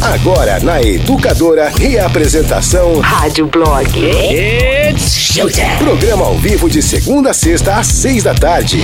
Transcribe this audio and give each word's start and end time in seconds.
Agora 0.00 0.60
na 0.60 0.80
Educadora, 0.82 1.68
reapresentação 1.68 3.00
Rádio 3.00 3.46
Blog. 3.46 3.88
It's 3.98 5.12
showtime. 5.14 5.76
Programa 5.78 6.26
ao 6.26 6.36
vivo 6.36 6.68
de 6.68 6.82
segunda 6.82 7.30
a 7.30 7.34
sexta 7.34 7.76
às 7.76 7.86
seis 7.86 8.22
da 8.22 8.34
tarde. 8.34 8.82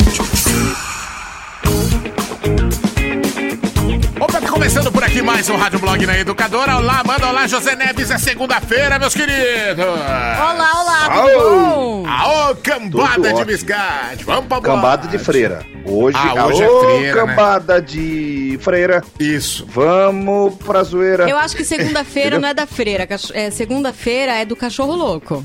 Começando 4.63 4.93
por 4.93 5.03
aqui 5.03 5.21
mais 5.21 5.51
um 5.51 5.57
Rádio 5.57 5.81
Blog 5.81 6.07
na 6.07 6.17
Educadora. 6.17 6.77
Olá, 6.77 7.03
manda 7.05 7.29
olá, 7.29 7.49
José 7.49 7.75
Neves. 7.75 8.13
É 8.13 8.17
segunda-feira, 8.17 8.97
meus 8.97 9.13
queridos. 9.13 9.85
Olá, 9.85 10.71
olá, 10.81 11.01
tudo 11.17 11.41
Aô. 11.41 12.03
bom? 12.05 12.07
Aô, 12.07 12.55
cambada 12.63 13.15
Tudo 13.31 13.35
de 13.39 13.45
biscate. 13.45 14.23
Vamos 14.23 14.47
pra 14.47 14.61
Cambada 14.61 15.03
boate. 15.03 15.09
de 15.09 15.19
freira. 15.19 15.67
Hoje, 15.85 16.17
Ah, 16.17 16.47
hoje 16.47 16.63
é 16.63 16.67
aô, 16.67 16.81
freira, 16.85 17.27
né? 17.27 17.35
cambada 17.35 17.83
de 17.83 18.57
freira. 18.63 19.03
Isso. 19.19 19.67
Vamos 19.69 20.55
pra 20.65 20.85
zoeira. 20.85 21.29
Eu 21.29 21.39
acho 21.39 21.57
que 21.57 21.65
segunda-feira 21.65 22.39
não 22.39 22.49
é 22.49 22.55
da 22.55 22.65
freira, 22.65 23.09
é, 23.35 23.51
segunda-feira 23.51 24.33
é 24.35 24.45
do 24.45 24.55
cachorro 24.55 24.95
louco. 24.95 25.45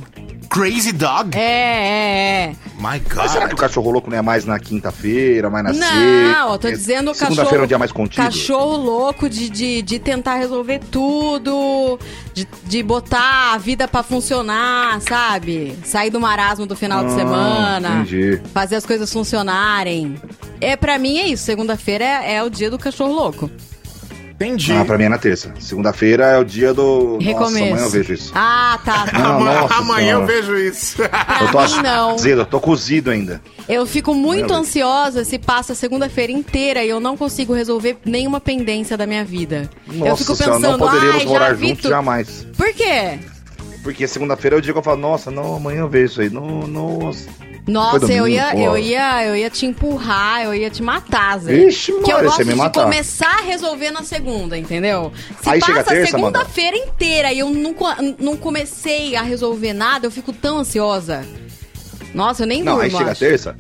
Crazy 0.50 0.92
Dog? 0.92 1.38
É, 1.38 1.42
é, 1.42 2.44
é. 2.46 2.56
My 2.78 3.02
Mas 3.16 3.32
será 3.32 3.48
que 3.48 3.54
o 3.54 3.58
God. 3.58 3.60
cachorro 3.68 3.92
louco 3.92 4.10
não 4.10 4.18
é 4.18 4.22
mais 4.22 4.46
na 4.46 4.60
quinta-feira, 4.60 5.50
mais 5.50 5.66
na 5.66 5.74
sexta? 5.74 5.94
Não, 5.96 6.52
eu 6.54 6.58
tô 6.60 6.70
dizendo 6.70 7.08
cachorro. 7.12 7.30
Segunda-feira 7.32 7.64
é 7.64 7.66
um 7.66 7.68
dia 7.68 7.80
mais 7.80 7.92
contido. 7.92 8.24
Cachorro 8.24 8.78
louco 8.78 9.30
de, 9.30 9.50
de, 9.50 9.82
de 9.82 10.00
tentar 10.00 10.36
resolver 10.36 10.80
tudo, 10.92 12.00
de, 12.34 12.48
de 12.66 12.84
botar 12.84 13.54
a 13.54 13.58
vida 13.58 13.88
pra 13.88 14.04
funcionar, 14.04 15.02
sabe? 15.02 15.78
Sair 15.84 16.10
do 16.10 16.20
marasmo 16.20 16.66
do 16.66 16.76
final 16.76 17.04
de 17.04 17.12
Ah, 17.14 17.16
semana. 17.16 17.90
entendi. 18.02 18.42
Fazer 18.54 18.76
as 18.76 18.86
coisas 18.86 19.12
funcionarem. 19.12 20.16
É, 20.62 20.76
pra 20.76 20.98
mim 21.00 21.18
é 21.18 21.28
isso. 21.28 21.44
Segunda-feira 21.44 22.04
é, 22.06 22.36
é 22.36 22.44
o 22.44 22.50
dia 22.50 22.70
do 22.70 22.78
cachorro 22.78 23.14
louco. 23.14 23.50
Entendi. 24.40 24.72
Ah, 24.72 24.86
pra 24.86 25.00
mim 25.00 25.06
é 25.06 25.10
na 25.10 25.18
terça. 25.18 25.52
Segunda-feira 25.60 26.26
é 26.28 26.38
o 26.38 26.44
dia 26.46 26.72
do... 26.72 27.18
Recomeço. 27.18 27.40
Nossa, 27.40 27.58
amanhã 27.66 27.84
eu 27.86 27.90
vejo 27.90 28.14
isso. 28.14 28.32
Ah, 28.36 28.80
tá. 28.86 29.06
tá. 29.08 29.18
Não, 29.18 29.26
Amanhã, 29.38 29.62
nossa 29.62 29.74
amanhã 29.76 30.12
eu 30.12 30.18
senhora. 30.18 30.26
vejo 30.28 30.58
isso. 30.58 31.02
eu 31.02 31.52
tô 31.52 31.60
mim, 31.60 31.82
não. 31.82 32.10
azedo, 32.12 32.42
eu 32.42 32.46
tô 32.46 32.60
cozido 32.60 33.10
ainda. 33.10 33.42
Eu 33.68 33.86
fico 33.88 34.14
muito 34.14 34.40
Meu 34.42 34.48
Deus. 34.48 34.60
ansiosa 34.60 35.24
se 35.26 35.40
passa 35.40 35.74
a 35.74 35.76
segunda-feira 35.76 36.32
inteira 36.32 36.84
e 36.84 36.90
eu 36.90 37.00
não 37.00 37.18
consigo 37.18 37.52
resolver 37.54 37.98
nenhuma 38.06 38.40
pendência 38.40 38.96
da 38.96 39.08
minha 39.08 39.26
vida. 39.26 39.68
eu 39.88 39.94
Nossa 39.96 40.18
fico 40.24 40.36
senhora, 40.36 40.56
pensando, 40.60 40.78
não 40.78 40.88
poderíamos 40.88 41.26
morar 41.26 41.56
juntos 41.56 41.82
tu... 41.82 41.90
jamais. 41.90 42.48
Por 42.56 42.72
quê? 42.74 43.18
Porque 43.82 44.08
segunda-feira 44.08 44.56
é 44.56 44.60
o 44.60 44.62
dia 44.62 44.72
que 44.72 44.78
eu 44.78 44.84
falo, 44.84 44.98
nossa, 44.98 45.32
não, 45.32 45.56
amanhã 45.56 45.80
eu 45.80 45.90
vejo 45.90 46.06
isso 46.12 46.22
aí. 46.22 46.30
Não, 46.30 46.68
nossa. 46.68 47.28
Nossa, 47.68 48.12
eu 48.14 48.28
ia, 48.28 48.58
eu 48.58 48.78
ia, 48.78 49.26
eu 49.26 49.36
ia 49.36 49.50
te 49.50 49.66
empurrar, 49.66 50.44
eu 50.44 50.54
ia 50.56 50.70
te 50.70 50.82
matar, 50.82 51.38
Zé. 51.40 51.54
Vixe, 51.54 51.92
que 52.02 52.12
eu 52.12 52.24
gosto 52.24 52.44
de 52.46 52.56
matar. 52.56 52.84
começar 52.84 53.40
a 53.40 53.42
resolver 53.42 53.92
na 53.92 54.04
segunda, 54.04 54.58
entendeu? 54.58 55.12
Se 55.42 55.50
Aí 55.50 55.60
passa 55.60 55.94
a 55.94 56.06
segunda-feira 56.06 56.78
inteira 56.78 57.34
e 57.34 57.40
eu 57.40 57.50
não, 57.50 57.76
não 58.18 58.38
comecei 58.38 59.16
a 59.18 59.22
resolver 59.22 59.74
nada, 59.74 60.06
eu 60.08 60.12
fico 60.12 60.32
tão 60.32 60.60
ansiosa. 60.60 61.26
Nossa, 62.14 62.44
eu 62.44 62.48
nem 62.48 62.64
Não, 62.64 62.74
durmo, 62.78 62.84
aí 62.84 62.90
chega 62.92 63.12
acho. 63.12 63.20
terça. 63.20 63.56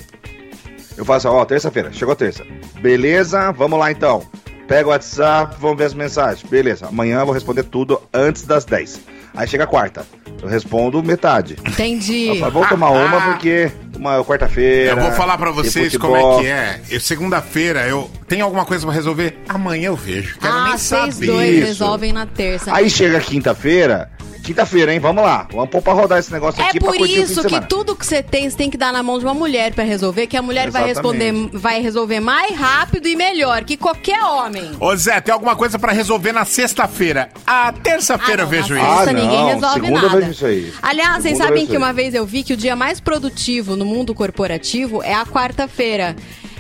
Eu 0.95 1.05
faço, 1.05 1.28
ó, 1.30 1.45
terça-feira, 1.45 1.91
chegou 1.91 2.16
terça. 2.16 2.45
Beleza, 2.81 3.52
vamos 3.52 3.78
lá 3.78 3.91
então. 3.91 4.23
Pega 4.67 4.88
o 4.88 4.91
WhatsApp, 4.91 5.55
vamos 5.59 5.78
ver 5.78 5.85
as 5.85 5.94
mensagens. 5.94 6.50
Beleza, 6.50 6.88
amanhã 6.88 7.19
eu 7.19 7.25
vou 7.25 7.33
responder 7.35 7.63
tudo 7.63 8.02
antes 8.13 8.44
das 8.44 8.66
10. 8.66 9.00
Aí 9.35 9.47
chega 9.47 9.66
a 9.66 9.67
quarta. 9.67 10.05
Eu 10.42 10.48
respondo 10.48 11.02
metade. 11.04 11.58
Entendi. 11.66 12.28
Eu 12.28 12.36
falo, 12.38 12.52
vou 12.52 12.68
tomar 12.68 12.92
uma 12.92 13.22
porque 13.22 13.72
uma 13.98 14.24
quarta-feira. 14.24 14.92
Eu 14.92 15.02
vou 15.02 15.12
falar 15.12 15.38
pra 15.38 15.52
tem 15.52 15.64
vocês 15.64 15.98
como 15.98 16.16
é 16.16 16.40
que 16.40 16.48
é. 16.48 16.82
Eu, 16.90 17.00
segunda-feira, 17.00 17.88
eu 17.88 18.10
tenho 18.28 18.46
alguma 18.46 18.66
coisa 18.66 18.86
pra 18.86 18.94
resolver? 18.94 19.38
Amanhã 19.50 19.88
eu 19.88 19.96
vejo. 19.96 20.38
Quero 20.40 20.54
ah, 20.54 20.64
nem 20.66 20.78
vocês 20.78 21.16
saber. 21.16 21.26
dois 21.26 21.58
Isso. 21.58 21.66
resolvem 21.68 22.14
na 22.14 22.26
terça. 22.26 22.74
Aí 22.74 22.90
chega 22.90 23.20
quinta-feira. 23.20 24.12
Quinta-feira, 24.48 24.94
hein? 24.94 25.00
Vamos 25.00 25.22
lá. 25.26 25.45
Vamos 25.52 25.70
pôr 25.70 25.81
pra 25.81 25.92
rodar 25.92 26.20
esse 26.20 26.31
negócio 26.31 26.62
É 26.62 26.67
aqui 26.70 26.80
pra 26.80 26.88
por 26.90 26.98
curtir 26.98 27.20
o 27.20 27.26
fim 27.26 27.31
isso 27.34 27.44
que 27.44 27.59
tudo 27.67 27.94
que 27.94 28.06
você 28.06 28.23
tem, 28.23 28.50
você 28.50 28.56
tem 28.56 28.70
que 28.70 28.78
dar 28.78 28.94
na 28.94 29.03
mão 29.03 29.20
de 29.20 29.26
uma 29.26 29.34
mulher 29.34 29.74
pra 29.74 29.84
resolver, 29.84 30.25
que 30.25 30.38
a 30.38 30.41
mulher 30.41 30.72
vai 30.72 30.85
responder, 30.88 31.34
Exatamente. 31.34 31.58
vai 31.58 31.81
resolver 31.81 32.22
mais 32.22 32.56
rápido 32.58 33.09
e 33.09 33.16
melhor 33.18 33.66
que 33.66 33.75
qualquer 33.75 34.24
homem. 34.24 34.72
Ô 34.80 34.96
Zé, 34.96 35.19
tem 35.19 35.34
alguma 35.34 35.53
coisa 35.53 35.78
pra 35.78 35.91
resolver 35.91 36.31
na 36.31 36.46
sexta-feira? 36.46 37.28
A 37.46 37.74
terça-feira 37.74 38.44
eu 38.44 38.46
não, 38.46 38.52
vejo 38.52 38.74
na 38.74 38.80
isso. 38.80 38.90
sexta 38.96 39.09
Ah, 39.09 39.13
ninguém 39.13 39.38
não, 39.38 39.47
resolve 39.47 39.74
segunda 39.81 40.00
eu 40.00 40.02
nada. 40.08 40.18
vejo 40.22 40.31
isso 40.31 40.46
aí. 40.46 40.74
Aliás, 40.81 41.09
vocês 41.24 41.24
Segunda 41.38 41.44
eu 41.44 41.47
sabem 41.50 41.68
que 41.68 41.75
uma 41.78 41.91
vez 41.91 42.14
eu 42.14 42.25
vi 42.25 42.41
que 42.44 42.53
o 42.53 42.58
dia 42.58 42.75
mais 42.75 43.02
produtivo 43.02 43.75
no 43.75 43.84
mundo 43.85 44.16
corporativo 44.16 45.03
é 45.03 45.14
a 45.14 45.25
quarta-feira. 45.25 46.16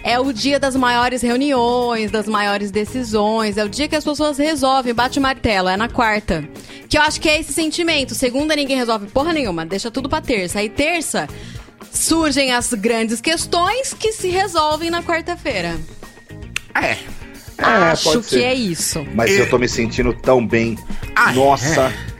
É 0.09 0.17
o 0.19 0.31
dia 0.31 0.57
das 0.57 0.73
maiores 0.75 1.21
reuniões, 1.21 2.09
das 2.09 2.27
maiores 2.27 2.71
decisões. 2.71 3.57
É 3.57 3.63
o 3.65 3.67
dia 3.69 3.87
que 3.89 3.95
as 3.95 4.05
pessoas 4.05 4.37
resolvem, 4.37 4.93
bate 4.93 5.19
o 5.19 5.21
martelo. 5.21 5.67
É 5.67 5.75
na 5.75 5.89
quarta. 5.89 6.47
Que 6.87 6.97
eu 6.97 7.01
acho 7.01 7.19
que 7.19 7.27
é 7.27 7.39
esse 7.41 7.51
sentimento. 7.51 8.15
Segunda 8.15 8.55
ninguém 8.55 8.77
resolve 8.77 9.07
porra 9.07 9.33
nenhuma, 9.33 9.65
deixa 9.65 9.91
tudo 9.91 10.07
pra 10.07 10.21
terça. 10.21 10.59
Aí 10.59 10.69
terça 10.69 11.27
surgem 11.91 12.53
as 12.53 12.73
grandes 12.73 13.19
questões 13.19 13.93
que 13.93 14.13
se 14.13 14.29
resolvem 14.29 14.89
na 14.89 15.03
quarta-feira. 15.03 15.75
É. 16.73 16.97
acho 17.57 18.03
pode 18.05 18.19
que 18.23 18.29
ser. 18.29 18.43
é 18.43 18.53
isso. 18.53 19.05
Mas 19.13 19.31
E- 19.31 19.39
eu 19.39 19.49
tô 19.49 19.57
me 19.57 19.67
sentindo 19.67 20.13
tão 20.13 20.45
bem. 20.45 20.77
Ah, 21.15 21.33
Nossa. 21.33 21.89
se- 21.89 22.16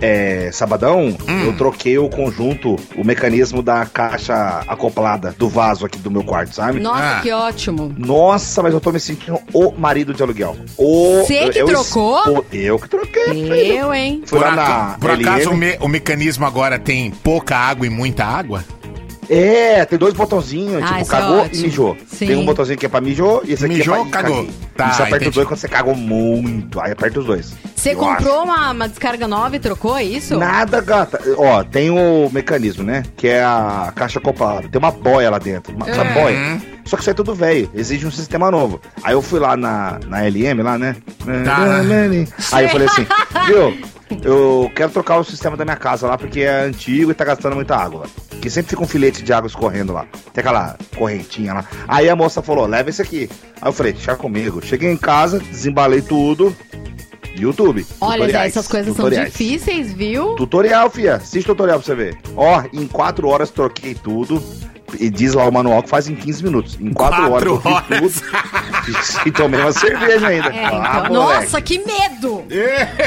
é, 0.00 0.50
sabadão, 0.52 1.08
Hum. 1.28 1.44
eu 1.46 1.56
troquei 1.56 1.98
o 1.98 2.08
conjunto, 2.08 2.76
o 2.96 3.04
mecanismo 3.04 3.62
da 3.62 3.84
caixa 3.86 4.62
acoplada 4.68 5.34
do 5.38 5.48
vaso 5.48 5.84
aqui 5.86 5.98
do 5.98 6.10
meu 6.10 6.22
quarto, 6.24 6.54
sabe? 6.54 6.80
Nossa, 6.80 7.18
Ah. 7.18 7.20
que 7.20 7.30
ótimo. 7.32 7.94
Nossa, 7.98 8.62
mas 8.62 8.72
eu 8.72 8.80
tô 8.80 8.90
me 8.92 9.00
sentindo 9.00 9.38
o 9.52 9.72
marido 9.72 10.12
de 10.14 10.22
aluguel. 10.22 10.56
O, 10.76 11.22
Você 11.24 11.48
que 11.50 11.58
eu- 11.58 11.66
trocou? 11.66 12.38
o- 12.40 12.44
eu 12.52 12.78
que 12.78 12.88
troquei. 12.88 13.24
filho. 13.24 13.54
Eu, 13.54 13.94
hein? 13.94 14.22
Fui 14.26 14.38
Por, 14.38 14.50
na 14.54 14.96
por 15.00 15.10
acaso 15.10 15.50
o, 15.50 15.56
me- 15.56 15.76
o 15.80 15.88
mecanismo 15.88 16.44
agora 16.44 16.78
tem 16.78 17.10
pouca 17.10 17.56
água 17.56 17.86
e 17.86 17.90
muita 17.90 18.24
água? 18.24 18.64
É, 19.28 19.84
tem 19.84 19.98
dois 19.98 20.14
botãozinhos, 20.14 20.82
Ah, 20.82 20.86
tipo, 20.86 21.00
é 21.00 21.04
cagou 21.04 21.38
ótimo. 21.40 21.54
e 21.60 21.62
mijou. 21.62 21.96
Sim. 22.06 22.26
Tem 22.26 22.36
um 22.36 22.44
botãozinho 22.44 22.78
que 22.78 22.86
é 22.86 22.88
pra 22.88 23.00
mijou 23.00 23.42
e 23.44 23.52
esse 23.52 23.64
aqui 23.64 23.74
Mijou, 23.76 23.94
é 23.94 23.98
pra 24.02 24.22
cagou. 24.22 24.36
caguei. 24.36 24.50
Tá, 24.76 24.88
Isso 24.88 24.94
aperta 25.02 25.16
entendi. 25.16 25.28
os 25.30 25.34
dois 25.36 25.48
quando 25.48 25.58
você 25.60 25.68
cagou 25.68 25.94
muito. 25.94 26.80
Aí 26.80 26.92
aperta 26.92 27.20
os 27.20 27.26
dois. 27.26 27.54
Você 27.76 27.92
Eu 27.92 27.96
comprou 27.98 28.42
uma, 28.44 28.72
uma 28.72 28.88
descarga 28.88 29.28
nova 29.28 29.54
e 29.54 29.58
trocou, 29.60 29.96
é 29.96 30.02
isso? 30.04 30.36
Nada, 30.38 30.80
gata. 30.80 31.20
Ó, 31.36 31.62
tem 31.62 31.90
o 31.90 32.28
mecanismo, 32.32 32.82
né? 32.82 33.02
Que 33.16 33.28
é 33.28 33.44
a 33.44 33.92
caixa 33.94 34.18
acoplada. 34.18 34.68
Tem 34.68 34.78
uma 34.78 34.90
boia 34.90 35.30
lá 35.30 35.38
dentro. 35.38 35.74
Uma, 35.74 35.86
uma 35.86 36.04
É. 36.04 36.14
boia. 36.14 36.62
Só 36.84 36.96
que 36.96 37.02
isso 37.02 37.10
é 37.10 37.14
tudo 37.14 37.34
velho. 37.34 37.70
Exige 37.74 38.06
um 38.06 38.10
sistema 38.10 38.50
novo. 38.50 38.80
Aí 39.02 39.14
eu 39.14 39.22
fui 39.22 39.38
lá 39.40 39.56
na, 39.56 39.98
na 40.06 40.22
LM, 40.26 40.62
lá, 40.62 40.76
né? 40.76 40.96
Tá. 41.44 42.56
Aí 42.56 42.64
eu 42.64 42.68
falei 42.70 42.86
assim, 42.88 43.06
viu? 43.46 43.78
Eu 44.22 44.70
quero 44.74 44.90
trocar 44.90 45.16
o 45.18 45.24
sistema 45.24 45.56
da 45.56 45.64
minha 45.64 45.76
casa 45.76 46.06
lá 46.06 46.18
porque 46.18 46.40
é 46.40 46.62
antigo 46.64 47.10
e 47.10 47.14
tá 47.14 47.24
gastando 47.24 47.54
muita 47.56 47.74
água. 47.76 48.06
Que 48.44 48.50
sempre 48.50 48.68
fica 48.68 48.82
um 48.82 48.86
filete 48.86 49.22
de 49.22 49.32
água 49.32 49.48
escorrendo 49.48 49.94
lá. 49.94 50.04
Tem 50.34 50.42
aquela 50.42 50.76
correntinha 50.98 51.54
lá. 51.54 51.64
Aí 51.88 52.10
a 52.10 52.14
moça 52.14 52.42
falou, 52.42 52.66
leva 52.66 52.90
esse 52.90 53.00
aqui. 53.00 53.26
Aí 53.58 53.66
eu 53.70 53.72
falei, 53.72 53.94
deixa 53.94 54.14
comigo. 54.16 54.60
Cheguei 54.62 54.90
em 54.92 54.98
casa, 54.98 55.38
desembalei 55.40 56.02
tudo. 56.02 56.54
YouTube. 57.34 57.86
Olha, 58.02 58.18
tutoriais, 58.18 58.52
essas 58.52 58.68
coisas 58.68 58.94
são 58.94 59.06
tutoriais. 59.06 59.32
difíceis, 59.32 59.94
viu? 59.94 60.34
Tutorial, 60.34 60.90
fia. 60.90 61.14
Assiste 61.14 61.46
tutorial 61.46 61.78
pra 61.78 61.86
você 61.86 61.94
ver. 61.94 62.18
Ó, 62.36 62.62
em 62.70 62.86
4 62.86 63.26
horas 63.26 63.48
troquei 63.48 63.94
tudo. 63.94 64.42
E 65.00 65.08
diz 65.08 65.32
lá 65.32 65.48
o 65.48 65.50
manual 65.50 65.82
que 65.82 65.88
faz 65.88 66.06
em 66.06 66.14
15 66.14 66.44
minutos. 66.44 66.76
Em 66.78 66.92
4 66.92 67.32
horas 67.32 67.48
Quatro 67.62 67.94
eu 67.94 68.10
fiz 68.10 68.20
tudo. 68.20 69.26
E 69.26 69.32
tomei 69.32 69.58
uma 69.58 69.72
cerveja 69.72 70.28
ainda. 70.28 70.48
É, 70.50 70.66
Ah, 70.66 71.02
então. 71.06 71.14
moleque. 71.14 71.44
Nossa, 71.44 71.62
que 71.62 71.78
medo! 71.78 72.44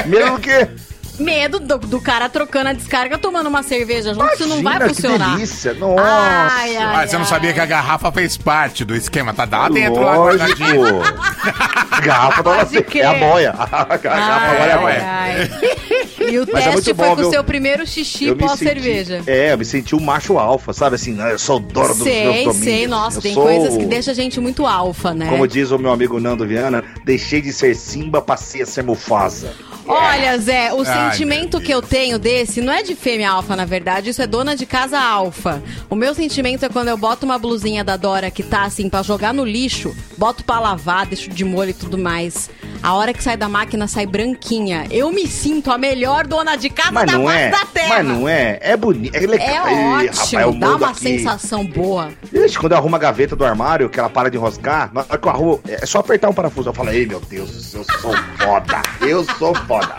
Mesmo 0.04 0.34
do 0.34 0.40
que? 0.40 0.68
Medo 1.18 1.58
do, 1.58 1.78
do 1.78 2.00
cara 2.00 2.28
trocando 2.28 2.68
a 2.70 2.72
descarga 2.72 3.18
tomando 3.18 3.48
uma 3.48 3.62
cerveja 3.62 4.14
junto, 4.14 4.32
isso 4.34 4.46
não 4.46 4.62
vai 4.62 4.76
Imagina, 4.76 4.88
funcionar. 4.88 5.30
Que 5.30 5.34
delícia. 5.36 5.74
Nossa. 5.74 6.02
Ai, 6.02 6.76
ai, 6.76 7.04
Ah, 7.04 7.06
você 7.06 7.18
não 7.18 7.24
sabia 7.24 7.52
que 7.52 7.60
a 7.60 7.66
garrafa 7.66 8.12
fez 8.12 8.36
parte 8.36 8.84
do 8.84 8.94
esquema. 8.94 9.34
Tá 9.34 9.46
lá 9.50 9.68
dentro, 9.68 10.00
lá 10.02 10.14
guardadinho. 10.16 11.00
Garrafa 12.02 12.42
Pode 12.44 12.70
dentro. 12.70 12.98
É 12.98 13.04
a 13.06 13.10
crer. 13.14 13.20
boia. 13.20 13.50
A 13.58 13.96
garrafa 13.96 14.46
agora 14.52 14.70
é 14.70 14.72
a 14.72 14.78
Ai, 14.78 15.34
boia. 15.48 15.87
E 16.30 16.38
o 16.38 16.46
Mas 16.52 16.66
é 16.66 16.70
teste 16.70 16.72
muito 16.72 16.94
foi 16.94 17.08
bom, 17.08 17.16
com 17.16 17.22
o 17.22 17.30
seu 17.30 17.44
primeiro 17.44 17.86
xixi 17.86 18.34
pós-cerveja. 18.34 19.22
É, 19.26 19.52
eu 19.52 19.58
me 19.58 19.64
senti 19.64 19.94
um 19.96 20.00
macho 20.00 20.38
alfa, 20.38 20.72
sabe? 20.72 20.96
Assim, 20.96 21.18
eu 21.20 21.38
sou 21.38 21.56
o 21.56 21.60
dono 21.60 21.88
dos 21.88 21.98
meus 21.98 22.08
Sei, 22.14 22.24
domínios. 22.24 22.56
sei, 22.56 22.86
nossa, 22.86 23.18
Eu 23.18 23.22
tem 23.22 23.34
sou- 23.34 23.42
coisas 23.44 23.76
que 23.76 23.84
deixam 23.86 24.12
a 24.12 24.14
gente 24.14 24.40
muito 24.40 24.66
alfa, 24.66 25.14
né? 25.14 25.28
Como 25.28 25.46
diz 25.46 25.70
o 25.70 25.78
meu 25.78 25.90
amigo 25.92 26.18
Nando 26.20 26.46
Viana, 26.46 26.84
deixei 27.04 27.40
de 27.40 27.52
ser 27.52 27.74
Simba, 27.74 28.20
passei 28.20 28.62
a 28.62 28.66
ser 28.66 28.82
Mufasa. 28.82 29.52
Olha, 29.86 30.36
Zé, 30.38 30.72
o 30.74 30.82
Ai, 30.86 31.12
sentimento 31.12 31.60
que 31.60 31.72
eu 31.72 31.80
tenho 31.80 32.18
desse 32.18 32.60
não 32.60 32.72
é 32.72 32.82
de 32.82 32.94
fêmea 32.94 33.30
alfa, 33.30 33.56
na 33.56 33.64
verdade, 33.64 34.10
isso 34.10 34.20
é 34.20 34.26
dona 34.26 34.54
de 34.54 34.66
casa 34.66 34.98
alfa. 35.00 35.62
O 35.88 35.94
meu 35.94 36.14
sentimento 36.14 36.62
é 36.64 36.68
quando 36.68 36.88
eu 36.88 36.96
boto 36.96 37.24
uma 37.24 37.38
blusinha 37.38 37.82
da 37.82 37.96
Dora 37.96 38.30
que 38.30 38.42
tá 38.42 38.64
assim 38.64 38.88
pra 38.90 39.02
jogar 39.02 39.32
no 39.32 39.44
lixo, 39.44 39.94
boto 40.16 40.44
pra 40.44 40.60
lavar, 40.60 41.06
deixo 41.06 41.30
de 41.30 41.44
molho 41.44 41.70
e 41.70 41.74
tudo 41.74 41.96
mais. 41.96 42.50
A 42.82 42.94
hora 42.94 43.12
que 43.12 43.22
sai 43.22 43.36
da 43.36 43.48
máquina 43.48 43.86
sai 43.86 44.06
branquinha. 44.06 44.86
Eu 44.90 45.10
me 45.10 45.26
sinto 45.26 45.70
a 45.70 45.78
melhor 45.78 46.26
dona 46.26 46.56
de 46.56 46.70
casa 46.70 46.92
Mas 46.92 47.10
da 47.10 47.18
face 47.18 47.38
é. 47.38 47.50
da 47.50 47.64
terra. 47.66 47.88
Mas 47.88 48.06
não 48.06 48.28
é. 48.28 48.58
É 48.62 48.76
bonito. 48.76 49.14
É, 49.14 49.20
legal. 49.20 49.66
É 49.66 50.04
Ih, 50.04 50.08
ótimo, 50.08 50.40
rapaz, 50.40 50.58
dá 50.60 50.76
uma 50.76 50.90
aqui. 50.90 51.00
sensação 51.00 51.66
boa. 51.66 52.10
Ixi, 52.32 52.58
quando 52.58 52.72
eu 52.72 52.78
arrumo 52.78 52.96
a 52.96 52.98
gaveta 52.98 53.34
do 53.36 53.44
armário, 53.44 53.88
que 53.88 53.98
ela 53.98 54.08
para 54.08 54.30
de 54.30 54.36
enroscar, 54.36 54.90
na 54.92 55.00
hora 55.00 55.18
que 55.18 55.26
eu 55.26 55.30
arrumo, 55.32 55.60
é 55.66 55.84
só 55.84 55.98
apertar 55.98 56.28
um 56.28 56.34
parafuso. 56.34 56.68
Eu 56.68 56.74
falo, 56.74 56.90
ei 56.90 57.06
meu 57.06 57.20
Deus, 57.20 57.74
eu 57.74 57.84
sou 58.00 58.14
foda. 58.38 58.82
Eu 59.00 59.24
sou 59.38 59.54
foda. 59.54 59.96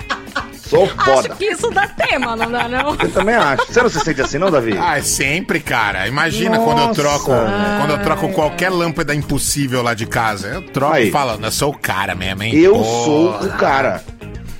Sou 0.69 0.87
foda. 0.87 1.29
Acho 1.29 1.29
que 1.37 1.45
isso 1.45 1.69
dá 1.71 1.87
tema, 1.87 2.35
não 2.35 2.51
dá 2.51 2.67
não? 2.67 2.91
Eu 2.95 3.11
também 3.11 3.33
acho. 3.35 3.65
Você 3.65 3.81
não 3.81 3.89
se 3.89 3.99
sente 4.01 4.21
assim, 4.21 4.37
não, 4.37 4.51
Davi? 4.51 4.77
Ah, 4.77 4.97
é 4.99 5.01
sempre, 5.01 5.59
cara. 5.59 6.07
Imagina 6.07 6.59
quando 6.59 6.79
eu 6.79 6.87
Nossa. 6.87 7.01
troco. 7.01 7.31
Quando 7.79 7.89
eu 7.91 7.99
troco 8.03 8.29
qualquer 8.29 8.69
lâmpada 8.69 9.15
impossível 9.15 9.81
lá 9.81 9.93
de 9.95 10.05
casa. 10.05 10.47
Eu 10.47 10.61
troco 10.61 10.93
Aí. 10.93 11.09
falando, 11.09 11.43
eu 11.45 11.51
sou 11.51 11.71
o 11.71 11.77
cara 11.77 12.13
mesmo, 12.13 12.43
hein? 12.43 12.55
eu 12.55 12.73
Porra. 12.73 12.85
sou 13.05 13.29
o 13.47 13.57
cara. 13.57 14.03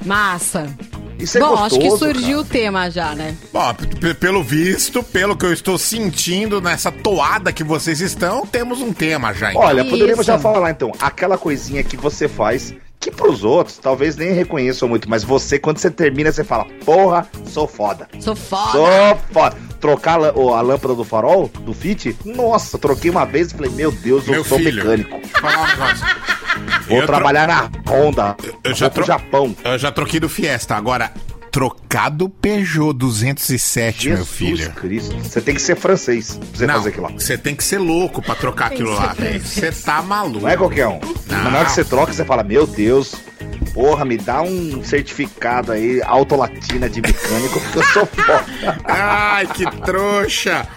Massa. 0.04 0.68
Isso 1.20 1.38
é 1.38 1.42
Bom, 1.42 1.50
gostoso, 1.50 1.66
acho 1.76 1.80
que 1.80 1.92
surgiu 1.98 2.38
cara. 2.38 2.40
o 2.40 2.46
tema 2.46 2.90
já, 2.90 3.14
né? 3.14 3.36
Bom, 3.52 3.76
pelo 4.20 4.42
visto, 4.42 5.04
pelo 5.04 5.36
que 5.36 5.46
eu 5.46 5.52
estou 5.52 5.78
sentindo 5.78 6.62
nessa 6.62 6.92
toada 6.92 7.52
que 7.52 7.62
vocês 7.64 8.00
estão, 8.00 8.46
temos 8.46 8.82
um 8.82 8.94
tema 8.94 9.34
já. 9.34 9.50
então. 9.52 9.62
Olha, 9.62 9.84
poderíamos 9.84 10.20
Isso. 10.26 10.32
já 10.32 10.40
falar 10.40 10.72
então, 10.72 10.94
aquela 11.00 11.38
coisinha 11.38 11.84
que 11.84 11.98
você 11.98 12.30
faz, 12.30 12.74
que 13.00 13.10
pros 13.12 13.44
outros 13.44 13.78
talvez 13.78 14.18
nem 14.18 14.34
reconheçam 14.34 14.88
muito, 14.90 15.10
mas 15.10 15.24
você, 15.24 15.58
quando 15.58 15.78
você 15.78 15.90
termina, 15.90 16.32
você 16.32 16.44
fala, 16.44 16.66
porra, 16.86 17.28
sou 17.46 17.66
foda. 17.68 18.08
Sou 18.20 18.36
foda. 18.36 18.72
Sou 18.72 19.18
foda. 19.32 19.56
Trocar 19.80 20.20
a, 20.22 20.28
a 20.28 20.62
lâmpada 20.62 20.94
do 20.94 21.06
farol, 21.06 21.48
do 21.62 21.74
Fit, 21.74 22.14
nossa, 22.26 22.78
troquei 22.78 23.10
uma 23.10 23.26
vez 23.26 23.52
e 23.52 23.56
falei, 23.56 23.72
meu 23.72 23.92
Deus, 23.92 24.28
eu 24.28 24.34
Meu 24.34 24.44
sou 24.44 24.58
filho. 24.58 24.76
mecânico. 24.84 25.18
Vou 26.88 26.98
Eu 26.98 27.06
tro- 27.06 27.16
trabalhar 27.16 27.48
na 27.48 27.70
Honda. 27.90 28.36
Eu 28.64 28.74
já 28.74 28.90
tro- 28.90 29.06
Japão. 29.06 29.56
Eu 29.64 29.78
já 29.78 29.92
troquei 29.92 30.20
do 30.20 30.28
Fiesta. 30.28 30.76
Agora, 30.76 31.12
trocado 31.52 32.30
Peugeot 32.30 32.94
207, 32.94 34.08
meu 34.10 34.18
Jesus 34.18 34.30
filho. 34.38 34.72
Cristo. 34.72 35.16
Você 35.20 35.42
tem 35.42 35.56
que 35.56 35.62
ser 35.62 35.76
francês 35.76 36.38
pra 36.38 36.48
você 36.58 36.68
Não, 36.68 36.74
fazer 36.76 36.90
aquilo 36.90 37.04
lá. 37.04 37.12
você 37.12 37.38
tem 37.38 37.56
que 37.56 37.64
ser 37.64 37.78
louco 37.80 38.22
pra 38.22 38.36
trocar 38.36 38.68
aquilo 38.68 38.92
lá, 38.94 39.14
velho. 39.14 39.40
Você 39.44 39.72
tá 39.72 40.02
maluco. 40.02 40.42
Não 40.42 40.50
é 40.50 40.56
qualquer 40.58 40.88
um. 40.88 41.00
Mas 41.28 41.44
na 41.52 41.60
hora 41.60 41.66
que 41.66 41.72
você 41.72 41.84
troca, 41.84 42.14
você 42.14 42.24
fala, 42.26 42.44
meu 42.44 42.66
Deus, 42.68 43.16
porra, 43.74 44.06
me 44.06 44.18
dá 44.18 44.42
um 44.42 44.84
certificado 44.84 45.72
aí, 45.72 46.02
autolatina 46.04 46.90
de 46.90 47.02
mecânico, 47.02 47.60
porque 47.60 47.80
eu 47.80 47.84
sou 47.84 48.06
foda. 48.14 48.46
Ai, 48.86 49.48
que 49.48 49.66
trouxa. 49.82 50.68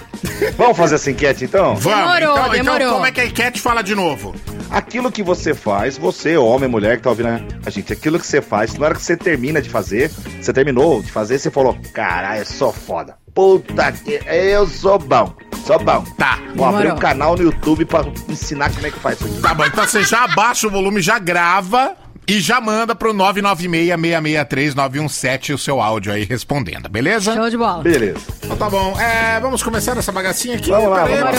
Vamos 0.57 0.77
fazer 0.77 0.95
essa 0.95 1.11
enquete 1.11 1.45
então? 1.45 1.75
Vamos, 1.75 2.15
Demorou, 2.15 2.37
então, 2.39 2.51
demorou. 2.51 2.81
então 2.81 2.93
como 2.95 3.07
é 3.07 3.11
que 3.11 3.21
a 3.21 3.27
enquete 3.27 3.61
fala 3.61 3.83
de 3.83 3.95
novo? 3.95 4.33
Aquilo 4.73 5.13
que 5.13 5.23
você 5.23 5.55
faz, 5.55 5.99
você, 5.99 6.37
homem, 6.37 6.69
mulher 6.69 6.97
que 6.97 7.03
tá 7.03 7.11
ouvindo 7.11 7.29
a 7.65 7.71
gente, 7.71 7.93
aquilo 7.93 8.19
que 8.19 8.27
você 8.27 8.41
faz, 8.41 8.75
na 8.75 8.87
hora 8.87 8.95
que 8.95 9.03
você 9.03 9.17
termina 9.17 9.61
de 9.61 9.69
fazer, 9.69 10.11
você 10.41 10.53
terminou 10.53 11.03
de 11.03 11.13
fazer, 11.13 11.39
você 11.39 11.51
falou, 11.51 11.77
caralho, 11.93 12.41
eu 12.41 12.47
sou 12.47 12.73
foda. 12.73 13.17
Puta 13.35 13.93
que. 13.93 14.21
Eu 14.27 14.67
sou 14.67 14.99
bom. 14.99 15.35
Sou 15.67 15.79
bom. 15.79 16.05
Tá. 16.19 16.39
Vou 16.55 16.67
abrir 16.67 16.83
Demorou. 16.85 16.97
um 16.97 17.01
canal 17.01 17.37
no 17.37 17.43
YouTube 17.43 17.85
pra 17.85 18.05
ensinar 18.29 18.71
como 18.73 18.87
é 18.87 18.91
que 18.91 18.99
faz 18.99 19.21
isso 19.21 19.29
aqui. 19.29 19.41
Tá 19.41 19.55
bom, 19.55 19.65
então 19.65 19.87
você 19.87 20.03
já 20.05 20.25
abaixa 20.25 20.67
o 20.67 20.71
volume, 20.71 21.01
já 21.01 21.19
grava 21.19 21.95
e 22.27 22.41
já 22.41 22.61
manda 22.61 22.95
pro 22.95 23.13
996-663-917 23.15 25.55
o 25.55 25.59
seu 25.59 25.81
áudio 25.81 26.13
aí 26.13 26.25
respondendo, 26.25 26.89
beleza? 26.89 27.35
Show 27.35 27.51
de 27.51 27.57
bola. 27.57 27.83
Beleza. 27.83 28.19
Então 28.43 28.57
tá 28.57 28.71
bom, 28.71 28.99
é, 29.01 29.41
vamos 29.41 29.63
começar 29.63 29.97
essa 29.97 30.13
bagacinha 30.13 30.57
aqui. 30.57 30.71
Vamos 30.71 30.91
lá, 30.91 31.05
vamos 31.05 31.21
lá. 31.21 31.31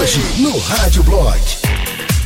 Hoje 0.00 0.20
no 0.40 0.56
Rádio 0.58 1.02
Blog. 1.04 1.38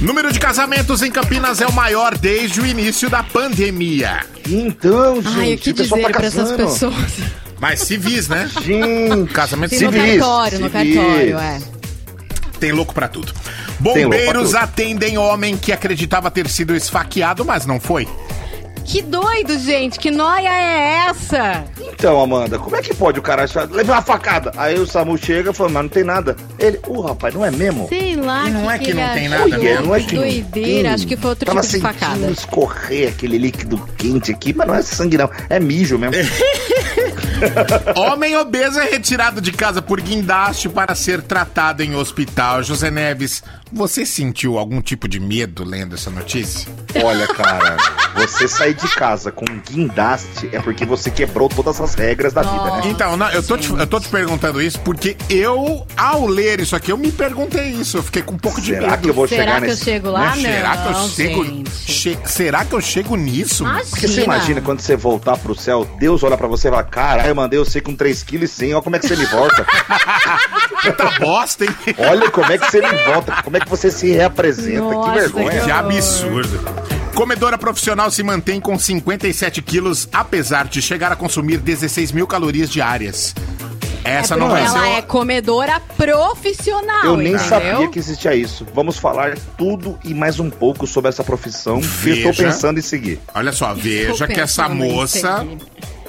Número 0.00 0.32
de 0.32 0.38
casamentos 0.38 1.02
em 1.02 1.10
Campinas 1.10 1.60
é 1.60 1.66
o 1.66 1.72
maior 1.72 2.16
desde 2.16 2.60
o 2.60 2.66
início 2.66 3.10
da 3.10 3.22
pandemia. 3.22 4.20
Então, 4.48 5.16
gente, 5.20 5.38
Ai, 5.38 5.54
o 5.54 5.58
que 5.58 5.72
dizer 5.72 6.02
tá 6.02 6.10
pra 6.10 6.26
essas 6.26 6.52
pessoas? 6.52 6.94
Mas 7.60 7.80
civis, 7.80 8.28
né? 8.28 8.48
Gente, 8.62 9.30
Casamento 9.34 9.74
Sim, 9.74 9.86
no 9.86 9.92
cartório, 9.92 10.60
no 10.60 10.70
civis. 10.70 10.94
cartório, 10.94 11.38
é. 11.38 11.60
Tem 12.60 12.70
louco 12.70 12.94
pra 12.94 13.08
tudo. 13.08 13.32
Bombeiros 13.80 14.52
pra 14.52 14.62
atendem 14.62 15.18
homem 15.18 15.56
que 15.56 15.72
acreditava 15.72 16.30
ter 16.30 16.48
sido 16.48 16.76
esfaqueado, 16.76 17.44
mas 17.44 17.66
não 17.66 17.80
foi. 17.80 18.06
Que 18.88 19.02
doido, 19.02 19.58
gente. 19.58 19.98
Que 19.98 20.10
noia 20.10 20.48
é 20.48 21.08
essa? 21.10 21.62
Então, 21.78 22.18
Amanda, 22.18 22.58
como 22.58 22.74
é 22.74 22.80
que 22.80 22.94
pode 22.94 23.18
o 23.18 23.22
cara 23.22 23.44
achar? 23.44 23.68
Levei 23.70 23.94
uma 23.94 24.00
facada. 24.00 24.50
Aí 24.56 24.78
o 24.78 24.86
Samu 24.86 25.18
chega 25.18 25.50
e 25.50 25.54
fala, 25.54 25.68
mas 25.68 25.82
não 25.82 25.88
tem 25.90 26.04
nada. 26.04 26.34
Ele, 26.58 26.80
uh, 26.88 27.02
rapaz, 27.02 27.34
não 27.34 27.44
é 27.44 27.50
mesmo? 27.50 27.86
Sei 27.90 28.16
lá. 28.16 28.48
Não 28.48 28.70
é 28.70 28.78
que 28.78 28.90
ele 28.90 29.02
não 29.02 29.12
tem 29.12 29.28
nada 29.28 29.58
mesmo. 29.58 29.86
não 29.88 29.94
é 29.94 30.00
que 30.00 30.16
Doideira. 30.16 30.94
Acho 30.94 31.06
que 31.06 31.18
foi 31.18 31.30
outro 31.30 31.44
Tava 31.44 31.60
tipo 31.60 31.76
de 31.76 31.82
sentindo 31.82 32.00
facada. 32.00 32.30
escorrer 32.30 33.08
aquele 33.10 33.36
líquido 33.36 33.78
quente 33.98 34.32
aqui, 34.32 34.54
mas 34.54 34.66
não 34.66 34.74
é 34.74 34.80
sangue 34.80 35.18
não, 35.18 35.30
é 35.50 35.60
mijo 35.60 35.98
mesmo. 35.98 36.14
Homem 37.94 38.36
obeso 38.36 38.80
é 38.80 38.90
retirado 38.90 39.40
de 39.40 39.52
casa 39.52 39.82
por 39.82 40.00
guindaste 40.00 40.68
para 40.68 40.94
ser 40.94 41.22
tratado 41.22 41.82
em 41.82 41.94
hospital. 41.94 42.62
José 42.62 42.90
Neves, 42.90 43.42
você 43.72 44.04
sentiu 44.06 44.58
algum 44.58 44.80
tipo 44.80 45.08
de 45.08 45.20
medo 45.20 45.64
lendo 45.64 45.94
essa 45.94 46.10
notícia? 46.10 46.68
Olha, 47.04 47.26
cara, 47.28 47.76
você 48.14 48.48
sair 48.48 48.74
de 48.74 48.88
casa 48.94 49.30
com 49.30 49.44
um 49.44 49.58
guindaste 49.60 50.48
é 50.52 50.60
porque 50.60 50.84
você 50.86 51.10
quebrou 51.10 51.48
todas 51.48 51.80
as 51.80 51.94
regras 51.94 52.32
da 52.32 52.42
vida, 52.42 52.64
né? 52.76 52.82
Então, 52.86 53.16
não, 53.16 53.28
eu, 53.30 53.42
tô 53.42 53.56
te, 53.56 53.70
eu 53.70 53.86
tô 53.86 54.00
te 54.00 54.08
perguntando 54.08 54.60
isso 54.60 54.80
porque 54.80 55.16
eu, 55.28 55.86
ao 55.96 56.26
ler 56.26 56.60
isso 56.60 56.74
aqui, 56.74 56.90
eu 56.90 56.96
me 56.98 57.12
perguntei 57.12 57.68
isso. 57.70 57.98
Eu 57.98 58.02
fiquei 58.02 58.22
com 58.22 58.34
um 58.34 58.38
pouco 58.38 58.60
de 58.60 58.68
Será 58.72 58.90
medo. 58.92 59.02
que 59.02 59.10
eu 59.10 59.14
vou 59.14 59.28
Será 59.28 59.42
chegar 59.44 59.58
que 59.60 59.64
eu 59.66 59.70
nesse... 59.70 59.84
chego 59.84 60.10
lá? 60.10 60.34
Né? 60.36 60.52
Será 60.56 60.76
que 60.76 60.86
eu 60.88 60.92
Não, 60.92 61.08
chego. 61.08 61.64
che- 61.86 62.18
será 62.24 62.64
que 62.64 62.72
eu 62.74 62.80
chego 62.80 63.16
nisso? 63.16 63.62
Imagina. 63.64 63.86
Porque 63.90 64.08
você 64.08 64.22
imagina 64.24 64.60
quando 64.60 64.80
você 64.80 64.96
voltar 64.96 65.36
pro 65.36 65.54
céu, 65.54 65.84
Deus 65.98 66.22
olha 66.22 66.36
pra 66.36 66.46
você 66.48 66.68
e 66.68 66.70
fala, 66.70 66.82
caralho, 66.84 67.28
eu 67.28 67.34
mandei 67.34 67.58
você 67.58 67.80
com 67.80 67.94
3,1 67.94 68.24
kg, 68.24 68.72
olha 68.74 68.82
como 68.82 68.96
é 68.96 68.98
que 68.98 69.06
você 69.08 69.16
me 69.16 69.26
volta. 69.26 69.66
Puta 70.82 71.10
bosta, 71.20 71.64
hein? 71.64 71.70
Olha 71.98 72.30
como 72.30 72.50
é 72.50 72.58
que 72.58 72.70
você 72.70 72.80
me 72.80 73.04
volta, 73.04 73.42
como 73.42 73.56
é 73.56 73.57
que 73.60 73.68
você 73.68 73.90
se 73.90 74.10
reapresenta, 74.10 74.80
Nossa, 74.80 75.10
que 75.12 75.18
vergonha. 75.18 75.60
Que 75.62 75.70
absurdo. 75.70 76.60
Comedora 77.14 77.58
profissional 77.58 78.10
se 78.10 78.22
mantém 78.22 78.60
com 78.60 78.78
57 78.78 79.60
quilos, 79.62 80.08
apesar 80.12 80.68
de 80.68 80.80
chegar 80.80 81.10
a 81.10 81.16
consumir 81.16 81.58
16 81.58 82.12
mil 82.12 82.26
calorias 82.26 82.70
diárias. 82.70 83.34
Essa 84.04 84.36
não 84.36 84.48
vai 84.48 84.64
Ela 84.64 84.88
é 84.90 85.02
comedora 85.02 85.80
profissional, 85.96 87.04
Eu 87.04 87.16
nem 87.16 87.34
entendeu? 87.34 87.48
sabia 87.48 87.88
que 87.88 87.98
existia 87.98 88.34
isso. 88.34 88.66
Vamos 88.74 88.96
falar 88.98 89.36
tudo 89.58 89.98
e 90.04 90.14
mais 90.14 90.38
um 90.40 90.48
pouco 90.48 90.86
sobre 90.86 91.08
essa 91.10 91.22
profissão 91.24 91.80
que 91.80 92.10
eu 92.10 92.14
estou 92.14 92.32
Veja. 92.32 92.44
pensando 92.44 92.78
em 92.78 92.82
seguir. 92.82 93.20
Olha 93.34 93.52
só, 93.52 93.74
veja 93.74 94.26
que 94.26 94.40
essa 94.40 94.68
moça 94.68 95.38
seguir. 95.40 95.58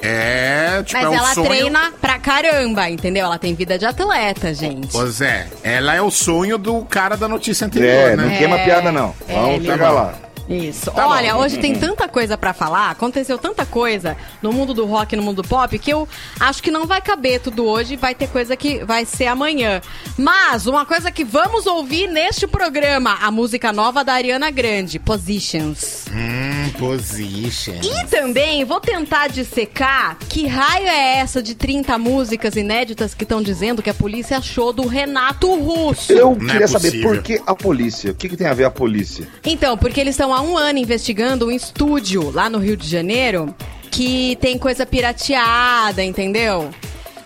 É. 0.02 0.82
Tipo, 0.84 1.02
Mas 1.02 1.04
é 1.06 1.08
o 1.08 1.14
ela 1.14 1.34
sonho. 1.34 1.46
treina 1.48 1.92
pra 2.00 2.18
caramba, 2.18 2.88
entendeu? 2.88 3.26
Ela 3.26 3.38
tem 3.38 3.54
vida 3.54 3.78
de 3.78 3.84
atleta, 3.86 4.52
gente. 4.54 4.88
Pois 4.92 5.20
é, 5.20 5.46
ela 5.62 5.94
é 5.94 6.00
o 6.02 6.10
sonho 6.10 6.56
do 6.58 6.82
cara 6.84 7.16
da 7.16 7.28
notícia 7.28 7.66
anterior, 7.66 7.90
É, 8.12 8.16
né? 8.16 8.24
não 8.24 8.36
queima 8.36 8.58
piada 8.58 8.90
não. 8.92 9.14
É, 9.28 9.34
Vamos 9.34 9.56
ele- 9.56 9.66
chegar 9.66 9.90
lá. 9.90 10.14
Isso. 10.50 10.90
Tá 10.90 11.06
Olha, 11.06 11.34
bom. 11.34 11.40
hoje 11.42 11.58
tem 11.58 11.74
tanta 11.78 12.08
coisa 12.08 12.36
pra 12.36 12.52
falar, 12.52 12.90
aconteceu 12.90 13.38
tanta 13.38 13.64
coisa 13.64 14.16
no 14.42 14.52
mundo 14.52 14.74
do 14.74 14.84
rock 14.84 15.14
e 15.14 15.16
no 15.16 15.22
mundo 15.22 15.42
do 15.42 15.48
pop 15.48 15.78
que 15.78 15.92
eu 15.92 16.08
acho 16.40 16.60
que 16.62 16.70
não 16.72 16.86
vai 16.86 17.00
caber 17.00 17.40
tudo 17.40 17.64
hoje, 17.64 17.94
vai 17.96 18.14
ter 18.14 18.28
coisa 18.28 18.56
que 18.56 18.84
vai 18.84 19.04
ser 19.04 19.26
amanhã. 19.26 19.80
Mas 20.18 20.66
uma 20.66 20.84
coisa 20.84 21.10
que 21.10 21.24
vamos 21.24 21.66
ouvir 21.66 22.08
neste 22.08 22.46
programa, 22.48 23.16
a 23.22 23.30
música 23.30 23.72
nova 23.72 24.02
da 24.02 24.14
Ariana 24.14 24.50
Grande, 24.50 24.98
Positions. 24.98 26.06
Hum, 26.10 26.70
position. 26.78 27.74
E 27.82 28.06
também 28.08 28.64
vou 28.64 28.80
tentar 28.80 29.28
dissecar 29.28 30.16
que 30.28 30.46
raio 30.46 30.86
é 30.88 31.18
essa 31.18 31.42
de 31.42 31.54
30 31.54 31.96
músicas 31.98 32.56
inéditas 32.56 33.14
que 33.14 33.22
estão 33.22 33.40
dizendo 33.40 33.82
que 33.82 33.90
a 33.90 33.94
polícia 33.94 34.38
achou 34.38 34.72
do 34.72 34.86
Renato 34.86 35.54
Russo. 35.54 36.12
Eu 36.12 36.34
Não 36.34 36.48
é 36.48 36.52
queria 36.52 36.68
saber 36.68 36.88
possível. 36.90 37.08
por 37.10 37.22
que 37.22 37.40
a 37.46 37.54
polícia? 37.54 38.10
O 38.10 38.14
que, 38.14 38.28
que 38.28 38.36
tem 38.36 38.46
a 38.48 38.54
ver 38.54 38.64
a 38.64 38.70
polícia? 38.70 39.28
Então, 39.44 39.76
porque 39.78 40.00
eles 40.00 40.14
estão 40.14 40.34
um 40.40 40.56
ano 40.56 40.78
investigando 40.78 41.46
um 41.46 41.50
estúdio 41.50 42.30
lá 42.30 42.48
no 42.48 42.58
Rio 42.58 42.76
de 42.76 42.88
Janeiro 42.88 43.54
que 43.90 44.36
tem 44.40 44.56
coisa 44.56 44.86
pirateada, 44.86 46.02
entendeu? 46.02 46.70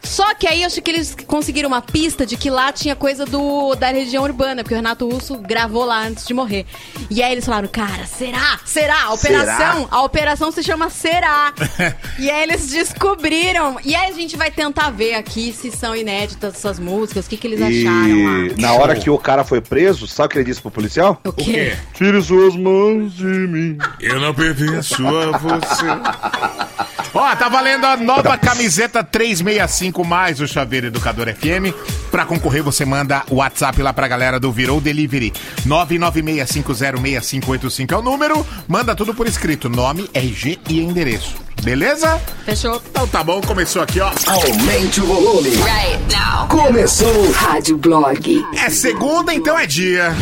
Só 0.05 0.35
que 0.35 0.47
aí 0.47 0.63
eu 0.63 0.67
acho 0.67 0.81
que 0.81 0.91
eles 0.91 1.17
conseguiram 1.27 1.69
uma 1.69 1.83
pista 1.83 2.25
de 2.27 2.37
que 2.37 2.51
lá 2.51 2.73
tinha 2.73 2.95
coisa 2.95 3.25
do 3.25 3.75
da 3.75 3.89
região 3.89 4.23
urbana, 4.23 4.63
porque 4.63 4.75
o 4.75 4.77
Renato 4.77 5.09
Russo 5.09 5.37
gravou 5.39 5.85
lá 5.85 6.07
antes 6.07 6.27
de 6.27 6.35
morrer. 6.35 6.67
E 7.11 7.23
aí 7.23 7.33
eles 7.33 7.45
falaram, 7.45 7.69
cara, 7.69 8.07
será? 8.07 8.61
Será? 8.65 9.05
A 9.05 9.13
operação, 9.13 9.89
a 9.91 10.03
operação 10.03 10.53
se 10.53 10.63
chama 10.63 10.91
Será. 10.91 11.53
e 12.19 12.31
aí 12.31 12.43
eles 12.43 12.69
descobriram. 12.69 13.79
E 13.85 13.95
aí 13.95 14.11
a 14.11 14.15
gente 14.15 14.37
vai 14.37 14.51
tentar 14.51 14.91
ver 14.91 15.15
aqui 15.15 15.53
se 15.53 15.71
são 15.71 15.95
inéditas 15.95 16.55
essas 16.55 16.79
músicas, 16.79 17.27
o 17.27 17.29
que, 17.29 17.37
que 17.37 17.47
eles 17.47 17.61
acharam 17.61 18.25
lá. 18.25 18.55
E 18.57 18.61
na 18.61 18.73
hora 18.75 18.95
que 18.95 19.11
o 19.11 19.19
cara 19.19 19.45
foi 19.45 19.61
preso, 19.61 20.07
sabe 20.07 20.27
o 20.27 20.31
que 20.31 20.39
ele 20.39 20.45
disse 20.45 20.61
pro 20.61 20.71
policial? 20.71 21.21
O 21.25 21.31
O 21.31 21.33
quê? 21.33 21.77
Tire 21.95 22.23
suas 22.23 22.57
mãos 22.57 23.15
de 23.15 23.25
mim. 23.25 23.79
Eu 24.01 24.21
não 24.21 24.35
pertenço 24.35 25.07
a 25.07 25.37
você. 25.39 25.87
Ó, 27.15 27.37
tá 27.37 27.49
valendo 27.49 27.85
a 27.85 27.97
nova 27.97 28.37
camiseta 28.37 29.05
365 29.05 29.94
mais 30.03 30.41
o 30.41 30.49
Chaveiro 30.49 30.87
Educador 30.87 31.27
FM. 31.27 31.75
Pra 32.11 32.25
concorrer, 32.25 32.63
você 32.63 32.87
manda 32.87 33.23
o 33.29 33.35
WhatsApp 33.37 33.83
lá 33.83 33.93
pra 33.93 34.09
galera 34.09 34.41
do 34.41 34.51
Virou 34.51 34.81
Delivery. 34.81 35.31
996506585 35.67 37.93
é 37.93 37.97
o 37.97 38.03
número. 38.03 38.47
Manda 38.67 38.97
tudo 38.97 39.15
por 39.15 39.27
escrito, 39.27 39.69
nome, 39.69 40.09
RG 40.15 40.59
e 40.71 40.81
endereço. 40.81 41.35
Beleza? 41.63 42.21
Fechou. 42.45 42.83
Então 42.91 43.07
tá 43.07 43.23
bom, 43.23 43.41
começou 43.41 43.83
aqui, 43.83 44.01
ó. 44.01 44.11
Aumente 44.27 45.01
o 45.01 45.07
volume. 45.07 45.51
Right 45.51 45.99
now. 46.15 46.49
Começou. 46.49 47.31
Rádio 47.33 47.77
Blog. 47.77 48.45
É 48.65 48.71
segunda, 48.71 49.35
então 49.35 49.59
é 49.59 49.67
dia. 49.67 50.15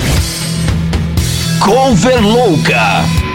Cover 1.60 2.20
Louca. 2.20 3.31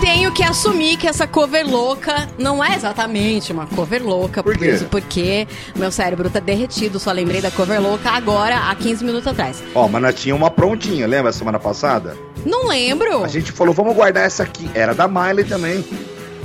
Tenho 0.00 0.32
que 0.32 0.42
assumir 0.42 0.96
que 0.96 1.06
essa 1.06 1.26
cover 1.26 1.66
louca 1.68 2.28
não 2.38 2.64
é 2.64 2.74
exatamente 2.74 3.52
uma 3.52 3.66
cover 3.66 4.02
louca. 4.02 4.42
Por 4.42 4.56
quê? 4.56 4.78
Porque 4.90 5.46
meu 5.76 5.90
cérebro 5.92 6.30
tá 6.30 6.40
derretido, 6.40 6.98
só 6.98 7.12
lembrei 7.12 7.40
da 7.40 7.50
cover 7.50 7.80
louca 7.80 8.10
agora, 8.10 8.70
há 8.70 8.74
15 8.74 9.04
minutos 9.04 9.26
atrás. 9.26 9.62
Ó, 9.74 9.86
mas 9.88 10.02
nós 10.02 10.14
tinha 10.14 10.34
uma 10.34 10.50
prontinha, 10.50 11.06
lembra 11.06 11.32
semana 11.32 11.58
passada? 11.58 12.16
Não 12.46 12.66
lembro. 12.66 13.22
A 13.24 13.28
gente 13.28 13.52
falou, 13.52 13.74
vamos 13.74 13.94
guardar 13.94 14.24
essa 14.24 14.42
aqui. 14.42 14.70
Era 14.74 14.94
da 14.94 15.06
Miley 15.06 15.44
também. 15.44 15.84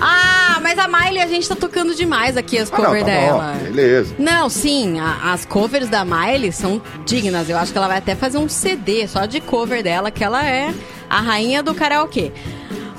Ah, 0.02 0.60
mas 0.62 0.78
a 0.78 0.90
Miley 0.90 1.22
a 1.22 1.28
gente 1.28 1.48
tá 1.48 1.56
tocando 1.56 1.96
demais 1.96 2.36
aqui 2.36 2.58
as 2.58 2.70
Ah, 2.72 2.78
não, 2.78 2.86
covers 2.86 3.06
tá 3.06 3.10
dela. 3.12 3.54
bom, 3.58 3.64
beleza. 3.64 4.16
Não, 4.20 4.50
sim, 4.50 5.00
a- 5.00 5.32
as 5.32 5.46
covers 5.46 5.88
da 5.88 6.04
Miley 6.04 6.52
são 6.52 6.82
dignas. 7.06 7.50
Eu 7.50 7.58
acho 7.58 7.72
que 7.72 7.78
ela 7.78 7.88
vai 7.88 8.00
até 8.00 8.14
fazer 8.16 8.38
um 8.38 8.50
CD 8.50 9.08
só 9.08 9.26
de 9.26 9.40
cover 9.40 9.82
dela, 9.82 10.12
que 10.12 10.22
ela 10.24 10.46
é 10.46 10.74
a 11.10 11.22
rainha 11.22 11.64
do 11.64 11.74
karaokê. 11.74 12.34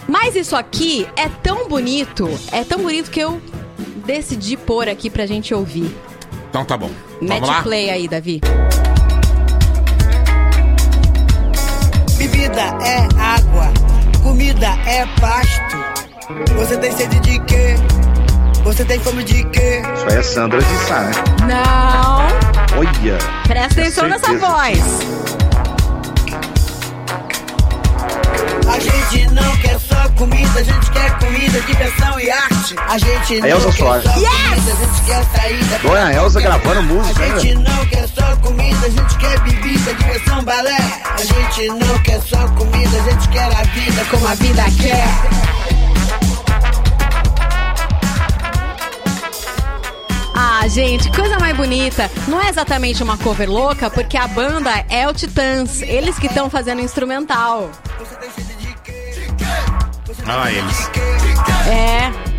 Mas 0.09 0.37
isso 0.37 0.55
aqui 0.55 1.07
é 1.17 1.29
tão 1.29 1.69
bonito, 1.69 2.29
é 2.53 2.63
tão 2.65 2.79
bonito 2.81 3.11
que 3.11 3.21
eu 3.21 3.41
decidi 4.07 4.57
pôr 4.57 4.89
aqui 4.89 5.11
pra 5.11 5.27
gente 5.27 5.53
ouvir. 5.53 5.95
Então 6.49 6.65
tá 6.65 6.77
bom. 6.77 6.91
Mete 7.21 7.41
Vamos 7.41 7.49
lá? 7.49 7.63
play 7.63 7.91
aí, 7.91 8.09
Davi. 8.09 8.41
Bebida 12.17 12.63
é 12.83 13.09
água, 13.21 13.73
comida 14.23 14.69
é 14.87 15.05
pasto. 15.21 15.77
Você 16.57 16.77
tem 16.79 16.93
sede 16.93 17.19
de 17.21 17.39
quê? 17.45 17.75
Você 18.65 18.85
tem 18.85 18.99
fome 18.99 19.23
de 19.23 19.45
quê? 19.51 19.83
Isso 19.95 20.07
aí 20.09 20.17
é 20.19 20.23
Sandra 20.23 20.61
de 20.61 20.77
Sá, 20.87 21.01
né? 21.03 21.13
Não! 21.47 22.79
Olha. 22.79 23.19
Presta 23.47 23.81
atenção 23.81 24.09
nessa 24.09 24.37
voz. 24.39 24.79
A 28.76 28.78
gente 28.78 29.26
não 29.33 29.56
quer 29.56 29.78
só 29.80 30.09
comida, 30.18 30.61
a 30.61 30.62
gente 30.62 30.90
quer 30.90 31.18
comida, 31.18 31.61
diversão 31.62 32.21
e 32.21 32.30
arte. 32.30 32.75
A 32.88 32.99
gente 32.99 33.40
não 33.40 33.49
Elza 33.49 33.73
quer 33.73 33.78
Soares. 33.78 34.04
só 34.04 34.12
comida, 34.12 34.73
a 34.73 34.85
gente 34.85 35.02
quer 35.06 35.25
saída. 35.40 35.78
Dona 35.83 36.12
Elza 36.12 36.40
gravando 36.42 36.83
música, 36.83 37.25
A 37.25 37.28
né? 37.28 37.40
gente 37.40 37.54
não 37.54 37.87
quer 37.87 38.09
só 38.09 38.37
comida, 38.37 38.87
a 38.87 38.90
gente 38.90 39.16
quer 39.16 39.40
bebida, 39.40 39.95
diversão, 39.95 40.45
balé. 40.45 40.76
A 41.14 41.25
gente 41.25 41.68
não 41.68 41.99
quer 42.02 42.21
só 42.21 42.47
comida, 42.49 42.99
a 42.99 43.11
gente 43.11 43.28
quer 43.30 43.45
a 43.45 43.62
vida 43.62 44.04
como 44.11 44.28
a 44.28 44.35
vida 44.35 44.62
quer. 44.83 45.06
Ah, 50.35 50.68
gente, 50.68 51.11
coisa 51.12 51.38
mais 51.38 51.56
bonita. 51.56 52.11
Não 52.28 52.40
é 52.42 52.49
exatamente 52.50 53.02
uma 53.02 53.16
cover 53.16 53.49
louca, 53.50 53.88
porque 53.88 54.16
a 54.18 54.26
banda 54.28 54.71
é 54.90 55.09
o 55.09 55.14
Titãs. 55.14 55.80
Eles 55.83 56.18
que 56.18 56.26
estão 56.26 56.50
fazendo 56.50 56.83
instrumental. 56.83 57.71
Ah, 60.26 60.50
eles. 60.50 60.90
É. 61.69 62.37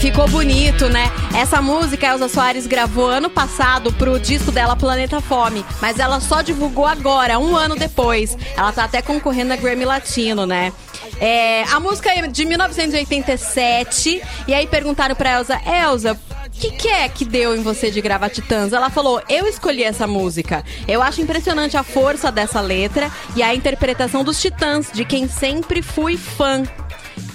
Ficou 0.00 0.28
bonito, 0.28 0.88
né? 0.88 1.10
Essa 1.36 1.60
música 1.60 2.06
a 2.06 2.12
Elza 2.12 2.28
Soares 2.28 2.68
gravou 2.68 3.08
ano 3.08 3.28
passado 3.28 3.92
pro 3.92 4.18
disco 4.20 4.52
dela 4.52 4.76
Planeta 4.76 5.20
Fome, 5.20 5.64
mas 5.80 5.98
ela 5.98 6.20
só 6.20 6.40
divulgou 6.40 6.86
agora, 6.86 7.36
um 7.38 7.56
ano 7.56 7.74
depois. 7.74 8.38
Ela 8.56 8.70
tá 8.70 8.84
até 8.84 9.02
concorrendo 9.02 9.52
a 9.52 9.56
Grammy 9.56 9.84
Latino, 9.84 10.46
né? 10.46 10.72
É, 11.20 11.64
a 11.64 11.80
música 11.80 12.10
é 12.10 12.28
de 12.28 12.44
1987, 12.44 14.22
e 14.46 14.54
aí 14.54 14.68
perguntaram 14.68 15.16
pra 15.16 15.32
Elza, 15.32 15.60
Elza, 15.66 16.16
que, 16.58 16.70
que 16.72 16.88
é 16.88 17.08
que 17.08 17.24
deu 17.24 17.56
em 17.56 17.62
você 17.62 17.90
de 17.90 18.00
gravar 18.00 18.28
Titãs? 18.28 18.72
Ela 18.72 18.90
falou: 18.90 19.22
Eu 19.28 19.46
escolhi 19.46 19.84
essa 19.84 20.06
música. 20.06 20.64
Eu 20.86 21.00
acho 21.00 21.20
impressionante 21.20 21.76
a 21.76 21.82
força 21.82 22.32
dessa 22.32 22.60
letra 22.60 23.10
e 23.36 23.42
a 23.42 23.54
interpretação 23.54 24.24
dos 24.24 24.40
Titãs, 24.40 24.90
de 24.92 25.04
quem 25.04 25.28
sempre 25.28 25.80
fui 25.80 26.16
fã. 26.16 26.64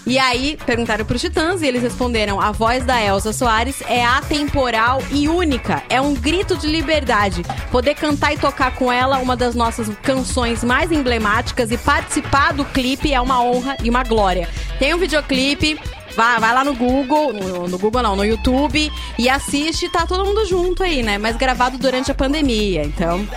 E 0.06 0.20
aí, 0.20 0.58
perguntaram 0.66 1.06
pros 1.06 1.22
Titãs 1.22 1.62
e 1.62 1.68
eles 1.68 1.82
responderam: 1.82 2.42
a 2.42 2.52
voz 2.52 2.86
da 2.86 3.02
Elza 3.02 3.32
Soares 3.32 3.82
é 3.88 4.06
atemporal 4.06 5.02
e 5.10 5.30
única. 5.30 5.82
É 5.90 6.02
um 6.02 6.14
grito 6.14 6.58
de 6.58 6.68
liberdade. 6.68 7.44
Poder 7.72 7.96
cantar 7.96 8.34
e 8.34 8.38
tocar 8.38 8.76
com 8.76 8.92
ela 8.92 9.20
uma 9.20 9.38
das 9.38 9.56
nossas 9.56 9.90
canções 10.02 10.64
mais 10.64 10.92
emblemáticas 10.92 11.72
e 11.72 11.78
participar 11.78 12.54
do 12.54 12.66
clipe 12.66 13.14
é 13.14 13.22
uma 13.22 13.42
honra 13.42 13.78
e 13.82 13.90
uma 13.90 14.04
glória. 14.04 14.50
Tem 14.78 14.94
um 14.94 14.98
videoclipe. 14.98 15.80
Vai, 16.16 16.40
vai 16.40 16.54
lá 16.54 16.64
no 16.64 16.76
Google, 16.76 17.34
no, 17.34 17.68
no 17.68 17.78
Google 17.78 18.02
não, 18.02 18.16
no 18.16 18.24
YouTube 18.24 18.92
e 19.18 19.30
assiste, 19.30 19.90
tá 19.90 20.06
todo 20.06 20.24
mundo 20.26 20.46
junto 20.46 20.84
aí, 20.84 21.02
né? 21.02 21.18
Mas 21.18 21.36
gravado 21.36 21.78
durante 21.78 22.12
a 22.12 22.16
pandemia, 22.16 22.84
então. 22.84 23.28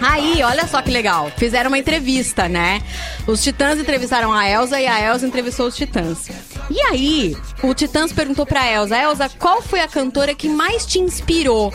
Aí, 0.00 0.42
olha 0.42 0.66
só 0.66 0.82
que 0.82 0.90
legal. 0.90 1.30
Fizeram 1.36 1.68
uma 1.68 1.78
entrevista, 1.78 2.48
né? 2.48 2.82
Os 3.26 3.42
Titãs 3.42 3.78
entrevistaram 3.78 4.32
a 4.32 4.48
Elsa 4.48 4.80
e 4.80 4.86
a 4.86 5.00
Elsa 5.00 5.26
entrevistou 5.26 5.66
os 5.66 5.76
Titãs. 5.76 6.28
E 6.70 6.80
aí, 6.80 7.36
o 7.62 7.72
Titãs 7.74 8.12
perguntou 8.12 8.44
pra 8.44 8.70
Elsa, 8.70 8.96
Elsa, 8.96 9.28
qual 9.38 9.62
foi 9.62 9.80
a 9.80 9.88
cantora 9.88 10.34
que 10.34 10.48
mais 10.48 10.84
te 10.84 10.98
inspirou? 10.98 11.72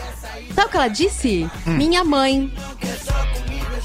Sabe 0.54 0.66
o 0.66 0.70
que 0.70 0.76
ela 0.76 0.88
disse? 0.88 1.48
Minha 1.64 2.04
mãe. 2.04 2.52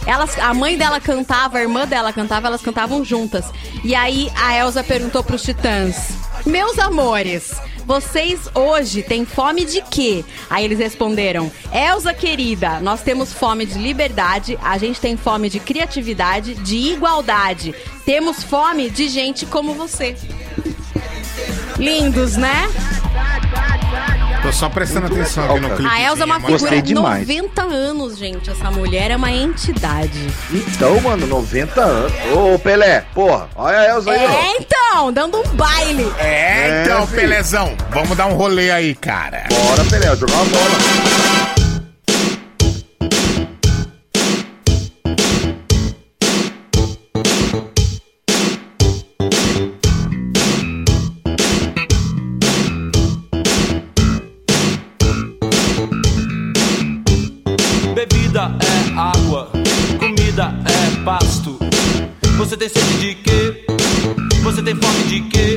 Elas, 0.06 0.38
a 0.40 0.54
mãe 0.54 0.78
dela 0.78 1.00
cantava, 1.00 1.58
a 1.58 1.62
irmã 1.62 1.88
dela 1.88 2.14
cantava, 2.14 2.48
elas 2.48 2.62
cantavam 2.62 3.04
juntas. 3.04 3.46
E 3.84 3.96
aí 3.96 4.32
a 4.36 4.56
Elsa 4.58 4.84
perguntou 4.84 5.24
pros 5.24 5.42
titãs: 5.42 6.14
Meus 6.46 6.78
amores, 6.78 7.56
vocês 7.86 8.50
hoje 8.56 9.04
têm 9.04 9.26
fome 9.26 9.64
de 9.64 9.82
quê? 9.82 10.26
Aí 10.50 10.66
eles 10.66 10.80
responderam: 10.80 11.52
Elsa 11.72 12.14
querida, 12.14 12.80
nós 12.80 13.02
temos 13.02 13.32
fome 13.32 13.66
de 13.66 13.78
liberdade, 13.78 14.58
a 14.62 14.78
gente 14.78 15.00
tem 15.00 15.16
fome 15.16 15.50
de 15.50 15.60
criatividade, 15.60 16.56
de 16.56 16.78
igualdade. 16.94 17.74
Temos 18.06 18.44
fome 18.44 18.90
de 18.90 19.08
gente 19.08 19.46
como 19.46 19.74
você. 19.74 20.16
Lindos, 21.78 22.36
né? 22.38 22.70
Tô 24.42 24.52
só 24.54 24.70
prestando 24.70 25.08
atenção 25.08 25.46
aqui 25.46 25.60
no 25.60 25.70
clipe. 25.76 25.92
A 25.92 26.02
Elsa 26.02 26.22
é 26.22 26.26
uma 26.26 26.40
figura 26.40 26.82
demais. 26.82 27.28
90 27.28 27.62
anos, 27.64 28.18
gente. 28.18 28.50
Essa 28.50 28.70
mulher 28.70 29.10
é 29.12 29.16
uma 29.16 29.32
entidade. 29.32 30.28
Então, 30.52 31.00
mano, 31.02 31.26
90 31.26 31.82
anos. 31.82 32.14
Ô, 32.32 32.60
Pelé, 32.60 33.04
porra, 33.14 33.50
olha 33.56 33.80
a 33.80 33.86
Elza 33.90 34.12
aí, 34.12 34.26
ó. 34.26 34.30
É, 34.30 34.52
então, 34.60 35.12
dando 35.12 35.40
um 35.40 35.48
baile. 35.56 36.12
É, 36.20 36.84
então, 36.84 37.04
É. 37.04 37.08
Pelezão, 37.08 37.76
vamos 37.90 38.16
dar 38.16 38.28
um 38.28 38.34
rolê 38.36 38.70
aí, 38.70 38.94
cara. 38.94 39.46
Bora, 39.50 39.84
Pelé, 39.86 40.16
jogar 40.16 40.36
uma 40.36 40.46
bola. 40.46 41.65
Você 62.56 62.70
tem 62.70 62.70
sede 62.70 63.00
de 63.00 63.16
quê? 63.16 63.66
Você 64.42 64.62
tem 64.64 64.76
fome 64.76 65.04
de 65.10 65.20
quê? 65.30 65.55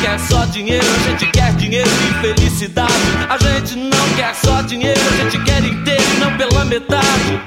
Quer 0.00 0.18
só 0.18 0.44
dinheiro, 0.46 0.84
a 0.84 1.08
gente 1.08 1.26
quer 1.26 1.54
dinheiro 1.54 1.88
e 1.88 2.20
felicidade. 2.20 2.92
A 3.28 3.38
gente 3.38 3.76
não 3.76 4.08
quer 4.16 4.34
só 4.34 4.62
dinheiro, 4.62 5.00
a 5.00 5.22
gente 5.22 5.38
quer 5.44 5.64
inteiro 5.64 6.02
e 6.16 6.20
não 6.20 6.36
pela 6.36 6.64
metade. 6.64 7.40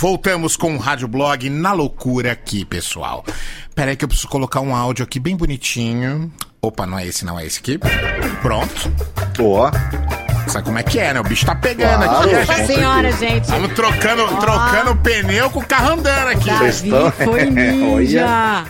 Voltamos 0.00 0.56
com 0.56 0.76
o 0.76 0.78
Rádio 0.78 1.08
Blog 1.08 1.50
na 1.50 1.72
loucura 1.72 2.30
aqui, 2.30 2.64
pessoal. 2.64 3.24
Pera 3.74 3.90
aí 3.90 3.96
que 3.96 4.04
eu 4.04 4.08
preciso 4.08 4.28
colocar 4.28 4.60
um 4.60 4.72
áudio 4.74 5.02
aqui 5.04 5.18
bem 5.18 5.36
bonitinho. 5.36 6.32
Opa, 6.62 6.86
não 6.86 6.96
é 6.96 7.04
esse, 7.06 7.24
não 7.24 7.38
é 7.38 7.44
esse 7.44 7.58
aqui. 7.58 7.80
Pronto. 8.40 8.92
Boa. 9.36 9.72
Sabe 10.46 10.64
como 10.66 10.78
é 10.78 10.82
que 10.84 10.98
é, 11.00 11.12
né? 11.12 11.20
O 11.20 11.24
bicho 11.24 11.44
tá 11.44 11.54
pegando 11.56 12.04
Claro. 12.04 12.20
aqui. 12.28 12.34
Nossa 12.36 12.52
A 12.52 12.56
gente- 12.56 12.74
senhora, 12.74 13.12
gente. 13.12 13.42
Estamos 13.44 13.72
trocando, 13.74 14.26
trocando 14.38 14.96
pneu 14.96 15.50
com 15.50 15.58
o 15.60 15.66
carro 15.66 15.92
andando 15.94 16.28
aqui. 16.28 16.48
Davi 16.48 16.68
estão- 16.68 17.10
foi 17.12 17.44
ninja. 17.50 18.64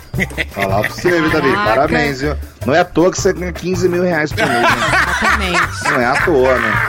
Falar 0.51 0.81
pra 0.81 0.89
você, 0.89 1.11
viu, 1.21 1.29
Davi? 1.31 1.53
Parabéns, 1.53 2.21
viu? 2.21 2.35
Não 2.65 2.75
é 2.75 2.79
à 2.79 2.85
toa 2.85 3.11
que 3.11 3.21
você 3.21 3.31
ganha 3.31 3.53
15 3.53 3.87
mil 3.87 4.03
reais 4.03 4.31
por 4.33 4.45
mês, 4.45 4.61
né? 4.61 4.67
Exatamente. 4.67 5.83
Não 5.85 6.01
é 6.01 6.05
à 6.05 6.21
toa, 6.25 6.59
né? 6.59 6.88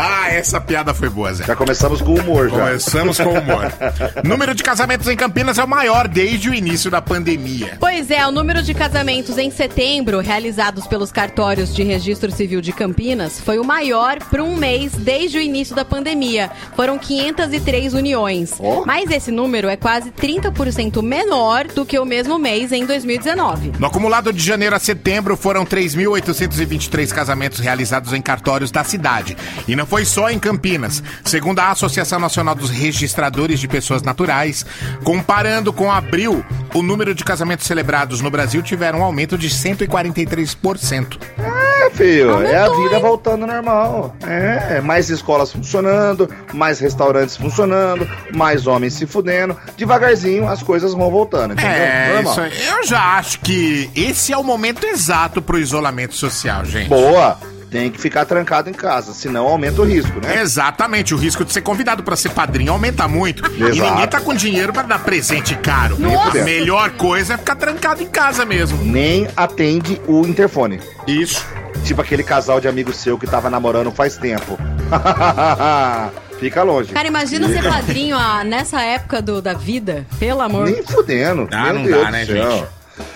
Ah, 0.00 0.28
essa 0.30 0.60
piada 0.60 0.94
foi 0.94 1.08
boa, 1.08 1.34
Zé. 1.34 1.44
Já 1.44 1.56
começamos 1.56 2.00
com 2.00 2.14
humor, 2.14 2.48
já. 2.48 2.56
Começamos 2.56 3.18
com 3.18 3.30
humor. 3.30 3.72
Número 4.22 4.54
de 4.54 4.62
casamentos 4.62 5.08
em 5.08 5.16
Campinas 5.16 5.58
é 5.58 5.64
o 5.64 5.68
maior 5.68 6.06
desde 6.06 6.48
o 6.48 6.54
início 6.54 6.88
da 6.88 7.02
pandemia. 7.02 7.76
Pois 7.80 8.08
é, 8.08 8.24
o 8.24 8.30
número 8.30 8.62
de 8.62 8.72
casamentos 8.74 9.36
em 9.38 9.50
setembro 9.50 10.20
realizados 10.20 10.86
pelos 10.86 11.10
cartórios 11.10 11.74
de 11.74 11.82
registro 11.82 12.30
civil 12.30 12.60
de 12.60 12.72
Campinas 12.72 13.40
foi 13.40 13.58
o 13.58 13.64
maior 13.64 14.18
para 14.20 14.44
um 14.44 14.56
mês 14.56 14.92
desde 14.92 15.38
o 15.38 15.40
início 15.40 15.74
da 15.74 15.84
pandemia. 15.84 16.48
Foram 16.76 16.96
503 16.96 17.94
uniões. 17.94 18.52
Ó. 18.60 18.84
Mas 18.86 19.10
esse 19.10 19.32
número 19.32 19.68
é 19.68 19.76
quase 19.76 20.12
30% 20.12 21.02
menor 21.02 21.66
do 21.66 21.84
que 21.84 21.98
o 21.98 22.04
mesmo 22.04 22.38
mês 22.38 22.70
em 22.70 22.86
2019. 22.86 23.72
No 23.80 23.86
acumulado 23.88 24.32
de 24.32 24.44
janeiro 24.44 24.76
a 24.76 24.78
setembro, 24.78 25.36
foram 25.36 25.66
3.823 25.66 27.12
casamentos 27.12 27.58
realizados 27.58 28.12
em 28.12 28.22
cartórios 28.22 28.70
da 28.70 28.84
cidade. 28.84 29.36
E 29.66 29.74
não 29.74 29.87
foi 29.88 30.04
só 30.04 30.30
em 30.30 30.38
Campinas. 30.38 31.02
Segundo 31.24 31.58
a 31.60 31.70
Associação 31.70 32.18
Nacional 32.18 32.54
dos 32.54 32.70
Registradores 32.70 33.58
de 33.58 33.66
Pessoas 33.66 34.02
Naturais, 34.02 34.64
comparando 35.02 35.72
com 35.72 35.90
abril, 35.90 36.44
o 36.74 36.82
número 36.82 37.14
de 37.14 37.24
casamentos 37.24 37.66
celebrados 37.66 38.20
no 38.20 38.30
Brasil 38.30 38.62
tiveram 38.62 39.00
um 39.00 39.02
aumento 39.02 39.36
de 39.36 39.48
143%. 39.48 41.18
É, 41.38 41.90
filho, 41.90 42.42
é 42.42 42.56
a 42.56 42.68
vida 42.68 42.96
hein? 42.96 43.00
voltando 43.02 43.42
ao 43.42 43.48
normal. 43.48 44.14
É, 44.26 44.80
mais 44.80 45.08
escolas 45.08 45.50
funcionando, 45.52 46.28
mais 46.52 46.78
restaurantes 46.78 47.36
funcionando, 47.36 48.08
mais 48.34 48.66
homens 48.66 48.94
se 48.94 49.06
fudendo. 49.06 49.56
Devagarzinho 49.76 50.48
as 50.48 50.62
coisas 50.62 50.92
vão 50.92 51.10
voltando, 51.10 51.54
entendeu? 51.54 51.70
É, 51.70 52.22
isso 52.22 52.40
aí. 52.40 52.52
Eu 52.66 52.86
já 52.86 53.16
acho 53.16 53.40
que 53.40 53.90
esse 53.94 54.32
é 54.32 54.36
o 54.36 54.44
momento 54.44 54.84
exato 54.84 55.40
pro 55.40 55.58
isolamento 55.58 56.14
social, 56.14 56.64
gente. 56.64 56.88
Boa, 56.88 57.38
tem 57.70 57.90
que 57.90 58.00
ficar 58.00 58.24
trancado 58.24 58.70
em 58.70 58.72
casa, 58.72 59.12
senão 59.12 59.46
aumenta 59.46 59.80
o 59.80 59.84
risco, 59.84 60.20
né? 60.20 60.40
Exatamente, 60.40 61.14
o 61.14 61.16
risco 61.18 61.44
de 61.44 61.52
ser 61.52 61.60
convidado 61.60 62.02
pra 62.02 62.16
ser 62.16 62.30
padrinho 62.30 62.72
aumenta 62.72 63.06
muito. 63.06 63.42
E 63.52 63.62
Exato. 63.62 63.90
ninguém 63.90 64.08
tá 64.08 64.20
com 64.20 64.34
dinheiro 64.34 64.72
pra 64.72 64.82
dar 64.82 64.98
presente 65.00 65.54
caro. 65.56 65.98
Nossa. 65.98 66.40
A 66.40 66.44
melhor 66.44 66.90
coisa 66.92 67.34
é 67.34 67.38
ficar 67.38 67.56
trancado 67.56 68.02
em 68.02 68.06
casa 68.08 68.44
mesmo. 68.44 68.82
Nem 68.82 69.28
atende 69.36 70.00
o 70.06 70.26
interfone. 70.26 70.80
Isso. 71.06 71.44
Tipo 71.84 72.00
aquele 72.00 72.22
casal 72.22 72.60
de 72.60 72.68
amigo 72.68 72.92
seu 72.92 73.18
que 73.18 73.26
tava 73.26 73.48
namorando 73.50 73.90
faz 73.90 74.16
tempo. 74.16 74.58
Fica 76.38 76.62
longe. 76.62 76.92
Cara, 76.92 77.08
imagina 77.08 77.48
ser 77.48 77.62
padrinho 77.62 78.16
ah, 78.16 78.44
nessa 78.44 78.80
época 78.80 79.20
do, 79.20 79.42
da 79.42 79.54
vida. 79.54 80.06
Pelo 80.18 80.40
amor. 80.40 80.66
Nem 80.66 80.82
fudendo. 80.84 81.48
Ah, 81.52 81.64
Meu 81.64 81.74
não 81.74 81.82
Deus 81.82 82.02
dá, 82.04 82.10
né, 82.10 82.24
céu. 82.24 82.50
gente? 82.50 82.66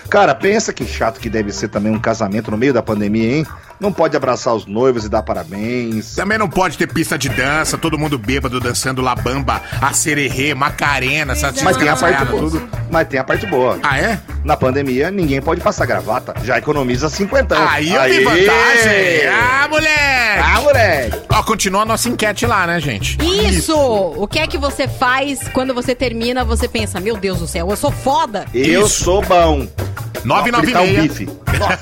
Cara, 0.09 0.35
pensa 0.35 0.71
que 0.71 0.85
chato 0.85 1.19
que 1.19 1.29
deve 1.29 1.51
ser 1.51 1.69
também 1.69 1.91
um 1.91 1.99
casamento 1.99 2.51
no 2.51 2.57
meio 2.57 2.73
da 2.73 2.81
pandemia, 2.83 3.37
hein? 3.37 3.47
Não 3.79 3.91
pode 3.91 4.15
abraçar 4.15 4.53
os 4.53 4.65
noivos 4.65 5.05
e 5.05 5.09
dar 5.09 5.23
parabéns. 5.23 6.15
Também 6.15 6.37
não 6.37 6.47
pode 6.49 6.77
ter 6.77 6.87
pista 6.87 7.17
de 7.17 7.29
dança, 7.29 7.77
todo 7.77 7.97
mundo 7.97 8.17
bêbado 8.17 8.59
dançando 8.59 9.01
labamba, 9.01 9.61
a 9.81 9.93
sererê, 9.93 10.53
macarena, 10.53 11.33
essas 11.33 11.61
Mas 11.61 11.77
tem 11.77 11.89
a 11.89 11.95
parte 11.95 12.25
boa. 12.25 12.39
tudo. 12.41 12.69
Mas 12.89 13.07
tem 13.07 13.19
a 13.19 13.23
parte 13.23 13.45
boa. 13.45 13.79
Ah, 13.83 13.99
é? 13.99 14.19
Na 14.43 14.55
pandemia, 14.55 15.09
ninguém 15.09 15.41
pode 15.41 15.61
passar 15.61 15.85
gravata. 15.85 16.33
Já 16.43 16.57
economiza 16.57 17.09
50. 17.09 17.69
Aí 17.69 17.91
eu 17.93 18.03
vi 18.03 18.23
vantagem. 18.23 19.27
Ah, 19.27 19.67
moleque! 19.69 20.43
Ah, 20.43 20.61
moleque! 20.61 21.21
Ó, 21.29 21.43
continua 21.43 21.81
a 21.81 21.85
nossa 21.85 22.07
enquete 22.09 22.45
lá, 22.45 22.67
né, 22.67 22.79
gente? 22.79 23.17
Isso! 23.21 23.75
O 23.75 24.27
que 24.27 24.39
é 24.39 24.47
que 24.47 24.57
você 24.57 24.87
faz 24.87 25.47
quando 25.49 25.73
você 25.73 25.95
termina, 25.95 26.43
você 26.45 26.67
pensa, 26.67 26.99
meu 26.99 27.17
Deus 27.17 27.39
do 27.39 27.47
céu, 27.47 27.69
eu 27.69 27.75
sou 27.77 27.91
foda. 27.91 28.45
Eu 28.53 28.85
Isso. 28.85 29.03
sou 29.03 29.21
bom. 29.23 29.67
Vou 30.25 30.43
fritar 30.43 30.81
um 30.81 30.93
996 30.93 30.95
bife. 30.95 31.27
Nossa. 31.59 31.79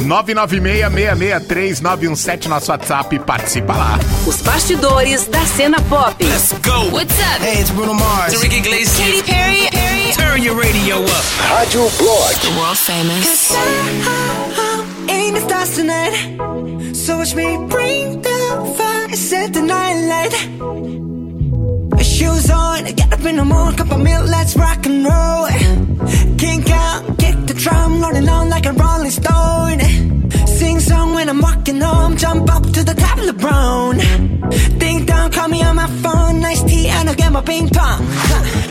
996-663-917, 0.00 2.48
nosso 2.48 2.70
WhatsApp, 2.70 3.18
participa 3.20 3.72
lá. 3.74 3.98
Os 4.26 4.40
bastidores 4.42 5.26
da 5.26 5.44
cena 5.46 5.80
pop. 5.82 6.22
Let's 6.24 6.52
go. 6.64 6.88
What's 6.90 7.18
up? 7.18 7.40
Hey, 7.42 7.60
it's 7.60 7.70
Bruno 7.70 7.94
Mars. 7.94 8.34
Enrique 8.34 8.56
Iglesias. 8.58 8.96
Katy 8.98 9.22
Perry, 9.22 9.68
Perry. 9.70 10.12
Turn 10.14 10.42
your 10.42 10.56
radio 10.56 11.02
up. 11.04 11.24
Rádio 11.48 11.88
Blog. 11.98 12.34
World 12.58 12.78
famous. 12.78 13.52
in 15.08 15.34
the 15.34 15.40
stars 15.40 15.74
tonight. 15.76 16.14
So 16.94 17.18
watch 17.18 17.34
me 17.34 17.56
bring 17.68 18.22
the 18.22 18.74
fire, 18.76 19.16
set 19.16 19.52
the 19.52 19.62
night 19.62 19.94
light. 20.08 20.34
Shoes 22.02 22.50
on, 22.50 22.84
get 22.84 23.12
up 23.12 23.24
in 23.24 23.36
the 23.36 23.44
mood, 23.44 23.76
cup 23.76 23.90
of 23.92 24.00
milk, 24.00 24.26
let's 24.28 24.56
rock 24.56 24.86
and 24.86 25.04
roll. 25.04 25.46
Kink 26.36 26.70
out, 26.70 27.18
kick 27.18 27.36
the 27.46 27.54
drum, 27.54 28.00
rolling 28.02 28.28
on 28.28 28.48
like 28.48 28.66
a 28.66 28.72
rolling 28.72 29.10
stone. 29.10 29.80
Sing 30.46 30.80
song 30.80 31.14
when 31.14 31.28
I'm 31.28 31.40
walking 31.40 31.80
home, 31.80 32.16
jump 32.16 32.50
up 32.52 32.64
to 32.64 32.82
the 32.82 32.94
top 32.94 33.18
of 33.18 33.26
the 33.26 33.32
brown. 33.32 33.98
Ding 34.78 35.04
dong, 35.06 35.30
call 35.30 35.48
me 35.48 35.62
on 35.62 35.76
my 35.76 35.86
phone, 36.02 36.40
nice 36.40 36.62
tea, 36.64 36.88
and 36.88 37.08
I'll 37.08 37.14
get 37.14 37.30
my 37.32 37.42
ping 37.42 37.68
pong. 37.68 38.04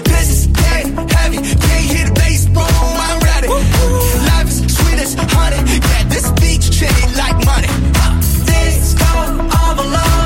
This 0.04 0.30
is 0.30 0.48
dead 0.48 0.88
heavy, 1.12 1.38
can't 1.38 1.86
hear 1.92 2.06
the 2.08 2.14
bass 2.14 2.46
boom, 2.48 2.64
I'm 2.64 3.20
ready. 3.22 3.48
Life 3.48 4.48
is 4.48 4.60
sweet 4.76 5.00
as 5.00 5.14
honey, 5.16 5.62
yeah, 5.92 6.04
this 6.10 6.32
beach 6.42 6.68
chain 6.78 7.08
like 7.16 7.38
money. 7.46 7.72
This 8.50 8.94
go 8.94 9.10
overload, 9.16 9.96
I'm 9.96 10.17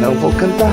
não 0.00 0.14
vou 0.14 0.32
cantar 0.34 0.70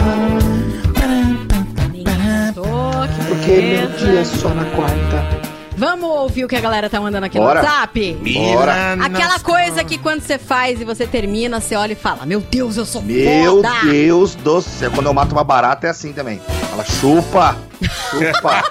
porque 3.27 3.61
meu 3.61 3.87
dia 3.97 4.19
é 4.19 4.25
só 4.25 4.49
na 4.49 4.65
quarta. 4.75 5.49
Vamos 5.75 6.09
ouvir 6.09 6.43
o 6.43 6.47
que 6.47 6.55
a 6.55 6.59
galera 6.59 6.89
tá 6.89 6.99
mandando 6.99 7.25
aqui 7.25 7.37
Bora. 7.37 7.61
no 7.61 7.65
WhatsApp? 7.65 8.17
Bora. 8.33 8.93
Aquela 9.01 9.39
coisa 9.39 9.83
que 9.83 9.97
quando 9.97 10.21
você 10.21 10.37
faz 10.37 10.81
e 10.81 10.83
você 10.83 11.07
termina, 11.07 11.61
você 11.61 11.75
olha 11.75 11.93
e 11.93 11.95
fala: 11.95 12.25
Meu 12.25 12.41
Deus, 12.41 12.75
eu 12.75 12.85
sou 12.85 13.01
Meu 13.01 13.63
foda! 13.63 13.71
Deus 13.89 14.35
do 14.35 14.61
céu. 14.61 14.91
Quando 14.91 15.07
eu 15.07 15.13
mato 15.13 15.31
uma 15.31 15.43
barata 15.43 15.87
é 15.87 15.89
assim 15.89 16.11
também. 16.11 16.41
Ela 16.73 16.83
chupa, 16.83 17.55
chupa. 18.09 18.63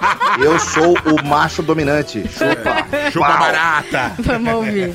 eu 0.43 0.59
sou 0.59 0.97
o 1.07 1.27
macho 1.27 1.63
dominante. 1.63 2.25
Chupa. 2.29 2.87
Chupa 3.11 3.27
Pau. 3.27 3.39
barata. 3.39 4.13
Vamos 4.19 4.55
ouvir. 4.55 4.93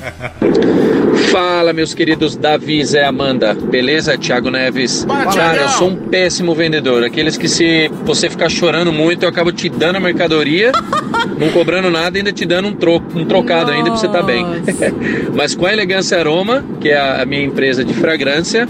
Fala, 1.32 1.72
meus 1.72 1.94
queridos 1.94 2.36
Davi 2.36 2.84
Zé 2.84 3.04
Amanda, 3.04 3.54
beleza? 3.54 4.16
Thiago 4.16 4.50
Neves. 4.50 5.04
Fala, 5.04 5.32
Cara, 5.32 5.62
eu 5.62 5.68
sou 5.70 5.88
um 5.88 5.96
péssimo 5.96 6.54
vendedor. 6.54 7.02
Aqueles 7.02 7.36
que 7.36 7.48
se 7.48 7.90
você 8.04 8.30
ficar 8.30 8.48
chorando 8.48 8.92
muito, 8.92 9.24
eu 9.24 9.28
acabo 9.28 9.50
te 9.50 9.68
dando 9.68 9.96
a 9.96 10.00
mercadoria, 10.00 10.70
não 11.38 11.50
cobrando 11.50 11.90
nada, 11.90 12.16
ainda 12.18 12.32
te 12.32 12.44
dando 12.44 12.68
um, 12.68 12.74
troco, 12.74 13.18
um 13.18 13.24
trocado 13.24 13.72
ainda 13.72 13.90
pra 13.90 13.98
você 13.98 14.08
tá 14.08 14.22
bem. 14.22 14.44
Mas 15.34 15.54
com 15.54 15.66
a 15.66 15.72
Elegância 15.72 16.18
Aroma, 16.18 16.64
que 16.80 16.90
é 16.90 16.98
a 16.98 17.24
a 17.24 17.26
minha 17.26 17.42
empresa 17.42 17.84
de 17.84 17.94
fragrância, 17.94 18.68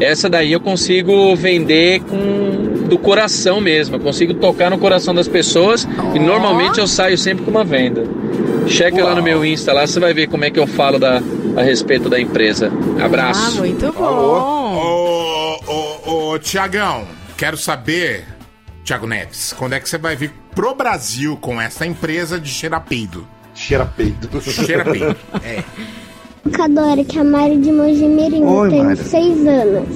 essa 0.00 0.28
daí 0.28 0.52
eu 0.52 0.60
consigo 0.60 1.34
vender 1.34 2.00
com 2.02 2.75
do 2.86 2.98
coração 2.98 3.60
mesmo. 3.60 3.96
Eu 3.96 4.00
consigo 4.00 4.34
tocar 4.34 4.70
no 4.70 4.78
coração 4.78 5.14
das 5.14 5.28
pessoas 5.28 5.86
e 6.14 6.18
normalmente 6.18 6.78
eu 6.78 6.86
saio 6.86 7.18
sempre 7.18 7.44
com 7.44 7.50
uma 7.50 7.64
venda. 7.64 8.04
Checa 8.66 9.04
lá 9.04 9.14
no 9.14 9.22
meu 9.22 9.44
Insta, 9.44 9.72
lá 9.72 9.86
você 9.86 10.00
vai 10.00 10.12
ver 10.12 10.28
como 10.28 10.44
é 10.44 10.50
que 10.50 10.58
eu 10.58 10.66
falo 10.66 10.98
da, 10.98 11.22
a 11.56 11.62
respeito 11.62 12.08
da 12.08 12.20
empresa. 12.20 12.72
Ah, 13.00 13.04
Abraço. 13.04 13.58
muito 13.58 13.92
bom. 13.92 15.60
Ô, 15.66 15.72
ô, 15.72 16.32
ô, 16.32 16.38
Tiagão, 16.38 17.06
quero 17.36 17.56
saber, 17.56 18.24
Tiago 18.82 19.06
Neves, 19.06 19.54
quando 19.56 19.74
é 19.74 19.80
que 19.80 19.88
você 19.88 19.98
vai 19.98 20.16
vir 20.16 20.32
pro 20.54 20.74
Brasil 20.74 21.36
com 21.36 21.60
essa 21.60 21.86
empresa 21.86 22.40
de 22.40 22.48
cheirar 22.48 22.84
peido? 22.84 23.26
Cheira 23.54 23.86
peito. 23.86 24.40
Cheira 24.42 24.84
peido. 24.84 25.16
É. 25.42 25.62
Cadora, 26.50 27.04
que 27.04 27.18
é 27.18 27.20
a 27.20 27.24
Mari 27.24 27.58
de 27.58 27.72
Mojimirim, 27.72 28.44
Oi, 28.44 28.70
tenho 28.70 28.84
Mari. 28.84 28.96
seis 28.98 29.46
anos. 29.46 29.88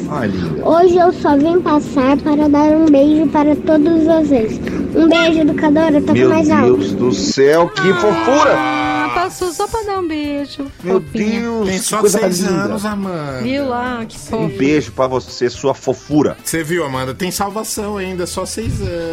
Hoje 0.64 0.96
eu 0.96 1.12
só 1.12 1.36
vim 1.36 1.60
passar 1.60 2.16
para 2.18 2.48
dar 2.48 2.70
um 2.72 2.86
beijo 2.86 3.26
para 3.28 3.54
todos 3.56 4.04
vocês. 4.04 4.60
Um 4.94 5.08
beijo 5.08 5.44
do 5.46 5.54
Cadora, 5.54 6.00
toca 6.00 6.12
Meu 6.14 6.28
mais 6.28 6.50
alto. 6.50 6.76
Deus 6.76 6.92
do 6.92 7.12
céu, 7.12 7.68
que 7.68 7.92
fofura! 7.94 8.54
Ah, 8.56 9.10
passou 9.14 9.52
só 9.52 9.66
pra 9.66 9.82
dar 9.82 9.98
um 10.00 10.06
beijo. 10.08 10.66
Meu 10.84 11.00
Fofinha. 11.00 11.40
Deus, 11.40 11.68
Tem 11.68 11.78
que 11.78 11.84
só 11.84 11.98
coisa 11.98 12.18
seis 12.18 12.40
linda. 12.40 12.52
anos, 12.62 12.84
Amanda. 12.84 13.40
Viu 13.42 13.68
lá? 13.68 14.04
Que 14.08 14.16
Um 14.16 14.18
fofo. 14.20 14.56
beijo 14.58 14.92
pra 14.92 15.06
você, 15.06 15.48
sua 15.50 15.74
fofura. 15.74 16.36
Você 16.44 16.62
viu, 16.62 16.84
Amanda? 16.84 17.14
Tem 17.14 17.30
salvação 17.30 17.96
ainda, 17.96 18.26
só 18.26 18.44
seis 18.46 18.80
anos. 18.80 19.10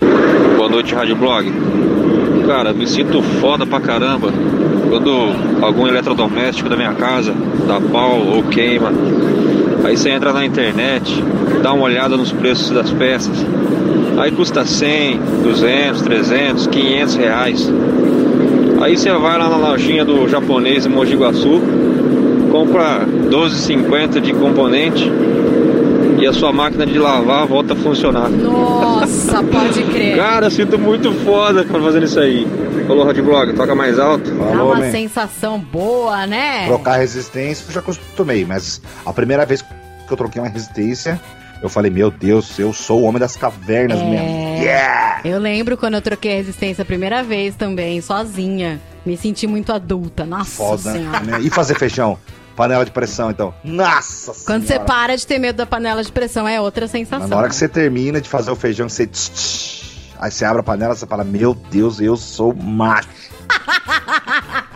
Boa 0.56 0.68
noite, 0.68 0.94
Rádio 0.94 1.16
Blog. 1.16 1.46
Cara, 2.46 2.72
me 2.72 2.86
sinto 2.86 3.22
foda 3.40 3.66
pra 3.66 3.80
caramba 3.80 4.28
quando 4.94 5.10
algum 5.60 5.88
eletrodoméstico 5.88 6.68
da 6.68 6.76
minha 6.76 6.94
casa 6.94 7.34
dá 7.66 7.80
pau 7.80 8.16
ou 8.16 8.44
queima. 8.44 8.92
Aí 9.82 9.96
você 9.96 10.10
entra 10.10 10.32
na 10.32 10.46
internet, 10.46 11.20
dá 11.60 11.72
uma 11.72 11.86
olhada 11.86 12.16
nos 12.16 12.30
preços 12.30 12.70
das 12.70 12.92
peças. 12.92 13.44
Aí 14.16 14.30
custa 14.30 14.64
100, 14.64 15.18
200, 15.42 16.00
300, 16.00 16.66
500 16.68 17.14
reais. 17.16 17.72
Aí 18.80 18.96
você 18.96 19.10
vai 19.14 19.36
lá 19.36 19.48
na 19.48 19.56
lojinha 19.56 20.04
do 20.04 20.28
japonês 20.28 20.86
em 20.86 20.90
Mogi 20.90 21.16
Guaçu, 21.16 21.60
compra 22.52 23.04
12,50 23.04 24.20
de 24.20 24.32
componente 24.32 25.10
e 26.24 26.26
a 26.26 26.32
sua 26.32 26.50
máquina 26.52 26.86
de 26.86 26.98
lavar 26.98 27.46
volta 27.46 27.74
a 27.74 27.76
funcionar. 27.76 28.30
Nossa, 28.30 29.42
pode 29.42 29.82
crer. 29.84 30.16
Cara, 30.16 30.46
eu 30.46 30.50
sinto 30.50 30.78
muito 30.78 31.12
foda 31.24 31.64
quando 31.64 31.84
fazendo 31.84 32.04
isso 32.06 32.18
aí. 32.18 32.46
Falou, 32.86 33.04
Rádio 33.04 33.24
Blog, 33.24 33.52
toca 33.52 33.74
mais 33.74 33.98
alto. 33.98 34.30
Dá 34.30 34.44
Falou, 34.46 34.72
uma 34.72 34.76
man. 34.80 34.90
sensação 34.90 35.58
boa, 35.58 36.26
né? 36.26 36.66
Trocar 36.66 36.96
resistência 36.96 37.64
eu 37.68 37.72
já 37.72 37.80
acostumei, 37.80 38.44
mas 38.44 38.80
a 39.04 39.12
primeira 39.12 39.44
vez 39.44 39.60
que 39.62 39.68
eu 40.12 40.16
troquei 40.16 40.40
uma 40.40 40.48
resistência, 40.48 41.20
eu 41.62 41.68
falei, 41.68 41.90
meu 41.90 42.10
Deus, 42.10 42.58
eu 42.58 42.72
sou 42.72 43.00
o 43.02 43.04
homem 43.04 43.20
das 43.20 43.36
cavernas 43.36 43.98
É. 44.00 44.04
mesmo. 44.04 44.62
Yeah! 44.62 45.20
Eu 45.24 45.38
lembro 45.38 45.76
quando 45.76 45.94
eu 45.94 46.02
troquei 46.02 46.32
a 46.32 46.36
resistência 46.36 46.82
a 46.82 46.84
primeira 46.86 47.22
vez 47.22 47.54
também, 47.54 48.00
sozinha. 48.00 48.80
Me 49.04 49.16
senti 49.16 49.46
muito 49.46 49.72
adulta. 49.72 50.24
Nossa 50.24 50.56
Foda, 50.56 50.92
senhora. 50.92 51.20
né? 51.20 51.38
E 51.42 51.50
fazer 51.50 51.74
feijão? 51.74 52.16
Panela 52.56 52.84
de 52.84 52.90
pressão, 52.90 53.30
então. 53.30 53.52
Nossa 53.64 54.32
Quando 54.46 54.62
você 54.62 54.74
senhora. 54.74 54.84
para 54.84 55.16
de 55.16 55.26
ter 55.26 55.38
medo 55.38 55.56
da 55.56 55.66
panela 55.66 56.02
de 56.02 56.12
pressão, 56.12 56.46
é 56.46 56.60
outra 56.60 56.86
sensação. 56.86 57.20
Mas 57.20 57.30
na 57.30 57.36
hora 57.36 57.48
que 57.48 57.56
você 57.56 57.68
termina 57.68 58.20
de 58.20 58.28
fazer 58.28 58.50
o 58.50 58.56
feijão, 58.56 58.88
você. 58.88 59.06
tch, 59.06 59.30
tch, 59.30 59.84
Aí 60.18 60.30
você 60.30 60.44
abre 60.44 60.60
a 60.60 60.62
panela 60.62 60.94
e 60.94 61.06
fala, 61.06 61.24
meu 61.24 61.54
Deus, 61.54 62.00
eu 62.00 62.16
sou 62.16 62.54
macho. 62.54 63.08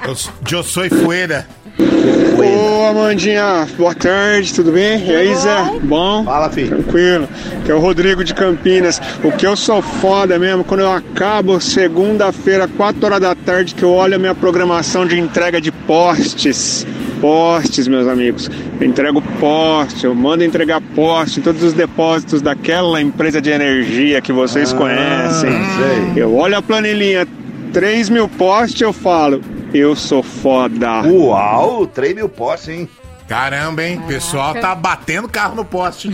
Eu, 0.03 0.17
eu 0.51 0.63
sou 0.63 0.89
fuera. 0.91 1.47
Ô 1.79 2.87
Amandinha, 2.89 3.67
boa 3.77 3.95
tarde, 3.95 4.53
tudo 4.53 4.73
bem? 4.73 5.05
E 5.05 5.15
aí, 5.15 5.35
Zé? 5.35 5.79
Bom? 5.83 6.25
Fala, 6.25 6.51
filho. 6.51 6.83
Tranquilo. 6.83 7.29
Que 7.65 7.71
é 7.71 7.75
o 7.75 7.79
Rodrigo 7.79 8.25
de 8.25 8.35
Campinas. 8.35 9.01
O 9.23 9.31
que 9.33 9.47
eu 9.47 9.57
sou 9.57 9.81
foda 9.81 10.39
mesmo, 10.39 10.65
quando 10.65 10.81
eu 10.81 10.93
acabo 10.93 11.61
segunda-feira, 11.61 12.67
4 12.69 13.07
horas 13.07 13.21
da 13.21 13.35
tarde, 13.35 13.75
que 13.75 13.83
eu 13.83 13.93
olho 13.93 14.17
a 14.17 14.19
minha 14.19 14.35
programação 14.35 15.07
de 15.07 15.19
entrega 15.19 15.61
de 15.61 15.71
postes. 15.71 16.87
Postes, 17.21 17.89
meus 17.89 18.07
amigos. 18.07 18.51
Eu 18.81 18.87
entrego 18.87 19.21
poste, 19.41 20.05
eu 20.05 20.15
mando 20.15 20.45
entregar 20.45 20.81
poste 20.95 21.41
em 21.41 21.43
todos 21.43 21.63
os 21.63 21.73
depósitos 21.73 22.41
daquela 22.41 23.01
empresa 23.01 23.41
de 23.41 23.51
energia 23.51 24.21
que 24.21 24.33
vocês 24.33 24.73
conhecem. 24.73 25.51
sei. 25.51 26.23
Eu 26.23 26.35
olho 26.35 26.57
a 26.57 26.63
planilhinha, 26.63 27.27
3 27.73 28.09
mil 28.09 28.29
postes, 28.29 28.81
eu 28.81 28.93
falo, 28.93 29.43
eu 29.75 29.95
sou 29.97 30.23
foda. 30.23 31.03
Uau, 31.03 31.87
3 31.87 32.15
mil 32.15 32.29
postes, 32.29 32.69
hein? 32.69 32.89
Caramba, 33.29 33.83
hein? 33.85 34.01
O 34.03 34.07
pessoal 34.07 34.55
tá 34.55 34.75
batendo 34.75 35.29
carro 35.29 35.55
no 35.55 35.63
poste. 35.63 36.11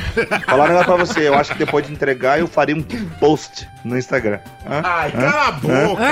Falar 0.46 0.64
um 0.64 0.68
negócio 0.68 0.86
pra 0.86 0.96
você, 0.96 1.28
eu 1.28 1.34
acho 1.34 1.52
que 1.52 1.58
depois 1.58 1.86
de 1.86 1.92
entregar 1.92 2.40
eu 2.40 2.48
faria 2.48 2.74
um 2.74 2.82
post 3.20 3.68
no 3.84 3.96
Instagram. 3.96 4.40
Hã? 4.68 4.82
Ai, 4.82 5.12
cala 5.12 5.46
a 5.46 5.52
boca. 5.52 6.02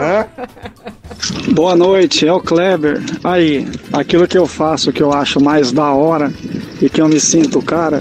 Hã? 0.00 0.26
Boa 1.52 1.76
noite, 1.76 2.26
é 2.26 2.32
o 2.32 2.40
Kleber. 2.40 3.00
Aí, 3.22 3.68
aquilo 3.92 4.26
que 4.26 4.38
eu 4.38 4.46
faço 4.46 4.92
que 4.92 5.02
eu 5.02 5.12
acho 5.12 5.42
mais 5.42 5.70
da 5.72 5.92
hora 5.92 6.32
e 6.80 6.88
que 6.88 7.00
eu 7.00 7.08
me 7.08 7.20
sinto 7.20 7.60
cara 7.62 8.00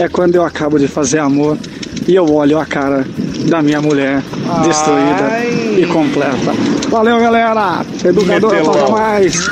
é 0.00 0.08
quando 0.08 0.34
eu 0.34 0.44
acabo 0.44 0.78
de 0.78 0.86
fazer 0.86 1.18
amor 1.18 1.56
e 2.06 2.14
eu 2.14 2.30
olho 2.32 2.58
a 2.58 2.66
cara 2.66 3.06
da 3.48 3.62
minha 3.62 3.80
mulher 3.80 4.22
destruída 4.64 5.28
Ai. 5.30 5.76
e 5.78 5.86
completa. 5.86 6.52
Valeu, 6.88 7.18
galera! 7.20 7.84
Educadora, 8.04 8.56
Metelão. 8.56 8.74
toca 8.74 8.92
mais! 8.92 9.50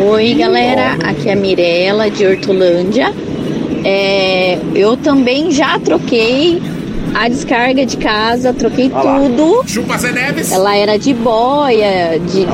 Oi, 0.00 0.34
galera. 0.34 0.94
Aqui 1.04 1.28
é 1.28 1.32
a 1.32 1.36
Mirella 1.36 2.10
de 2.10 2.26
Hortolândia. 2.26 3.12
É, 3.84 4.58
eu 4.74 4.96
também 4.96 5.50
já 5.50 5.78
troquei 5.78 6.60
a 7.14 7.28
descarga 7.28 7.84
de 7.86 7.96
casa, 7.96 8.52
troquei 8.52 8.88
lá. 8.88 9.20
tudo. 9.20 9.62
Chupa 9.66 9.96
Zé 9.98 10.10
Neves. 10.10 10.50
Ela 10.50 10.76
era 10.76 10.98
de 10.98 11.12
boia, 11.14 12.18
de, 12.18 12.46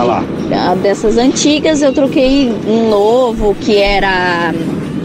Ah 0.52 0.74
dessas 0.74 1.16
antigas. 1.16 1.80
Eu 1.80 1.92
troquei 1.92 2.52
um 2.66 2.90
novo 2.90 3.54
que 3.60 3.76
era. 3.76 4.52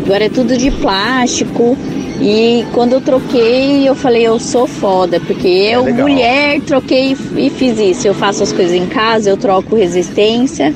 Agora 0.04 0.26
é 0.26 0.30
tudo 0.30 0.58
de 0.58 0.72
plástico. 0.72 1.78
E 2.22 2.66
quando 2.74 2.94
eu 2.94 3.02
troquei, 3.02 3.88
eu 3.88 3.94
falei, 3.94 4.26
eu 4.26 4.40
sou 4.40 4.66
foda, 4.68 5.20
porque 5.20 5.48
eu, 5.48 5.82
É 5.82 5.86
legal. 5.86 6.08
mulher, 6.08 6.62
troquei 6.62 7.16
e 7.36 7.50
fiz 7.50 7.78
isso. 7.78 8.08
Eu 8.08 8.14
faço 8.14 8.42
as 8.42 8.54
coisas 8.54 8.74
em 8.74 8.86
casa, 8.86 9.30
eu 9.30 9.36
troco 9.36 9.76
resistência, 9.76 10.74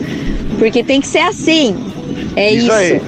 porque 0.58 0.84
tem 0.84 1.00
que 1.00 1.08
ser 1.08 1.20
assim. 1.20 1.76
É 2.36 2.52
isso. 2.52 2.66
Isso 2.66 2.72
aí. 2.74 3.02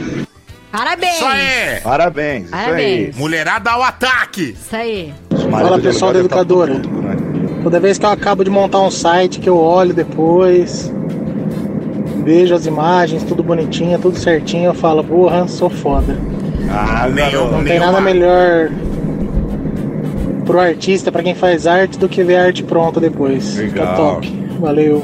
Parabéns! 0.72 1.16
Isso 1.16 1.26
aí. 1.26 1.80
Parabéns. 1.84 2.46
Isso 2.46 2.56
aí. 2.56 2.64
Parabéns. 2.66 3.18
Mulherada 3.18 3.72
ao 3.72 3.84
ataque. 3.84 4.52
Isso 4.60 4.76
aí. 4.76 5.14
Fala, 5.50 5.80
pessoal 5.80 6.14
da 6.14 6.20
tá 6.20 6.26
educadora. 6.26 6.76
tudo 6.80 7.02
né? 7.02 7.16
Toda 7.64 7.80
vez 7.80 7.98
que 7.98 8.06
eu 8.06 8.10
acabo 8.10 8.44
de 8.44 8.50
montar 8.50 8.80
um 8.80 8.90
site 8.90 9.40
que 9.40 9.50
eu 9.50 9.58
olho 9.58 9.94
depois, 9.94 10.92
vejo 12.24 12.56
as 12.56 12.66
imagens, 12.66 13.24
tudo 13.24 13.44
bonitinho, 13.44 14.00
tudo 14.00 14.18
certinho, 14.18 14.66
eu 14.66 14.74
falo, 14.74 15.04
porra, 15.04 15.48
sou 15.48 15.70
foda. 15.70 16.18
Ah, 16.70 17.08
Nenhum. 17.10 17.52
Não 17.52 17.64
tem 17.64 17.78
nada 17.80 18.00
melhor 18.00 18.70
pro 20.46 20.60
artista, 20.60 21.12
pra 21.12 21.22
quem 21.22 21.36
faz 21.36 21.68
arte, 21.68 22.00
do 22.00 22.08
que 22.10 22.24
ver 22.24 22.38
a 22.38 22.44
arte 22.46 22.64
pronta 22.64 23.00
depois. 23.00 23.56
Fica 23.56 23.82
Legal. 23.82 23.96
top. 23.96 24.48
Valeu. 24.60 25.04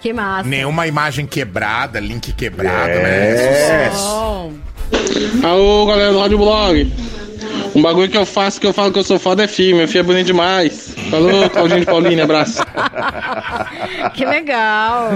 Que 0.00 0.12
massa. 0.12 0.48
Nenhuma 0.48 0.86
imagem 0.86 1.26
quebrada, 1.26 2.00
link 2.00 2.32
quebrado, 2.32 2.90
É. 2.90 3.02
né? 3.02 3.90
Bom. 3.94 4.52
Alô, 5.42 5.86
galera 5.86 6.12
do 6.12 6.18
Rádio 6.18 6.38
Blog. 6.38 6.92
Um 7.74 7.82
bagulho 7.82 8.08
que 8.08 8.16
eu 8.16 8.24
faço 8.24 8.60
que 8.60 8.66
eu 8.66 8.72
falo 8.72 8.92
que 8.92 8.98
eu 8.98 9.04
sou 9.04 9.18
foda 9.18 9.44
é 9.44 9.48
filho. 9.48 9.76
Meu 9.76 9.86
filho 9.86 10.00
é 10.00 10.02
bonito 10.02 10.26
demais. 10.26 10.94
Falou, 11.10 11.48
Claudinho 11.50 11.80
de 11.80 11.86
Paulinho, 11.86 12.22
abraço. 12.22 12.62
Que 14.14 14.24
legal. 14.24 15.10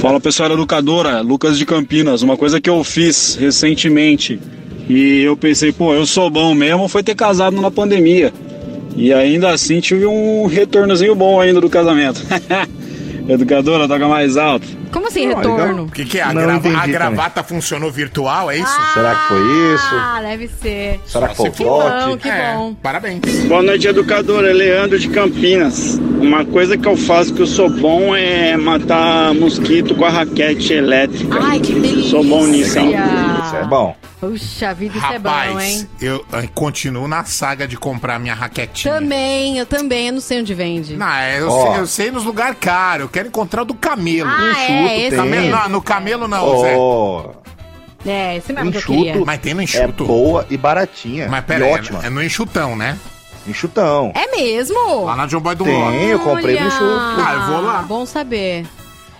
Fala 0.00 0.20
pessoal 0.20 0.50
educadora, 0.52 1.20
Lucas 1.20 1.56
de 1.56 1.64
Campinas. 1.64 2.22
Uma 2.22 2.36
coisa 2.36 2.60
que 2.60 2.68
eu 2.68 2.82
fiz 2.82 3.36
recentemente 3.36 4.40
e 4.88 5.22
eu 5.22 5.36
pensei, 5.36 5.70
pô, 5.70 5.94
eu 5.94 6.04
sou 6.06 6.28
bom 6.28 6.52
mesmo, 6.54 6.88
foi 6.88 7.02
ter 7.02 7.14
casado 7.14 7.60
na 7.60 7.70
pandemia. 7.70 8.32
E 8.96 9.12
ainda 9.12 9.50
assim 9.50 9.80
tive 9.80 10.06
um 10.06 10.46
retornozinho 10.46 11.14
bom 11.14 11.40
ainda 11.40 11.60
do 11.60 11.70
casamento. 11.70 12.20
educadora, 13.32 13.86
toca 13.88 14.08
mais 14.08 14.36
alto. 14.36 14.66
Como 14.92 15.06
assim, 15.08 15.26
Ah, 15.30 15.36
retorno? 15.36 15.84
O 15.84 15.90
que, 15.90 16.04
que 16.04 16.18
é? 16.18 16.22
A, 16.22 16.32
Não 16.32 16.42
grava- 16.42 16.58
entendi 16.58 16.74
a 16.76 16.80
também. 16.80 16.92
gravata 16.94 17.42
funcionou 17.44 17.90
virtual, 17.90 18.50
é 18.50 18.58
isso? 18.58 18.92
Será 18.94 19.14
que 19.14 19.28
foi 19.28 19.40
isso? 19.74 19.94
Ah, 19.94 20.20
deve 20.22 20.48
ser. 20.48 21.00
Será 21.06 21.28
que 21.28 21.36
foi 21.36 21.48
o 21.48 21.52
se 21.52 21.58
Que 21.58 21.64
bom, 21.64 22.16
que 22.16 22.28
É, 22.28 22.54
bom. 22.54 22.74
Parabéns. 22.82 23.20
Boa 23.46 23.62
noite, 23.62 23.86
educadora. 23.86 24.50
É 24.50 24.52
Leandro 24.52 24.98
de 24.98 25.08
Campinas. 25.08 25.98
Uma 26.20 26.44
coisa 26.44 26.76
que 26.76 26.86
eu 26.86 26.96
faço 26.96 27.32
que 27.32 27.40
eu 27.42 27.46
sou 27.46 27.70
bom 27.70 28.14
é 28.16 28.56
matar 28.56 29.32
mosquito 29.34 29.94
com 29.94 30.04
a 30.04 30.10
raquete 30.10 30.72
elétrica. 30.72 31.38
Ai, 31.40 31.60
que 31.60 31.72
delícia. 31.72 32.10
Sou 32.10 32.24
bom 32.24 32.46
nisso, 32.46 32.78
hein? 32.78 32.94
Isso 33.46 33.56
é 33.56 33.64
bom. 33.64 33.94
Puxa 34.20 34.74
vida, 34.74 34.98
isso 34.98 35.06
é 35.06 35.18
bom, 35.18 35.30
Rapaz, 35.30 35.58
hein? 35.80 35.88
eu, 35.98 36.22
eh, 36.32 36.46
continuo 36.54 37.08
na 37.08 37.24
saga 37.24 37.66
de 37.66 37.78
comprar 37.78 38.18
minha 38.18 38.34
raquetinha. 38.34 38.92
Também, 38.92 39.56
eu 39.56 39.64
também, 39.64 40.08
eu 40.08 40.12
não 40.12 40.20
sei 40.20 40.40
onde 40.40 40.52
vende. 40.52 40.94
Não, 40.94 41.10
é, 41.10 41.40
eu, 41.40 41.48
Ó. 41.48 41.72
sei, 41.72 41.80
eu 41.80 41.86
sei 41.86 42.10
nos 42.10 42.24
lugares 42.24 42.58
caros. 42.60 43.04
Eu 43.04 43.08
quero 43.08 43.28
encontrar 43.28 43.62
o 43.62 43.64
do 43.64 43.72
camelo. 43.74 44.28
ah, 44.28 44.54
chuto 44.54 44.72
é, 44.72 44.98
esse 45.00 45.08
tem. 45.10 45.16
Camelo, 45.18 45.42
mesmo. 45.46 45.56
não, 45.62 45.68
no 45.70 45.80
camelo 45.82 46.28
não, 46.28 46.60
Zé. 46.60 46.76
Ô, 46.76 47.30
É, 48.04 48.36
esse 48.36 48.52
mesmo 48.52 48.70
que 48.70 48.76
eu 48.78 48.82
queria. 48.82 49.10
Enxuto. 49.12 49.26
Mas 49.26 49.40
tem 49.40 49.54
no 49.54 49.60
É 49.60 49.64
enxuto. 49.64 50.04
boa 50.04 50.46
e 50.50 50.56
baratinha. 50.58 51.26
Mas 51.28 51.40
e 51.40 51.46
pera 51.46 51.64
aí, 51.64 51.72
ótima. 51.72 52.02
é, 52.02 52.06
é 52.06 52.10
no 52.10 52.22
enxutão, 52.22 52.76
né? 52.76 52.98
Enxutão. 53.46 54.12
É 54.14 54.36
mesmo? 54.36 55.04
Lá 55.06 55.16
na 55.16 55.24
John 55.26 55.40
Boy 55.40 55.54
do 55.54 55.64
Tem, 55.64 55.74
Rock. 55.82 55.96
eu 56.04 56.18
comprei 56.20 56.60
no 56.60 56.66
enxuto. 56.66 56.84
Ah, 56.84 57.32
eu 57.34 57.52
vou 57.54 57.60
lá. 57.62 57.82
Bom 57.82 58.04
saber. 58.04 58.66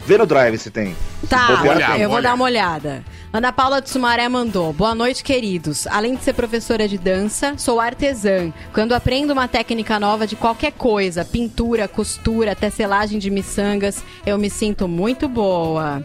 Vê 0.06 0.16
no 0.18 0.26
drive 0.26 0.58
se 0.58 0.70
tem. 0.70 0.96
Tá, 1.28 1.46
Se 1.46 1.52
bobear, 1.56 1.76
olhar, 1.76 1.92
tem. 1.92 2.02
eu 2.02 2.08
vou 2.08 2.18
olhar. 2.18 2.30
dar 2.30 2.34
uma 2.34 2.44
olhada. 2.44 3.04
Ana 3.32 3.52
Paula 3.52 3.80
de 3.80 3.88
Sumaré 3.90 4.28
mandou. 4.28 4.72
Boa 4.72 4.94
noite, 4.94 5.22
queridos. 5.22 5.86
Além 5.86 6.16
de 6.16 6.24
ser 6.24 6.32
professora 6.32 6.88
de 6.88 6.98
dança, 6.98 7.54
sou 7.56 7.78
artesã. 7.78 8.52
Quando 8.72 8.92
aprendo 8.92 9.32
uma 9.32 9.46
técnica 9.46 10.00
nova 10.00 10.26
de 10.26 10.34
qualquer 10.34 10.72
coisa, 10.72 11.24
pintura, 11.24 11.86
costura, 11.86 12.56
tecelagem 12.56 13.18
de 13.18 13.30
miçangas, 13.30 14.02
eu 14.26 14.36
me 14.36 14.50
sinto 14.50 14.88
muito 14.88 15.28
boa. 15.28 16.04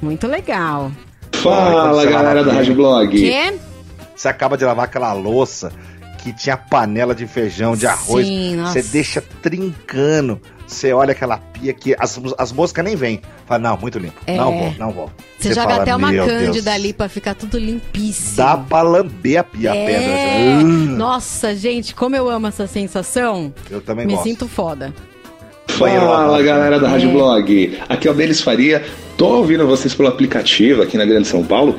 Muito 0.00 0.26
legal. 0.26 0.90
Fala, 1.32 2.06
galera 2.06 2.42
da 2.42 2.52
Rádio 2.52 2.74
Blog. 2.74 3.10
Quê? 3.10 3.58
Você 4.16 4.28
acaba 4.28 4.56
de 4.56 4.64
lavar 4.64 4.86
aquela 4.86 5.12
louça 5.12 5.70
que 6.22 6.32
tinha 6.32 6.56
panela 6.56 7.14
de 7.14 7.26
feijão, 7.26 7.76
de 7.76 7.86
arroz. 7.86 8.26
Sim, 8.26 8.56
nossa. 8.56 8.72
Você 8.80 8.82
deixa 8.90 9.22
trincando. 9.42 10.40
Você 10.66 10.92
olha 10.92 11.12
aquela 11.12 11.36
pia 11.38 11.72
que 11.74 11.94
as, 11.98 12.18
as 12.38 12.50
moscas 12.52 12.84
nem 12.84 12.96
vêm. 12.96 13.20
Fala, 13.46 13.58
não, 13.60 13.76
muito 13.76 13.98
limpo. 13.98 14.20
É. 14.26 14.36
Não 14.36 14.50
vou, 14.58 14.74
não 14.78 14.90
vou. 14.90 15.10
Você, 15.38 15.50
joga 15.52 15.68
fala, 15.68 15.82
até 15.82 15.94
uma 15.94 16.10
"Meu 16.10 16.24
cândida 16.24 16.72
ali 16.72 16.92
pra 16.92 17.08
ficar 17.08 17.34
tudo 17.34 17.58
limpíssimo. 17.58 18.36
Dá 18.38 18.56
pra 18.56 18.80
lamber 18.82 19.40
a 19.40 19.44
pia, 19.44 19.72
a 19.72 19.76
é. 19.76 19.86
pedra. 19.86 20.64
Hum, 20.66 20.86
Nossa, 20.96 21.54
gente, 21.54 21.94
como 21.94 22.16
eu 22.16 22.28
amo 22.30 22.46
essa 22.46 22.66
sensação. 22.66 23.52
Eu 23.70 23.80
também 23.82 24.06
Me 24.06 24.14
gosto. 24.14 24.24
sinto 24.24 24.48
foda. 24.48 24.92
Fala 25.68 26.40
galera 26.42 26.78
da 26.78 26.88
Rádio 26.88 27.10
É. 27.10 27.12
Blog, 27.12 27.78
aqui 27.88 28.06
é 28.06 28.10
o 28.10 28.14
Denis 28.14 28.40
Faria, 28.40 28.84
tô 29.16 29.26
ouvindo 29.38 29.66
vocês 29.66 29.92
pelo 29.94 30.08
aplicativo 30.08 30.82
aqui 30.82 30.96
na 30.96 31.04
Grande 31.04 31.26
São 31.26 31.44
Paulo 31.44 31.78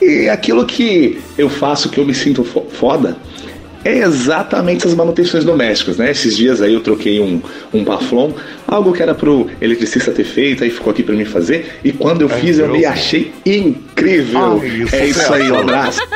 e 0.00 0.28
aquilo 0.28 0.66
que 0.66 1.20
eu 1.38 1.48
faço 1.48 1.88
que 1.88 1.98
eu 1.98 2.04
me 2.04 2.14
sinto 2.14 2.44
fo- 2.44 2.66
foda 2.70 3.16
é 3.84 3.98
exatamente 3.98 4.86
as 4.86 4.94
manutenções 4.94 5.44
domésticas, 5.44 5.96
né? 5.96 6.10
Esses 6.10 6.36
dias 6.36 6.60
aí 6.60 6.74
eu 6.74 6.80
troquei 6.82 7.20
um, 7.20 7.40
um 7.72 7.84
Paflon, 7.84 8.32
algo 8.66 8.92
que 8.92 9.02
era 9.02 9.14
pro 9.14 9.48
eletricista 9.60 10.10
ter 10.12 10.24
feito, 10.24 10.62
aí 10.64 10.70
ficou 10.70 10.90
aqui 10.92 11.02
pra 11.02 11.14
mim 11.14 11.24
fazer 11.24 11.78
e 11.84 11.92
quando 11.92 12.22
eu 12.22 12.30
É 12.30 12.34
fiz 12.38 12.58
eu 12.58 12.68
me 12.68 12.84
achei 12.84 13.32
incrível. 13.44 14.60
Ai, 14.60 14.68
isso 14.68 14.94
é 14.94 15.06
isso 15.06 15.32
aí, 15.32 15.50
um 15.50 15.58
abraço. 15.60 16.00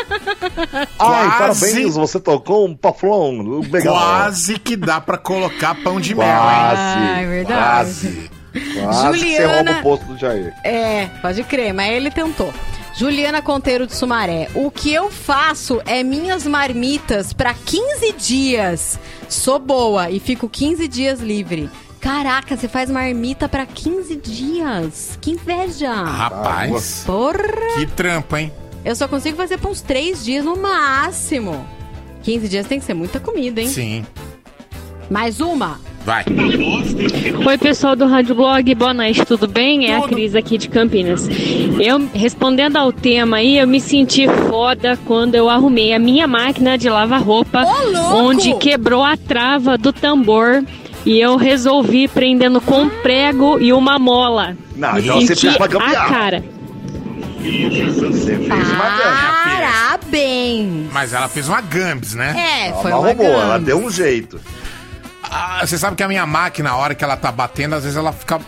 Ai, 0.98 1.36
Quase- 1.38 1.60
parabéns, 1.72 1.94
você 1.94 2.20
tocou 2.20 2.66
um 2.66 2.74
paflon. 2.76 3.60
Legal. 3.70 3.94
Quase 3.94 4.58
que 4.58 4.76
dá 4.76 5.00
pra 5.00 5.16
colocar 5.18 5.74
pão 5.82 6.00
de 6.00 6.14
mel, 6.14 6.26
hein? 6.26 6.32
Quase. 6.34 6.80
Ah, 6.82 7.20
é 7.20 7.26
verdade. 7.26 7.64
Quase. 7.64 8.30
Quase 8.54 9.18
que 9.18 9.30
você 9.30 9.36
Juliana- 9.42 9.54
rouba 9.54 9.72
o 9.72 9.82
posto 9.82 10.04
do 10.06 10.18
Jair. 10.18 10.52
É, 10.64 11.06
pode 11.20 11.42
crer, 11.44 11.72
mas 11.74 11.92
ele 11.92 12.10
tentou. 12.10 12.52
Juliana 12.96 13.42
Conteiro 13.42 13.86
de 13.86 13.94
Sumaré. 13.94 14.48
O 14.54 14.70
que 14.70 14.92
eu 14.92 15.10
faço 15.10 15.80
é 15.84 16.02
minhas 16.02 16.46
marmitas 16.46 17.32
pra 17.32 17.52
15 17.52 18.12
dias. 18.12 18.98
Sou 19.28 19.58
boa 19.58 20.10
e 20.10 20.20
fico 20.20 20.48
15 20.48 20.86
dias 20.86 21.20
livre. 21.20 21.68
Caraca, 22.00 22.56
você 22.56 22.68
faz 22.68 22.88
marmita 22.90 23.48
pra 23.48 23.66
15 23.66 24.14
dias. 24.16 25.18
Que 25.20 25.32
inveja. 25.32 25.92
Rapaz, 25.92 27.02
Porra. 27.04 27.74
que 27.76 27.86
trampa, 27.86 28.40
hein? 28.40 28.52
Eu 28.84 28.94
só 28.94 29.08
consigo 29.08 29.36
fazer 29.36 29.58
pra 29.58 29.70
uns 29.70 29.80
3 29.80 30.24
dias 30.24 30.44
no 30.44 30.56
máximo. 30.56 31.66
15 32.22 32.48
dias 32.48 32.66
tem 32.66 32.78
que 32.78 32.84
ser 32.84 32.94
muita 32.94 33.18
comida, 33.18 33.60
hein? 33.60 33.68
Sim. 33.68 34.06
Mais 35.10 35.40
uma. 35.40 35.80
Vai. 36.04 36.22
Oi, 37.46 37.58
pessoal 37.58 37.96
do 37.96 38.06
Rádio 38.06 38.34
Blog, 38.34 38.74
boa 38.74 38.92
noite, 38.92 39.24
tudo 39.24 39.48
bem? 39.48 39.90
É 39.90 39.96
a 39.96 40.02
Cris 40.02 40.34
aqui 40.34 40.58
de 40.58 40.68
Campinas. 40.68 41.26
Eu, 41.80 42.06
respondendo 42.12 42.76
ao 42.76 42.92
tema 42.92 43.38
aí, 43.38 43.58
eu 43.58 43.66
me 43.66 43.80
senti 43.80 44.26
foda 44.48 44.98
quando 45.06 45.34
eu 45.34 45.48
arrumei 45.48 45.94
a 45.94 45.98
minha 45.98 46.26
máquina 46.26 46.76
de 46.76 46.90
lavar 46.90 47.22
roupa, 47.22 47.62
Ô, 47.64 48.16
onde 48.16 48.54
quebrou 48.58 49.02
a 49.02 49.16
trava 49.16 49.78
do 49.78 49.92
tambor 49.94 50.62
e 51.06 51.18
eu 51.18 51.36
resolvi 51.36 52.06
prendendo 52.06 52.60
com 52.60 52.82
um 52.82 52.88
prego 52.90 53.58
e 53.58 53.72
uma 53.72 53.98
mola. 53.98 54.56
Não, 54.76 54.92
Me 54.94 55.00
então 55.00 55.20
você 55.20 55.34
senti 55.34 55.40
fez 55.46 55.56
uma 55.56 55.64
a 55.64 55.68
gambiarra. 55.68 56.08
cara. 56.14 56.44
Você 57.40 58.36
fez 58.36 58.48
uma 58.70 58.88
gambiarra. 58.90 59.44
Parabéns. 59.98 60.92
Mas 60.92 61.12
ela 61.14 61.28
fez 61.28 61.48
uma 61.48 61.60
Gambs, 61.62 62.14
né? 62.14 62.34
É, 62.36 62.68
Ela 62.68 62.82
foi 62.82 62.90
uma 62.92 63.00
roubou, 63.06 63.26
ela 63.26 63.58
deu 63.58 63.78
um 63.78 63.90
jeito. 63.90 64.38
Ah, 65.36 65.66
você 65.66 65.76
sabe 65.76 65.96
que 65.96 66.02
a 66.02 66.08
minha 66.08 66.24
máquina, 66.24 66.70
a 66.70 66.76
hora 66.76 66.94
que 66.94 67.02
ela 67.02 67.16
tá 67.16 67.32
batendo, 67.32 67.74
às 67.74 67.82
vezes 67.82 67.96
ela 67.98 68.12
fica 68.12 68.40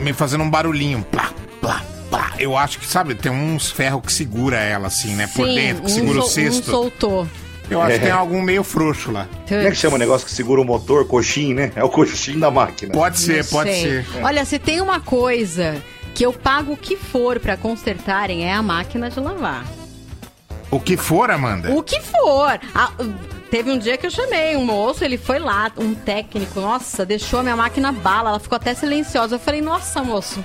me 0.00 0.12
fazendo 0.12 0.42
um 0.42 0.50
barulhinho. 0.50 1.02
Plá, 1.04 1.30
plá, 1.60 1.82
plá. 2.10 2.32
Eu 2.38 2.56
acho 2.56 2.80
que, 2.80 2.86
sabe, 2.86 3.14
tem 3.14 3.30
uns 3.30 3.70
ferros 3.70 4.02
que 4.04 4.12
segura 4.12 4.56
ela, 4.58 4.88
assim, 4.88 5.14
né? 5.14 5.28
Por 5.28 5.46
Sim, 5.46 5.54
dentro, 5.54 5.84
que 5.84 5.90
um 5.92 5.94
segura 5.94 6.18
o 6.18 6.22
sol- 6.22 6.30
cesto. 6.30 6.70
Um 6.70 6.74
soltou. 6.74 7.28
Eu 7.70 7.80
acho 7.80 7.92
É. 7.92 7.98
que 7.98 8.04
tem 8.04 8.12
algum 8.12 8.42
meio 8.42 8.62
frouxo 8.64 9.10
lá. 9.12 9.26
Como 9.48 9.60
é 9.60 9.70
que 9.70 9.76
chama 9.76 9.94
o 9.94 9.98
negócio 9.98 10.26
que 10.26 10.32
segura 10.34 10.60
o 10.60 10.64
motor? 10.64 11.06
Coxim, 11.06 11.54
né? 11.54 11.72
É 11.76 11.82
o 11.84 11.88
coxim 11.88 12.38
da 12.38 12.50
máquina. 12.50 12.92
Pode 12.92 13.18
ser, 13.18 13.42
Não 13.44 13.50
pode 13.50 13.70
sei. 13.70 14.02
ser. 14.02 14.06
Olha, 14.22 14.44
se 14.44 14.58
tem 14.58 14.80
uma 14.82 15.00
coisa 15.00 15.76
que 16.14 16.26
eu 16.26 16.32
pago 16.32 16.72
o 16.72 16.76
que 16.76 16.96
for 16.96 17.38
pra 17.40 17.56
consertarem 17.56 18.44
é 18.44 18.52
a 18.52 18.62
máquina 18.62 19.08
de 19.08 19.18
lavar. 19.20 19.64
O 20.70 20.78
que 20.80 20.96
for, 20.96 21.30
Amanda. 21.30 21.70
O 21.72 21.82
que 21.82 22.00
for. 22.02 22.58
Ah, 22.74 22.90
teve 23.54 23.70
um 23.70 23.78
dia 23.78 23.96
que 23.96 24.04
eu 24.04 24.10
chamei 24.10 24.56
um 24.56 24.64
moço, 24.64 25.04
ele 25.04 25.16
foi 25.16 25.38
lá, 25.38 25.70
um 25.78 25.94
técnico, 25.94 26.58
nossa, 26.58 27.06
deixou 27.06 27.38
a 27.38 27.42
minha 27.44 27.54
máquina 27.54 27.92
bala, 27.92 28.30
ela 28.30 28.40
ficou 28.40 28.56
até 28.56 28.74
silenciosa. 28.74 29.36
Eu 29.36 29.38
falei, 29.38 29.60
nossa, 29.60 30.02
moço, 30.02 30.44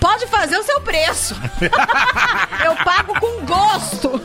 pode 0.00 0.26
fazer 0.26 0.56
o 0.58 0.62
seu 0.64 0.80
preço. 0.80 1.36
eu 2.64 2.74
pago 2.84 3.18
com 3.20 3.44
gosto. 3.44 4.18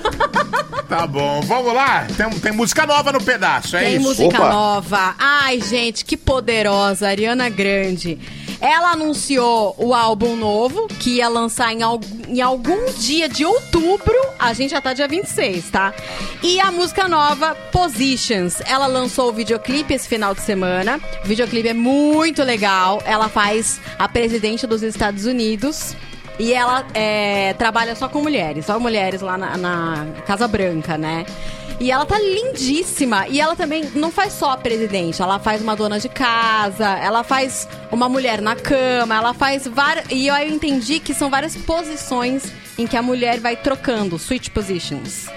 Tá 0.88 1.06
bom, 1.06 1.42
vamos 1.42 1.74
lá. 1.74 2.06
Tem, 2.16 2.30
tem 2.40 2.52
música 2.52 2.86
nova 2.86 3.12
no 3.12 3.22
pedaço, 3.22 3.76
é 3.76 3.82
Tem 3.84 3.94
isso? 3.96 4.04
música 4.04 4.38
Opa. 4.38 4.50
nova. 4.50 5.16
Ai, 5.18 5.60
gente, 5.62 6.06
que 6.06 6.16
poderosa. 6.18 7.08
Ariana 7.08 7.50
Grande. 7.50 8.18
Ela 8.62 8.92
anunciou 8.92 9.76
o 9.78 9.94
álbum 9.94 10.36
novo, 10.36 10.88
que 10.88 11.18
ia 11.18 11.28
lançar 11.28 11.74
em, 11.74 11.84
al- 11.84 12.00
em 12.28 12.42
algum 12.42 12.86
dia 12.94 13.28
de 13.28 13.46
outubro. 13.46 14.16
A 14.40 14.54
gente 14.54 14.72
já 14.72 14.80
tá 14.82 14.94
dia 14.94 15.08
26, 15.08 15.70
tá? 15.70 15.94
E 16.42 16.60
a 16.62 16.72
música 16.72 17.08
nova, 17.08 17.54
Positions. 17.72 18.62
Ela 18.66 18.88
lançou 18.88 19.30
o 19.30 19.34
videoclipe 19.34 19.94
esse 19.94 20.08
final 20.08 20.34
de 20.34 20.42
semana. 20.42 21.00
O 21.24 21.28
videoclipe 21.28 21.68
é 21.68 21.74
muito 21.74 22.42
legal. 22.44 23.02
Ela 23.06 23.28
faz 23.28 23.80
a 24.00 24.08
presidente 24.08 24.66
dos 24.66 24.82
Estados 24.84 25.26
Unidos. 25.26 25.65
E 26.38 26.54
ela 26.54 26.86
é, 26.94 27.54
trabalha 27.54 27.96
só 27.96 28.10
com 28.10 28.22
mulheres, 28.22 28.66
só 28.66 28.78
mulheres 28.78 29.22
lá 29.22 29.38
na, 29.38 29.58
na 29.58 30.08
Casa 30.26 30.48
Branca, 30.48 30.98
né? 30.98 31.26
E 31.80 31.92
ela 31.92 32.06
tá 32.06 32.18
lindíssima. 32.20 33.28
E 33.28 33.40
ela 33.40 33.56
também 33.56 33.90
não 33.96 34.12
faz 34.12 34.34
só 34.34 34.52
a 34.52 34.58
presidente, 34.58 35.22
ela 35.22 35.40
faz 35.40 35.62
uma 35.62 35.76
dona 35.76 36.00
de 36.00 36.10
casa, 36.10 36.88
ela 36.98 37.24
faz 37.24 37.68
uma 37.92 38.10
mulher 38.10 38.42
na 38.42 38.56
cama, 38.56 39.16
ela 39.16 39.34
faz 39.34 39.66
várias. 39.68 40.06
E 40.10 40.28
eu 40.28 40.36
entendi 40.48 41.00
que 41.00 41.14
são 41.14 41.30
várias 41.30 41.56
posições 41.56 42.52
em 42.78 42.86
que 42.86 42.98
a 42.98 43.02
mulher 43.02 43.40
vai 43.40 43.56
trocando, 43.56 44.20
switch 44.20 44.50
positions. 44.50 45.28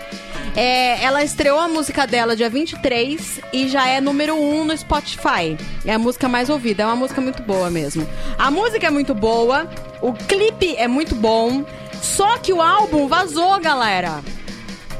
É, 0.61 1.05
ela 1.05 1.23
estreou 1.23 1.61
a 1.61 1.69
música 1.69 2.05
dela 2.05 2.35
dia 2.35 2.51
23 2.51 3.41
e 3.53 3.69
já 3.69 3.87
é 3.87 4.01
número 4.01 4.35
1 4.35 4.65
no 4.65 4.77
Spotify. 4.77 5.57
É 5.87 5.95
a 5.95 6.01
música 6.01 6.29
mais 6.29 6.51
ouvida, 6.51 6.83
é 6.83 6.87
uma 6.87 6.97
música 6.97 7.21
muito 7.21 7.45
boa 7.45 7.71
mesmo. 7.71 8.05
A 8.37 8.51
música 8.51 8.89
é 8.89 8.91
muito 8.91 9.15
boa, 9.15 9.71
o 10.03 10.13
clipe 10.13 10.75
é 10.75 10.89
muito 10.89 11.15
bom, 11.15 11.65
só 12.03 12.39
que 12.39 12.53
o 12.53 12.61
álbum 12.61 13.07
vazou, 13.07 13.57
galera. 13.61 14.21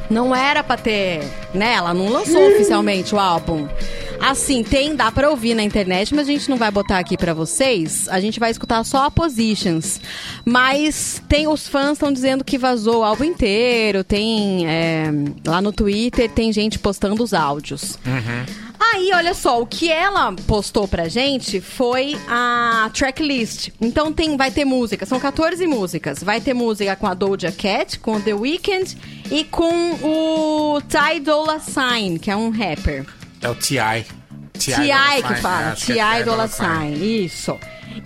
Não 0.09 0.33
era 0.33 0.63
pra 0.63 0.77
ter, 0.77 1.25
né? 1.53 1.75
Ela 1.75 1.93
não 1.93 2.09
lançou 2.09 2.41
oficialmente 2.55 3.13
o 3.13 3.19
álbum. 3.19 3.67
Assim, 4.21 4.63
tem, 4.63 4.95
dá 4.95 5.11
pra 5.11 5.31
ouvir 5.31 5.55
na 5.55 5.63
internet, 5.63 6.15
mas 6.15 6.29
a 6.29 6.33
gente 6.33 6.51
não 6.51 6.57
vai 6.57 6.71
botar 6.71 6.99
aqui 6.99 7.17
pra 7.17 7.33
vocês. 7.33 8.09
A 8.09 8.21
gente 8.21 8.41
vai 8.41 8.51
escutar 8.51 8.85
só 8.85 9.05
a 9.05 9.11
Positions. 9.11 10.01
Mas 10.45 11.23
tem 11.29 11.47
os 11.47 11.69
fãs 11.69 11.93
estão 11.93 12.13
dizendo 12.13 12.45
que 12.45 12.59
vazou 12.59 13.01
o 13.01 13.05
álbum 13.05 13.25
inteiro. 13.25 14.03
Tem 14.05 14.67
é, 14.67 15.11
lá 15.47 15.63
no 15.63 15.73
Twitter 15.73 16.31
tem 16.31 16.53
gente 16.53 16.79
postando 16.79 17.23
os 17.23 17.33
áudios. 17.33 17.99
Aí, 18.81 19.11
olha 19.13 19.35
só, 19.35 19.61
o 19.61 19.67
que 19.67 19.91
ela 19.91 20.33
postou 20.47 20.89
pra 20.89 21.09
gente 21.09 21.61
foi 21.61 22.17
a 22.29 22.91
tracklist. 22.95 23.71
Então 23.81 24.13
tem, 24.13 24.37
vai 24.37 24.51
ter 24.51 24.65
música, 24.65 25.05
são 25.05 25.19
14 25.19 25.67
músicas. 25.67 26.23
Vai 26.23 26.41
ter 26.41 26.55
música 26.55 26.97
com 26.97 27.07
a 27.07 27.15
Doja 27.15 27.53
Cat, 27.53 27.99
com 27.99 28.21
The 28.21 28.35
Weeknd 28.35 28.97
e 29.31 29.45
com 29.45 29.93
o 30.03 30.81
Ty 30.83 31.21
Dolla 31.21 31.59
Sign, 31.61 32.19
que 32.19 32.31
é 32.31 32.37
um 32.37 32.51
rapper. 32.51 33.05
É 33.41 33.49
o 33.49 33.55
T.I. 33.55 34.05
T.I. 34.53 35.23
que 35.23 35.35
fala, 35.37 35.69
é, 35.69 35.73
é 35.73 35.75
T.I. 35.75 36.25
Dollar 36.25 36.49
Sign, 36.49 37.25
isso. 37.25 37.59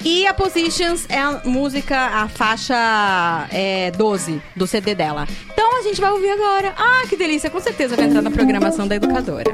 E 0.05 0.27
a 0.27 0.35
Positions 0.35 1.07
é 1.09 1.19
a 1.19 1.43
música, 1.45 1.97
a 1.97 2.29
faixa 2.29 3.47
é, 3.51 3.91
12 3.93 4.41
do 4.57 4.67
CD 4.67 4.95
dela. 4.95 5.27
Então 5.53 5.79
a 5.79 5.83
gente 5.83 6.01
vai 6.01 6.11
ouvir 6.11 6.31
agora. 6.31 6.75
Ah, 6.77 7.03
que 7.09 7.17
delícia! 7.17 7.51
Com 7.51 7.61
certeza 7.61 7.97
vai 7.97 8.07
entrar 8.07 8.23
na 8.23 8.31
programação 8.31 8.87
da 8.87 8.97
educadora. 8.97 9.51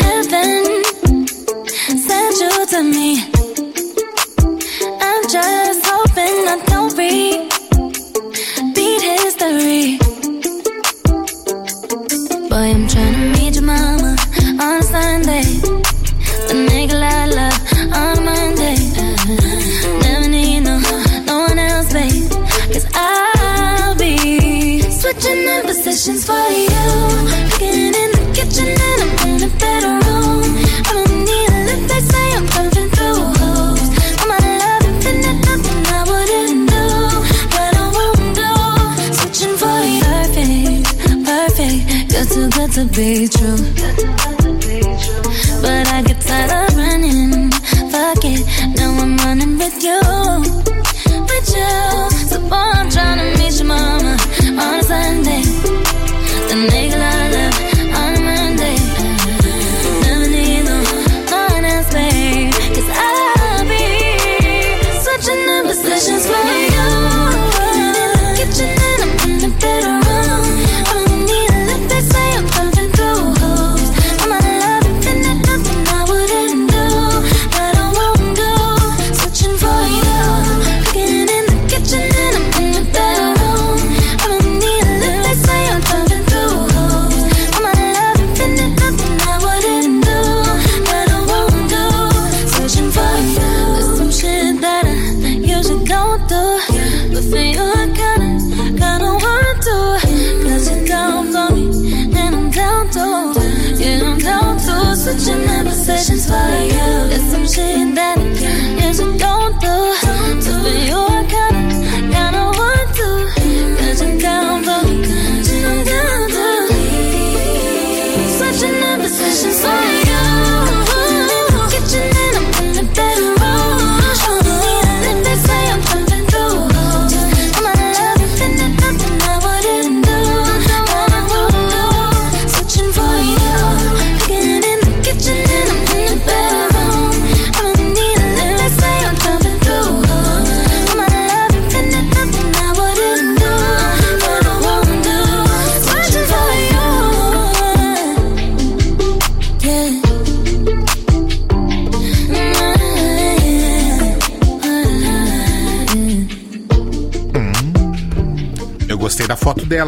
Heaven 0.00 0.86
sent 1.98 2.40
you 2.40 2.66
to 2.66 2.82
me. 2.82 3.24
I'm 5.00 5.22
just 5.28 5.86
hoping 5.86 6.48
I 6.48 6.62
don't 6.66 6.88
history. 9.38 10.07
Boy, 12.58 12.70
I'm 12.70 12.88
tryna 12.88 13.38
meet 13.38 13.54
your 13.54 13.62
mama 13.62 14.16
on 14.60 14.78
a 14.78 14.82
Sunday. 14.82 15.44
The 16.48 16.54
nigga 16.68 17.00
I 17.00 17.26
love 17.38 17.58
on 17.94 18.18
a 18.18 18.20
Monday. 18.20 18.78
Never 20.02 20.28
need 20.28 20.60
no, 20.62 20.80
no 21.24 21.38
one 21.46 21.56
else, 21.56 21.92
babe. 21.92 22.28
Cause 22.72 22.86
I'll 22.94 23.94
be 23.94 24.80
switching 24.90 25.44
in 25.54 25.62
positions 25.66 26.26
for 26.26 26.48
you. 26.50 27.37
Be 42.98 43.28
true. 43.28 43.56
But 45.62 45.86
I 45.96 46.02
get 46.02 46.20
tired 46.20 46.50
of 46.50 46.76
running. 46.76 47.50
Fuck 47.92 48.24
it, 48.24 48.44
now 48.76 48.90
I'm 49.02 49.16
running 49.18 49.56
with 49.56 49.80
you. 49.84 50.00
With 51.28 51.48
you. 51.56 52.10
So 52.28 52.40
boy, 52.50 52.56
I'm 52.56 52.90
trying 52.90 53.18
to 53.18 53.38
meet 53.38 53.54
your 53.54 53.66
mama 53.66 54.16
on 54.62 54.80
a 54.80 54.82
Sunday. 54.82 55.47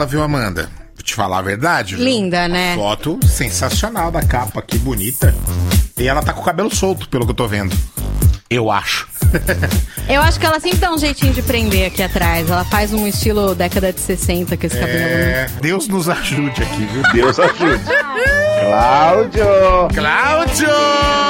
Dela, 0.00 0.06
viu, 0.06 0.22
Amanda? 0.22 0.70
Vou 0.94 1.02
te 1.02 1.14
falar 1.14 1.38
a 1.38 1.42
verdade. 1.42 1.96
viu? 1.96 2.04
Linda, 2.04 2.48
né? 2.48 2.74
Foto 2.74 3.18
sensacional 3.26 4.10
da 4.10 4.22
capa, 4.22 4.62
que 4.62 4.78
bonita. 4.78 5.34
E 5.98 6.08
ela 6.08 6.22
tá 6.22 6.32
com 6.32 6.40
o 6.40 6.44
cabelo 6.44 6.74
solto, 6.74 7.08
pelo 7.08 7.24
que 7.24 7.32
eu 7.32 7.34
tô 7.36 7.46
vendo. 7.46 7.76
Eu 8.48 8.70
acho. 8.70 9.08
Eu 10.08 10.20
acho 10.22 10.40
que 10.40 10.46
ela 10.46 10.58
sempre 10.58 10.78
dá 10.78 10.92
um 10.92 10.98
jeitinho 10.98 11.32
de 11.32 11.40
prender 11.40 11.86
aqui 11.86 12.02
atrás. 12.02 12.50
Ela 12.50 12.64
faz 12.64 12.92
um 12.92 13.06
estilo 13.06 13.54
década 13.54 13.92
de 13.92 14.00
60 14.00 14.56
com 14.56 14.66
esse 14.66 14.76
cabelo. 14.76 14.98
né? 14.98 15.32
É, 15.42 15.50
Deus 15.60 15.86
nos 15.86 16.08
ajude 16.08 16.60
aqui, 16.60 16.84
viu? 16.86 17.02
Deus 17.12 17.38
ajude. 17.38 17.84
Cláudio! 18.60 19.88
Cláudio! 19.94 21.29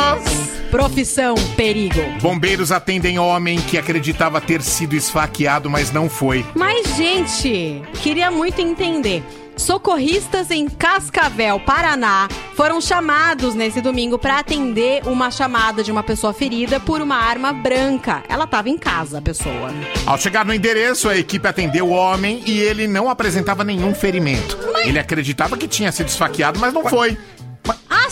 Profissão, 0.71 1.35
perigo. 1.57 2.01
Bombeiros 2.23 2.71
atendem 2.71 3.19
homem 3.19 3.61
que 3.61 3.77
acreditava 3.77 4.41
ter 4.41 4.63
sido 4.63 4.95
esfaqueado, 4.95 5.69
mas 5.69 5.91
não 5.91 6.09
foi. 6.09 6.47
Mas, 6.55 6.97
gente, 6.97 7.83
queria 8.01 8.31
muito 8.31 8.61
entender. 8.61 9.25
Socorristas 9.57 10.51
em 10.51 10.69
Cascavel, 10.69 11.61
Paraná, 11.61 12.29
foram 12.55 12.81
chamados 12.81 13.55
nesse 13.55 13.81
domingo 13.81 14.19
para 14.19 14.39
atender 14.39 15.03
uma 15.07 15.31
chamada 15.31 15.83
de 15.83 15.93
uma 15.93 16.03
pessoa 16.03 16.33
ferida 16.33 16.79
por 16.81 17.03
uma 17.03 17.17
arma 17.17 17.53
branca. 17.53 18.23
Ela 18.29 18.45
estava 18.45 18.71
em 18.71 18.79
casa, 18.79 19.19
a 19.19 19.23
pessoa. 19.23 19.71
Ao 20.07 20.17
chegar 20.17 20.47
no 20.47 20.55
endereço, 20.55 21.09
a 21.09 21.17
equipe 21.17 21.47
atendeu 21.47 21.89
o 21.89 21.91
homem 21.91 22.43
e 22.47 22.59
ele 22.61 22.87
não 22.87 23.11
apresentava 23.11 23.65
nenhum 23.65 23.93
ferimento. 23.93 24.57
Ele 24.85 24.99
acreditava 24.99 25.59
que 25.59 25.69
tinha 25.69 25.93
sido 25.93 26.09
esfaqueado, 26.09 26.59
mas 26.59 26.73
não 26.73 26.89
foi. 26.89 27.19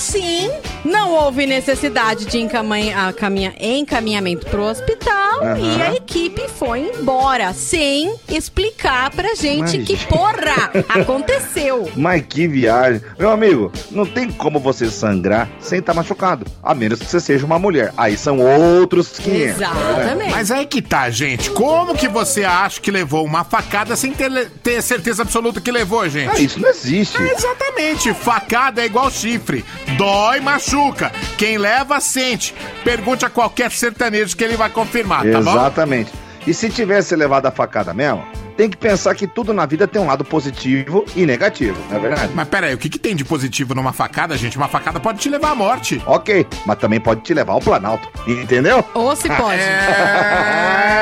Assim, 0.03 0.49
não 0.85 1.11
houve 1.11 1.45
necessidade 1.45 2.25
de 2.25 2.39
encaminha- 2.39 3.13
caminha- 3.15 3.53
encaminhamento 3.59 4.47
pro 4.47 4.63
hospital 4.63 5.43
Aham. 5.43 5.59
e 5.59 5.83
a 5.83 5.93
equipe 5.97 6.47
foi 6.49 6.93
embora, 6.97 7.53
sem 7.53 8.15
explicar 8.29 9.11
pra 9.11 9.35
gente 9.35 9.77
Mas, 9.79 9.87
que 9.89 9.97
porra 10.07 10.71
aconteceu. 10.89 11.91
Mas 11.97 12.23
que 12.29 12.47
viagem. 12.47 13.01
Meu 13.19 13.29
amigo, 13.33 13.73
não 13.91 14.07
tem 14.07 14.31
como 14.31 14.61
você 14.61 14.89
sangrar 14.89 15.49
sem 15.61 15.81
estar 15.81 15.95
machucado. 15.95 16.47
A 16.63 16.77
menos 16.77 17.01
que 17.01 17.07
você 17.07 17.19
seja 17.19 17.45
uma 17.45 17.59
mulher. 17.59 17.93
Aí 17.97 18.17
são 18.17 18.39
outros 18.39 19.19
500. 19.19 19.59
né? 19.59 20.29
Mas 20.31 20.53
aí 20.53 20.65
que 20.65 20.81
tá, 20.81 21.11
gente. 21.11 21.51
Como 21.51 21.97
que 21.97 22.07
você 22.07 22.45
acha 22.45 22.81
que 22.81 22.93
levou 22.93 23.25
uma 23.25 23.43
facada 23.43 23.97
sem 23.97 24.13
ter, 24.13 24.49
ter 24.63 24.81
certeza 24.81 25.23
absoluta 25.23 25.61
que 25.61 25.73
levou, 25.73 26.09
gente? 26.09 26.31
Ah, 26.37 26.41
isso 26.41 26.61
não 26.61 26.69
existe. 26.69 27.21
É, 27.21 27.33
exatamente. 27.33 28.15
Facada 28.15 28.81
é 28.81 28.87
igual 28.87 29.11
chifre. 29.11 29.65
Dói, 29.97 30.41
machuca. 30.41 31.11
Quem 31.37 31.57
leva, 31.59 32.01
sente. 32.01 32.55
Pergunte 32.85 33.25
a 33.25 33.31
qualquer 33.31 33.71
sertanejo 33.71 34.37
que 34.37 34.45
ele 34.45 34.57
vai 34.57 34.71
confirmar, 34.71 35.25
tá 35.25 35.41
bom? 35.41 35.53
Exatamente. 35.53 36.13
E 36.47 36.55
se 36.55 36.71
tivesse 36.71 37.15
levado 37.15 37.47
a 37.47 37.51
facada 37.51 37.93
mesmo, 37.93 38.25
tem 38.57 38.69
que 38.69 38.77
pensar 38.77 39.15
que 39.15 39.27
tudo 39.27 39.55
na 39.55 39.65
vida 39.67 39.87
tem 39.87 40.03
um 40.03 40.07
lado 40.07 40.25
positivo 40.25 41.05
e 41.15 41.25
negativo, 41.25 41.79
não 41.89 41.97
é 41.97 42.01
verdade? 42.01 42.33
Mas 42.35 42.49
peraí, 42.49 42.75
o 42.75 42.79
que, 42.79 42.89
que 42.89 42.99
tem 42.99 43.15
de 43.15 43.25
positivo 43.25 43.75
numa 43.75 43.93
facada, 43.93 44.37
gente? 44.37 44.57
Uma 44.57 44.67
facada 44.67 44.99
pode 44.99 45.21
te 45.21 45.29
levar 45.29 45.53
à 45.53 45.55
morte. 45.55 46.03
Ok, 46.07 46.45
mas 46.67 46.79
também 46.79 46.99
pode 46.99 47.21
te 47.21 47.33
levar 47.33 47.53
ao 47.53 47.61
Planalto, 47.61 48.09
entendeu? 48.27 48.85
Ou 48.95 49.15
se 49.15 49.29
pode. 49.37 49.61
É... 49.61 50.99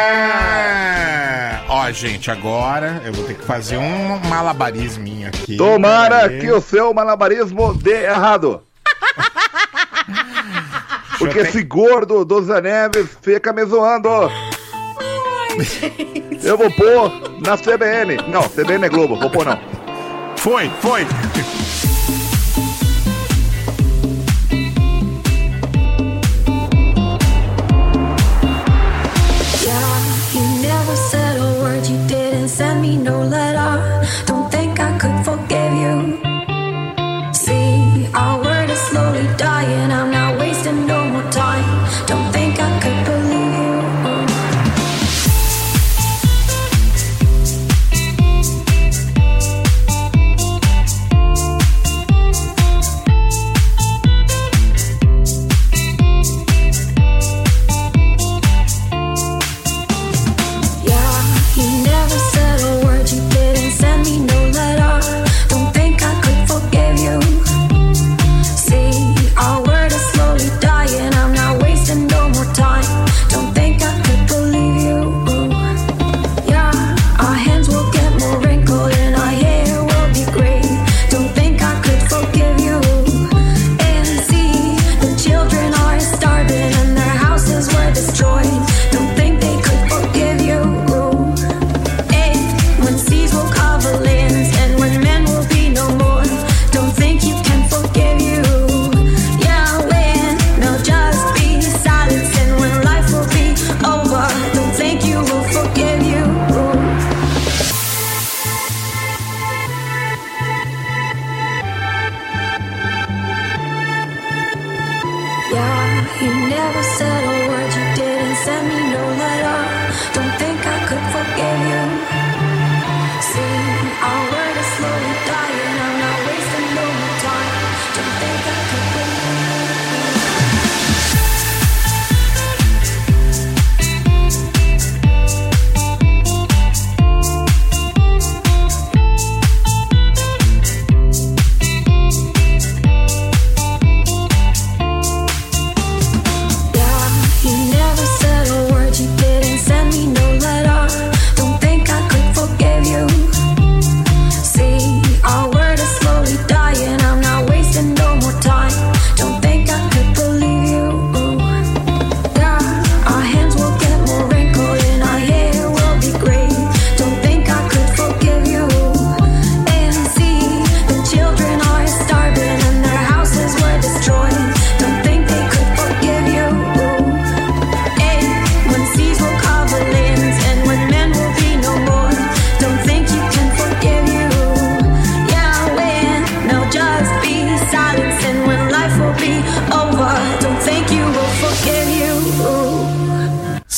Ó, 1.68 1.90
gente, 1.90 2.30
agora 2.30 3.02
eu 3.04 3.12
vou 3.12 3.24
ter 3.24 3.34
que 3.34 3.44
fazer 3.44 3.78
um 3.78 4.18
malabarisminho 4.28 5.28
aqui. 5.28 5.56
Tomara 5.56 6.28
que 6.28 6.50
o 6.50 6.60
seu 6.60 6.92
malabarismo 6.92 7.72
dê 7.74 8.04
errado. 8.04 8.62
Porque 11.18 11.38
esse 11.40 11.62
gordo 11.62 12.24
do 12.24 12.42
Zé 12.42 12.60
Neves 12.60 13.08
fica 13.22 13.52
me 13.52 13.64
zoando. 13.64 14.08
Eu 16.42 16.58
vou 16.58 16.70
pôr 16.72 17.10
na 17.44 17.56
CBN. 17.56 18.16
Não, 18.28 18.42
CBN 18.42 18.86
é 18.86 18.88
Globo, 18.88 19.16
vou 19.16 19.30
pôr 19.30 19.46
não. 19.46 19.58
Foi, 20.36 20.70
foi. 20.80 21.06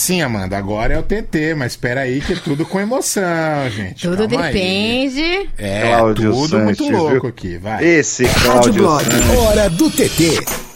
Sim, 0.09 0.23
Amanda, 0.23 0.57
agora 0.57 0.95
é 0.95 0.99
o 0.99 1.03
TT, 1.03 1.55
mas 1.55 1.73
espera 1.73 2.01
aí 2.01 2.23
que 2.23 2.33
é 2.33 2.37
tudo 2.37 2.65
com 2.65 2.81
emoção, 2.81 3.69
gente. 3.69 4.09
Tudo 4.09 4.27
Calma 4.27 4.47
aí. 4.47 4.55
depende. 4.55 5.51
É, 5.59 5.83
Cláudio 5.83 6.33
tudo 6.33 6.59
muito 6.61 6.79
Sanches, 6.83 6.99
louco 6.99 7.21
viu? 7.21 7.29
aqui, 7.29 7.59
vai. 7.59 7.85
Esse 7.85 8.25
Rádio 8.25 8.43
Cláudio 8.43 8.73
Blog, 8.73 9.05
Sanches. 9.05 9.39
hora 9.39 9.69
do 9.69 9.91
TT. 9.91 10.68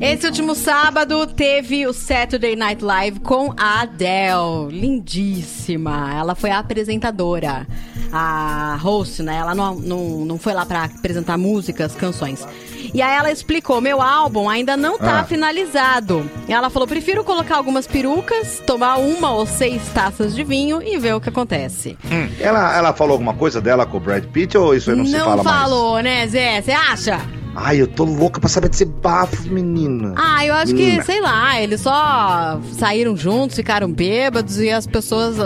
Esse 0.00 0.26
último 0.26 0.54
sábado 0.54 1.26
teve 1.26 1.86
o 1.86 1.92
Saturday 1.92 2.54
Night 2.54 2.84
Live 2.84 3.20
com 3.20 3.52
a 3.56 3.80
Adele. 3.82 4.68
Lindíssima. 4.70 6.12
Ela 6.18 6.34
foi 6.34 6.50
a 6.50 6.58
apresentadora, 6.58 7.66
a 8.12 8.76
host, 8.80 9.22
né? 9.22 9.36
Ela 9.36 9.54
não, 9.54 9.74
não, 9.74 10.24
não 10.24 10.38
foi 10.38 10.52
lá 10.52 10.66
pra 10.66 10.84
apresentar 10.84 11.38
músicas, 11.38 11.94
canções. 11.94 12.46
E 12.92 13.00
aí 13.00 13.16
ela 13.16 13.30
explicou: 13.32 13.80
meu 13.80 14.02
álbum 14.02 14.48
ainda 14.50 14.76
não 14.76 14.98
tá 14.98 15.20
Ah. 15.20 15.24
finalizado. 15.24 16.30
E 16.46 16.52
ela 16.52 16.68
falou: 16.68 16.86
prefiro 16.86 17.24
colocar 17.24 17.56
algumas 17.56 17.86
perucas, 17.86 18.62
tomar 18.66 18.96
uma 18.98 19.32
ou 19.32 19.46
seis 19.46 19.82
taças 19.94 20.34
de 20.34 20.44
vinho 20.44 20.82
e 20.82 20.98
ver 20.98 21.14
o 21.14 21.20
que 21.20 21.30
acontece. 21.30 21.96
Ela, 22.38 22.76
ela 22.76 22.92
falou 22.92 23.12
alguma 23.12 23.34
coisa 23.34 23.60
dela 23.62 23.86
com 23.86 23.96
o 23.96 24.00
Brad 24.00 24.24
Pitt 24.26 24.56
ou 24.58 24.74
isso 24.74 24.90
aí 24.90 24.96
não, 24.96 25.06
se 25.06 25.18
fala 25.18 25.42
mais? 25.42 25.58
falou, 25.58 26.00
né, 26.02 26.26
Zé? 26.28 26.60
Você 26.60 26.72
acha? 26.72 27.20
Ai, 27.58 27.80
eu 27.80 27.86
tô 27.86 28.04
louca 28.04 28.38
pra 28.38 28.50
saber 28.50 28.68
desse 28.68 28.84
bafo, 28.84 29.48
menina. 29.48 30.12
Ah, 30.14 30.44
eu 30.44 30.52
acho 30.52 30.74
Menina. 30.74 30.98
que, 31.00 31.06
sei 31.06 31.20
lá, 31.22 31.58
eles 31.60 31.80
só 31.80 32.60
saíram 32.72 33.16
juntos, 33.16 33.56
ficaram 33.56 33.90
bêbados 33.90 34.60
e 34.60 34.70
as 34.70 34.86
pessoas 34.86 35.36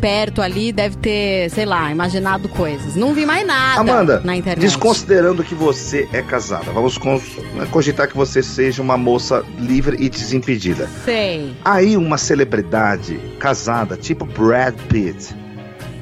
perto 0.00 0.40
ali 0.40 0.72
devem 0.72 0.96
ter, 0.98 1.50
sei 1.50 1.66
lá, 1.66 1.90
imaginado 1.92 2.48
coisas. 2.48 2.96
Não 2.96 3.12
vi 3.12 3.26
mais 3.26 3.46
nada 3.46 3.80
Amanda, 3.82 4.20
na 4.24 4.34
internet. 4.34 4.64
desconsiderando 4.64 5.44
que 5.44 5.54
você 5.54 6.08
é 6.12 6.22
casada, 6.22 6.72
vamos 6.72 6.96
cons- 6.96 7.36
cogitar 7.70 8.08
que 8.08 8.16
você 8.16 8.42
seja 8.42 8.80
uma 8.80 8.96
moça 8.96 9.44
livre 9.58 9.96
e 10.00 10.08
desimpedida. 10.08 10.88
Sei. 11.04 11.54
Aí 11.64 11.96
uma 11.98 12.16
celebridade 12.16 13.20
casada, 13.38 13.94
tipo 13.96 14.24
Brad 14.24 14.74
Pitt, 14.88 15.34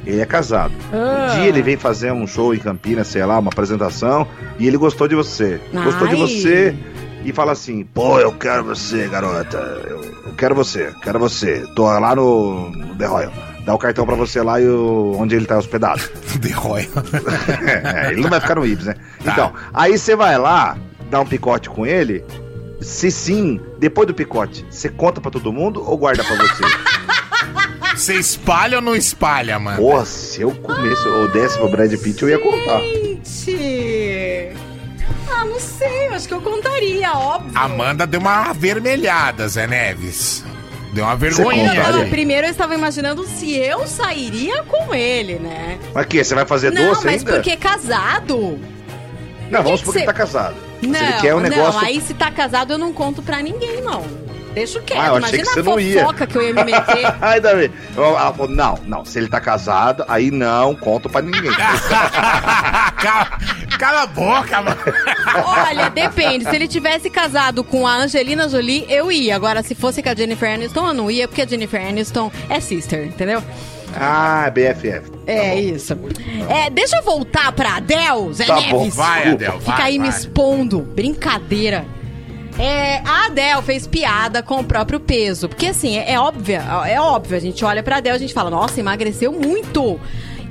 ele 0.07 0.21
é 0.21 0.27
casado. 0.27 0.73
Ah. 0.93 1.29
Um 1.31 1.35
dia 1.35 1.49
ele 1.49 1.63
veio 1.63 1.79
fazer 1.79 2.13
um 2.13 2.27
show 2.27 2.55
em 2.55 2.59
Campinas, 2.59 3.09
sei 3.09 3.25
lá, 3.25 3.39
uma 3.39 3.51
apresentação, 3.51 4.27
e 4.59 4.67
ele 4.67 4.77
gostou 4.77 5.09
de 5.09 5.15
você. 5.15 5.61
Gostou 5.73 6.07
de 6.07 6.15
Ai. 6.15 6.21
você 6.21 6.77
e 7.25 7.33
fala 7.33 7.53
assim: 7.53 7.85
pô, 7.85 8.21
eu 8.21 8.33
quero 8.33 8.65
você, 8.65 9.09
garota. 9.09 9.59
Eu, 9.59 10.05
eu 10.27 10.35
quero 10.37 10.55
você, 10.55 10.93
quero 11.03 11.19
você. 11.19 11.67
Tô 11.75 11.85
lá 11.85 12.15
no, 12.15 12.71
no 12.71 12.95
The 12.95 13.07
Royal. 13.07 13.33
Dá 13.65 13.75
o 13.75 13.79
cartão 13.79 14.07
pra 14.07 14.15
você 14.15 14.41
lá 14.41 14.61
e 14.61 14.69
o, 14.69 15.17
onde 15.19 15.35
ele 15.35 15.45
tá 15.45 15.59
hospedado. 15.59 16.01
The 16.41 16.53
Royal. 16.53 16.89
É, 17.59 18.13
ele 18.13 18.21
não 18.21 18.31
vai 18.31 18.41
ficar 18.41 18.55
no 18.55 18.65
Ibis, 18.65 18.87
né? 18.87 18.95
Tá. 19.25 19.33
Então, 19.33 19.53
aí 19.75 19.99
você 19.99 20.15
vai 20.15 20.39
lá, 20.39 20.77
dá 21.11 21.21
um 21.21 21.27
picote 21.27 21.69
com 21.69 21.85
ele. 21.85 22.25
Se 22.81 23.11
sim, 23.11 23.61
depois 23.79 24.07
do 24.07 24.15
picote, 24.15 24.65
você 24.71 24.89
conta 24.89 25.21
pra 25.21 25.31
todo 25.31 25.53
mundo 25.53 25.83
ou 25.85 25.97
guarda 25.97 26.23
pra 26.23 26.37
você? 26.37 26.63
Você 27.97 28.15
espalha 28.15 28.77
ou 28.77 28.83
não 28.83 28.95
espalha, 28.95 29.59
mano? 29.59 29.79
Porra, 29.79 30.05
se 30.05 30.43
eu 30.43 30.51
comesse 30.55 31.07
ou 31.09 31.29
desse 31.33 31.57
pro 31.59 31.69
Brad 31.69 31.93
Pitt, 31.95 32.23
eu 32.23 32.29
ia 32.29 32.39
contar. 32.39 32.81
Gente! 32.81 34.53
Ah, 35.31 35.45
não 35.45 35.59
sei, 35.59 36.09
eu 36.09 36.15
acho 36.15 36.29
que 36.29 36.35
eu 36.35 36.41
contaria, 36.41 37.13
óbvio. 37.13 37.53
Amanda 37.55 38.07
deu 38.07 38.21
uma 38.21 38.51
avermelhada, 38.51 39.49
Zé 39.49 39.67
Neves. 39.67 40.45
Deu 40.93 41.05
uma 41.05 41.17
vergonha. 41.17 41.69
contaria? 41.71 41.93
Não, 41.93 42.09
primeiro 42.09 42.47
eu 42.47 42.51
estava 42.51 42.75
imaginando 42.75 43.27
se 43.27 43.55
eu 43.55 43.87
sairia 43.87 44.63
com 44.65 44.95
ele, 44.95 45.35
né? 45.39 45.79
Mas 45.95 46.07
que? 46.07 46.23
Você 46.25 46.35
vai 46.35 46.47
fazer 46.47 46.71
não, 46.73 46.89
doce 46.89 47.05
mas 47.05 47.21
ainda? 47.21 47.33
porque 47.35 47.57
casado. 47.57 48.59
Não, 49.51 49.63
vamos 49.63 49.81
que 49.81 49.87
supor 49.87 49.93
que 49.95 50.01
cê- 50.01 50.07
tá 50.07 50.13
casado. 50.13 50.57
Não, 50.83 50.95
Se 50.99 51.05
ele 51.05 51.13
quer 51.21 51.35
um 51.35 51.41
negócio. 51.41 51.81
não, 51.81 51.87
aí 51.87 52.01
se 52.01 52.15
tá 52.15 52.31
casado 52.31 52.73
eu 52.73 52.79
não 52.79 52.93
conto 52.93 53.23
pra 53.23 53.41
ninguém, 53.43 53.81
não. 53.83 54.05
Deixa 54.57 54.81
quieto, 54.81 54.99
Ah, 54.99 55.07
eu 55.09 55.17
achei 55.17 55.39
imagina 55.41 55.43
que 55.45 55.53
você 55.53 55.61
a 55.61 55.63
não 55.63 55.79
ia. 55.79 56.01
fofoca 56.01 56.27
que 56.27 56.39
eu 56.39 56.43
ia 56.43 56.55
me 56.55 56.65
meter. 56.65 57.15
Ai, 57.21 57.39
Davi. 57.43 57.71
Ela 57.95 58.33
falou: 58.33 58.49
não, 58.49 58.79
não, 58.87 59.05
se 59.05 59.19
ele 59.19 59.29
tá 59.29 59.39
casado, 59.39 60.03
aí 60.09 60.31
não 60.31 60.75
conto 60.75 61.11
pra 61.11 61.21
ninguém. 61.21 61.53
cala, 63.03 63.39
cala 63.79 64.03
a 64.03 64.07
boca, 64.07 64.63
mano. 64.63 64.77
Olha, 65.45 65.91
depende. 65.91 66.49
Se 66.49 66.57
ele 66.57 66.67
tivesse 66.67 67.11
casado 67.11 67.63
com 67.63 67.87
a 67.87 67.97
Angelina 67.97 68.49
Jolie, 68.49 68.87
eu 68.89 69.13
ia. 69.13 69.37
Agora, 69.37 69.63
se 69.63 69.75
fosse 69.75 70.03
com 70.03 70.09
a 70.09 70.15
Jennifer 70.15 70.51
Aniston, 70.55 70.87
eu 70.89 70.95
não 70.95 71.11
ia, 71.11 71.29
porque 71.29 71.43
a 71.43 71.47
Jennifer 71.47 71.87
Aniston 71.87 72.33
é 72.49 72.59
sister, 72.59 73.05
entendeu? 73.07 73.43
ah, 73.99 74.51
BFF. 74.51 75.13
É 75.27 75.55
isso. 75.59 75.99
É, 76.49 76.71
deixa 76.71 76.97
eu 76.97 77.03
voltar 77.03 77.53
pra 77.53 77.77
Adele, 77.77 78.33
Zé 78.33 78.47
Tá 78.47 78.57
Neves. 78.57 78.71
bom, 78.73 78.89
vai, 78.91 79.33
Adele, 79.33 79.53
Fica 79.53 79.73
vai, 79.73 79.83
aí 79.83 79.99
me 79.99 80.09
vai. 80.09 80.19
expondo. 80.19 80.81
Brincadeira. 80.81 81.85
É, 82.59 83.03
a 83.05 83.27
Adele 83.27 83.63
fez 83.63 83.87
piada 83.87 84.43
com 84.43 84.61
o 84.61 84.65
próprio 84.65 84.99
peso. 84.99 85.49
Porque 85.49 85.67
assim, 85.67 85.99
é, 85.99 86.13
é 86.13 86.21
óbvio, 86.21 86.57
é 86.87 87.01
óbvio. 87.01 87.37
A 87.37 87.41
gente 87.41 87.65
olha 87.65 87.83
pra 87.83 87.99
Adele 87.99 88.15
e 88.15 88.17
a 88.17 88.21
gente 88.21 88.35
fala, 88.35 88.51
nossa, 88.51 88.81
emagreceu 88.81 89.33
muito. 89.33 90.01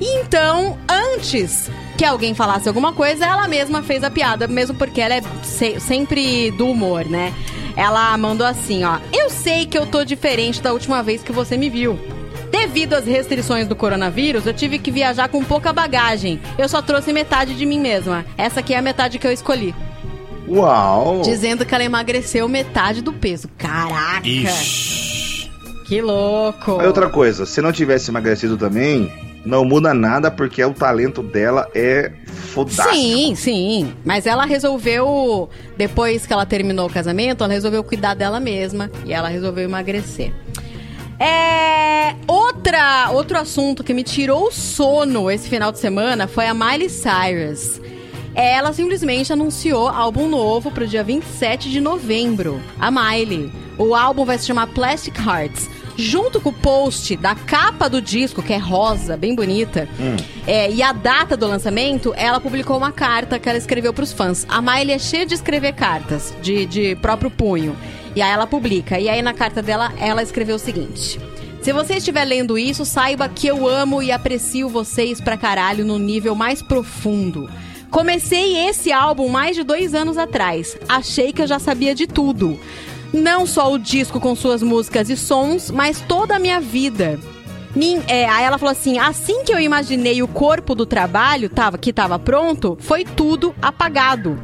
Então, 0.00 0.78
antes 0.88 1.70
que 1.96 2.04
alguém 2.04 2.34
falasse 2.34 2.68
alguma 2.68 2.92
coisa, 2.92 3.24
ela 3.24 3.48
mesma 3.48 3.82
fez 3.82 4.04
a 4.04 4.10
piada, 4.10 4.46
mesmo 4.46 4.76
porque 4.76 5.00
ela 5.00 5.14
é 5.14 5.22
se- 5.42 5.80
sempre 5.80 6.50
do 6.52 6.68
humor, 6.68 7.06
né? 7.06 7.32
Ela 7.76 8.16
mandou 8.18 8.46
assim, 8.46 8.84
ó. 8.84 8.98
Eu 9.12 9.30
sei 9.30 9.64
que 9.66 9.76
eu 9.76 9.86
tô 9.86 10.04
diferente 10.04 10.60
da 10.62 10.72
última 10.72 11.02
vez 11.02 11.22
que 11.22 11.32
você 11.32 11.56
me 11.56 11.68
viu. 11.70 11.98
Devido 12.50 12.94
às 12.94 13.06
restrições 13.06 13.66
do 13.66 13.74
coronavírus, 13.74 14.46
eu 14.46 14.52
tive 14.54 14.78
que 14.78 14.90
viajar 14.90 15.28
com 15.28 15.42
pouca 15.42 15.72
bagagem. 15.72 16.40
Eu 16.56 16.68
só 16.68 16.80
trouxe 16.80 17.12
metade 17.12 17.54
de 17.54 17.66
mim 17.66 17.80
mesma. 17.80 18.24
Essa 18.38 18.60
aqui 18.60 18.72
é 18.74 18.78
a 18.78 18.82
metade 18.82 19.18
que 19.18 19.26
eu 19.26 19.32
escolhi. 19.32 19.74
Uau! 20.48 21.22
Dizendo 21.22 21.64
que 21.64 21.74
ela 21.74 21.84
emagreceu 21.84 22.48
metade 22.48 23.02
do 23.02 23.12
peso. 23.12 23.48
Caraca! 23.58 24.26
Ixi. 24.26 25.50
Que 25.86 26.00
louco! 26.00 26.80
Aí 26.80 26.86
outra 26.86 27.08
coisa, 27.08 27.46
se 27.46 27.60
não 27.60 27.72
tivesse 27.72 28.10
emagrecido 28.10 28.56
também, 28.56 29.12
não 29.44 29.64
muda 29.64 29.94
nada 29.94 30.30
porque 30.30 30.62
o 30.64 30.74
talento 30.74 31.22
dela 31.22 31.68
é 31.74 32.10
fodástico. 32.26 32.92
Sim, 32.92 33.34
sim. 33.36 33.92
Mas 34.04 34.26
ela 34.26 34.44
resolveu, 34.44 35.48
depois 35.76 36.26
que 36.26 36.32
ela 36.32 36.44
terminou 36.44 36.88
o 36.88 36.92
casamento, 36.92 37.44
ela 37.44 37.52
resolveu 37.52 37.84
cuidar 37.84 38.14
dela 38.14 38.40
mesma 38.40 38.90
e 39.04 39.12
ela 39.12 39.28
resolveu 39.28 39.64
emagrecer. 39.64 40.32
É, 41.18 42.14
outra, 42.26 43.10
outro 43.12 43.38
assunto 43.38 43.82
que 43.82 43.94
me 43.94 44.02
tirou 44.02 44.48
o 44.48 44.52
sono 44.52 45.30
esse 45.30 45.48
final 45.48 45.72
de 45.72 45.78
semana 45.78 46.26
foi 46.26 46.46
a 46.46 46.52
Miley 46.52 46.90
Cyrus. 46.90 47.80
Ela 48.36 48.70
simplesmente 48.74 49.32
anunciou 49.32 49.88
álbum 49.88 50.28
novo 50.28 50.70
pro 50.70 50.86
dia 50.86 51.02
27 51.02 51.70
de 51.70 51.80
novembro. 51.80 52.60
A 52.78 52.90
Miley. 52.90 53.50
O 53.78 53.94
álbum 53.94 54.26
vai 54.26 54.36
se 54.36 54.46
chamar 54.46 54.66
Plastic 54.66 55.18
Hearts. 55.18 55.70
Junto 55.96 56.38
com 56.38 56.50
o 56.50 56.52
post 56.52 57.16
da 57.16 57.34
capa 57.34 57.88
do 57.88 58.02
disco, 58.02 58.42
que 58.42 58.52
é 58.52 58.58
rosa, 58.58 59.16
bem 59.16 59.34
bonita, 59.34 59.88
é, 60.46 60.70
e 60.70 60.82
a 60.82 60.92
data 60.92 61.34
do 61.38 61.46
lançamento, 61.46 62.12
ela 62.14 62.38
publicou 62.38 62.76
uma 62.76 62.92
carta 62.92 63.38
que 63.38 63.48
ela 63.48 63.56
escreveu 63.56 63.94
pros 63.94 64.12
fãs. 64.12 64.44
A 64.50 64.60
Miley 64.60 64.92
é 64.92 64.98
cheia 64.98 65.24
de 65.24 65.32
escrever 65.32 65.72
cartas, 65.72 66.34
de, 66.42 66.66
de 66.66 66.94
próprio 66.96 67.30
punho. 67.30 67.74
E 68.14 68.20
aí 68.20 68.30
ela 68.30 68.46
publica. 68.46 69.00
E 69.00 69.08
aí 69.08 69.22
na 69.22 69.32
carta 69.32 69.62
dela, 69.62 69.90
ela 69.98 70.22
escreveu 70.22 70.56
o 70.56 70.58
seguinte. 70.58 71.18
Se 71.62 71.72
você 71.72 71.94
estiver 71.94 72.24
lendo 72.26 72.58
isso, 72.58 72.84
saiba 72.84 73.26
que 73.30 73.46
eu 73.46 73.66
amo 73.66 74.02
e 74.02 74.12
aprecio 74.12 74.68
vocês 74.68 75.22
pra 75.22 75.38
caralho 75.38 75.86
no 75.86 75.98
nível 75.98 76.34
mais 76.34 76.60
profundo. 76.60 77.48
Comecei 77.96 78.58
esse 78.68 78.92
álbum 78.92 79.26
mais 79.30 79.56
de 79.56 79.62
dois 79.62 79.94
anos 79.94 80.18
atrás. 80.18 80.76
Achei 80.86 81.32
que 81.32 81.40
eu 81.40 81.46
já 81.46 81.58
sabia 81.58 81.94
de 81.94 82.06
tudo. 82.06 82.60
Não 83.10 83.46
só 83.46 83.72
o 83.72 83.78
disco 83.78 84.20
com 84.20 84.36
suas 84.36 84.62
músicas 84.62 85.08
e 85.08 85.16
sons, 85.16 85.70
mas 85.70 86.02
toda 86.02 86.36
a 86.36 86.38
minha 86.38 86.60
vida. 86.60 87.18
Nin- 87.74 88.02
é, 88.06 88.28
aí 88.28 88.44
ela 88.44 88.58
falou 88.58 88.72
assim: 88.72 88.98
assim 88.98 89.44
que 89.44 89.50
eu 89.50 89.58
imaginei 89.58 90.22
o 90.22 90.28
corpo 90.28 90.74
do 90.74 90.84
trabalho 90.84 91.48
tava, 91.48 91.78
que 91.78 91.90
tava 91.90 92.18
pronto, 92.18 92.76
foi 92.82 93.02
tudo 93.02 93.54
apagado. 93.62 94.38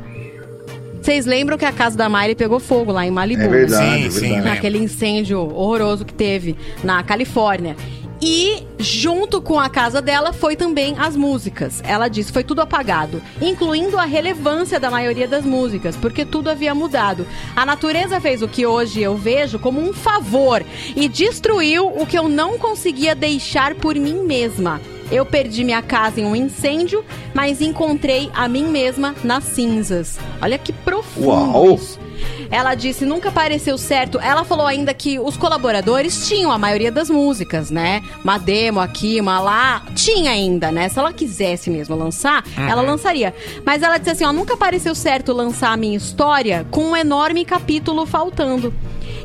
Vocês 1.02 1.26
lembram 1.26 1.58
que 1.58 1.66
a 1.66 1.72
casa 1.72 1.94
da 1.94 2.08
Miley 2.08 2.34
pegou 2.34 2.58
fogo 2.58 2.90
lá 2.90 3.06
em 3.06 3.10
Malibu? 3.10 3.42
É 3.42 3.48
verdade, 3.48 3.84
né? 3.84 3.98
é 3.98 4.02
Sim, 4.04 4.10
sim, 4.12 4.20
verdade. 4.28 4.48
Naquele 4.48 4.78
incêndio 4.78 5.40
horroroso 5.40 6.06
que 6.06 6.14
teve 6.14 6.56
na 6.82 7.02
Califórnia. 7.02 7.76
E 8.24 8.62
junto 8.78 9.42
com 9.42 9.58
a 9.58 9.68
casa 9.68 10.00
dela 10.00 10.32
foi 10.32 10.54
também 10.54 10.94
as 10.96 11.16
músicas. 11.16 11.82
Ela 11.84 12.06
disse 12.06 12.30
foi 12.30 12.44
tudo 12.44 12.60
apagado, 12.60 13.20
incluindo 13.40 13.98
a 13.98 14.04
relevância 14.04 14.78
da 14.78 14.88
maioria 14.88 15.26
das 15.26 15.44
músicas, 15.44 15.96
porque 15.96 16.24
tudo 16.24 16.48
havia 16.48 16.72
mudado. 16.72 17.26
A 17.56 17.66
natureza 17.66 18.20
fez 18.20 18.40
o 18.40 18.46
que 18.46 18.64
hoje 18.64 19.02
eu 19.02 19.16
vejo 19.16 19.58
como 19.58 19.80
um 19.80 19.92
favor 19.92 20.64
e 20.94 21.08
destruiu 21.08 21.88
o 21.88 22.06
que 22.06 22.16
eu 22.16 22.28
não 22.28 22.56
conseguia 22.58 23.12
deixar 23.12 23.74
por 23.74 23.96
mim 23.96 24.22
mesma. 24.24 24.80
Eu 25.10 25.26
perdi 25.26 25.64
minha 25.64 25.82
casa 25.82 26.20
em 26.20 26.24
um 26.24 26.36
incêndio, 26.36 27.04
mas 27.34 27.60
encontrei 27.60 28.30
a 28.32 28.48
mim 28.48 28.66
mesma 28.66 29.16
nas 29.24 29.42
cinzas. 29.44 30.16
Olha 30.40 30.56
que 30.56 30.72
profundo 30.72 31.26
Uau! 31.26 31.74
isso. 31.74 31.98
Ela 32.50 32.74
disse 32.74 33.04
nunca 33.04 33.30
pareceu 33.30 33.78
certo. 33.78 34.18
Ela 34.20 34.44
falou 34.44 34.66
ainda 34.66 34.92
que 34.92 35.18
os 35.18 35.36
colaboradores 35.36 36.28
tinham 36.28 36.50
a 36.52 36.58
maioria 36.58 36.90
das 36.92 37.08
músicas, 37.08 37.70
né? 37.70 38.02
Uma 38.22 38.38
demo 38.38 38.80
aqui, 38.80 39.20
uma 39.20 39.40
lá. 39.40 39.82
Tinha 39.94 40.30
ainda, 40.32 40.70
né? 40.70 40.88
Se 40.88 40.98
ela 40.98 41.12
quisesse 41.12 41.70
mesmo 41.70 41.96
lançar, 41.96 42.44
Uhum. 42.56 42.68
ela 42.68 42.82
lançaria. 42.82 43.34
Mas 43.64 43.82
ela 43.82 43.98
disse 43.98 44.10
assim: 44.10 44.24
ó, 44.24 44.32
nunca 44.32 44.56
pareceu 44.56 44.94
certo 44.94 45.32
lançar 45.32 45.72
a 45.72 45.76
minha 45.76 45.96
história 45.96 46.66
com 46.70 46.90
um 46.90 46.96
enorme 46.96 47.44
capítulo 47.44 48.04
faltando. 48.06 48.72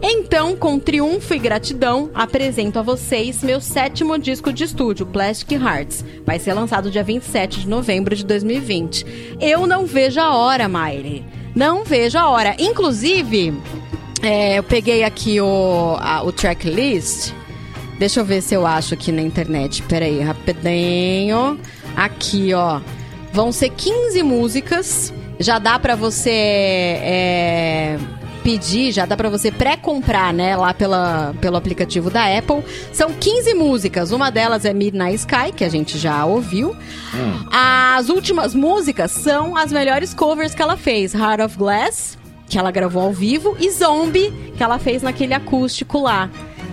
Então, 0.01 0.55
com 0.55 0.77
triunfo 0.77 1.33
e 1.33 1.39
gratidão, 1.39 2.11
apresento 2.13 2.77
a 2.77 2.83
vocês 2.83 3.41
meu 3.43 3.59
sétimo 3.59 4.17
disco 4.19 4.53
de 4.53 4.63
estúdio, 4.63 5.05
Plastic 5.07 5.51
Hearts. 5.53 6.05
Vai 6.25 6.37
ser 6.37 6.53
lançado 6.53 6.91
dia 6.91 7.03
27 7.03 7.61
de 7.61 7.67
novembro 7.67 8.15
de 8.15 8.23
2020. 8.23 9.37
Eu 9.41 9.65
não 9.65 9.85
vejo 9.87 10.19
a 10.19 10.35
hora, 10.35 10.67
Miley. 10.67 11.25
Não 11.57 11.83
vejo 11.83 12.19
a 12.19 12.29
hora. 12.29 12.55
Inclusive, 12.59 13.51
é, 14.21 14.59
eu 14.59 14.63
peguei 14.63 15.03
aqui 15.03 15.41
o, 15.41 15.97
a- 15.99 16.21
o 16.23 16.31
tracklist. 16.31 17.33
Deixa 17.97 18.19
eu 18.19 18.25
ver 18.25 18.43
se 18.43 18.53
eu 18.53 18.63
acho 18.67 18.93
aqui 18.93 19.11
na 19.11 19.23
internet. 19.23 19.81
Peraí, 19.81 20.19
rapidinho. 20.21 21.59
Aqui, 21.95 22.53
ó. 22.53 22.79
Vão 23.33 23.51
ser 23.51 23.71
15 23.71 24.21
músicas. 24.21 25.11
Já 25.39 25.57
dá 25.57 25.79
pra 25.79 25.95
você 25.95 26.29
é, 26.31 27.97
pedir, 28.47 28.93
já 28.93 29.05
dá 29.05 29.17
pra 29.17 29.29
você 29.29 29.51
pré-comprar, 29.51 30.33
né? 30.33 30.55
Lá 30.55 30.73
pela, 30.73 31.35
pelo 31.41 31.57
aplicativo 31.57 32.09
da 32.09 32.23
Apple. 32.37 32.63
São 32.93 33.11
15 33.11 33.53
músicas. 33.53 34.13
Uma 34.13 34.31
delas 34.31 34.63
é 34.63 34.73
Midnight 34.73 35.15
Sky, 35.15 35.51
que 35.53 35.65
a 35.65 35.69
gente 35.69 35.97
já 35.97 36.23
ouviu. 36.23 36.73
As 37.51 38.07
últimas 38.07 38.55
músicas 38.55 39.11
são 39.11 39.57
as 39.57 39.69
melhores 39.69 40.13
covers 40.13 40.55
que 40.55 40.61
ela 40.61 40.77
fez. 40.77 41.13
Heart 41.13 41.41
of 41.41 41.57
Glass, 41.57 42.17
que 42.47 42.57
ela 42.57 42.71
gravou 42.71 43.01
ao 43.01 43.11
vivo, 43.11 43.57
e 43.59 43.69
Zombie, 43.69 44.31
que 44.55 44.63
ela 44.63 44.79
fez 44.79 45.03
naquele 45.03 45.33
acústico 45.33 45.99
lá 45.99 46.29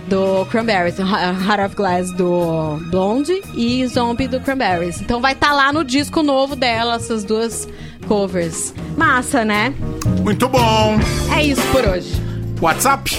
do 0.07 0.45
Cranberries. 0.45 0.97
Heart 0.99 1.65
of 1.65 1.75
Glass 1.75 2.11
do 2.11 2.77
Blonde 2.89 3.41
e 3.55 3.85
Zombie 3.87 4.27
do 4.27 4.39
Cranberries. 4.39 5.01
Então 5.01 5.21
vai 5.21 5.33
estar 5.33 5.51
lá 5.53 5.71
no 5.71 5.83
disco 5.83 6.23
novo 6.23 6.55
dela, 6.55 6.95
essas 6.95 7.23
duas 7.23 7.67
covers. 8.07 8.73
Massa, 8.97 9.43
né? 9.43 9.73
Muito 10.21 10.47
bom. 10.47 10.97
É 11.35 11.43
isso 11.43 11.61
por 11.71 11.85
hoje. 11.85 12.13
WhatsApp? 12.61 13.15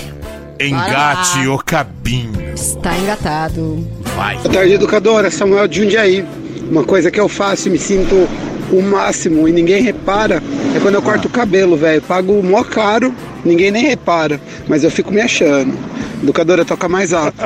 Engate 0.59 1.47
o 1.47 1.59
cabinho. 1.59 2.55
Está 2.55 2.97
engatado. 2.97 3.87
Vai. 4.17 4.37
Boa 4.39 4.49
tarde, 4.49 4.73
educadora. 4.73 5.31
Samuel 5.31 5.69
de 5.69 5.83
Jundiaí. 5.83 6.25
Uma 6.71 6.83
coisa 6.85 7.11
que 7.11 7.21
eu 7.21 7.29
faço 7.29 7.69
e 7.69 7.71
me 7.71 7.79
sinto 7.79 8.29
o 8.73 8.83
máximo 8.83 9.47
e 9.47 9.53
ninguém 9.53 9.83
repara 9.83 10.43
é 10.75 10.81
quando 10.81 10.97
eu 10.97 11.03
corto 11.03 11.29
o 11.29 11.31
cabelo, 11.31 11.77
velho. 11.77 12.03
Pago 12.03 12.43
mó 12.43 12.65
caro, 12.65 13.15
ninguém 13.45 13.71
nem 13.71 13.85
repara, 13.85 14.41
mas 14.67 14.83
eu 14.83 14.91
fico 14.91 15.13
me 15.13 15.21
achando. 15.21 15.77
Educadora, 16.23 16.65
toca 16.65 16.89
mais 16.89 17.13
alto. 17.13 17.37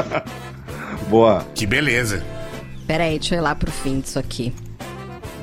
Boa. 1.09 1.45
Que 1.55 1.67
beleza. 1.67 2.23
Pera 2.87 3.05
aí, 3.05 3.19
deixa 3.19 3.35
eu 3.35 3.39
ir 3.39 3.43
lá 3.43 3.55
pro 3.55 3.71
fim 3.71 4.01
disso 4.01 4.19
aqui. 4.19 4.53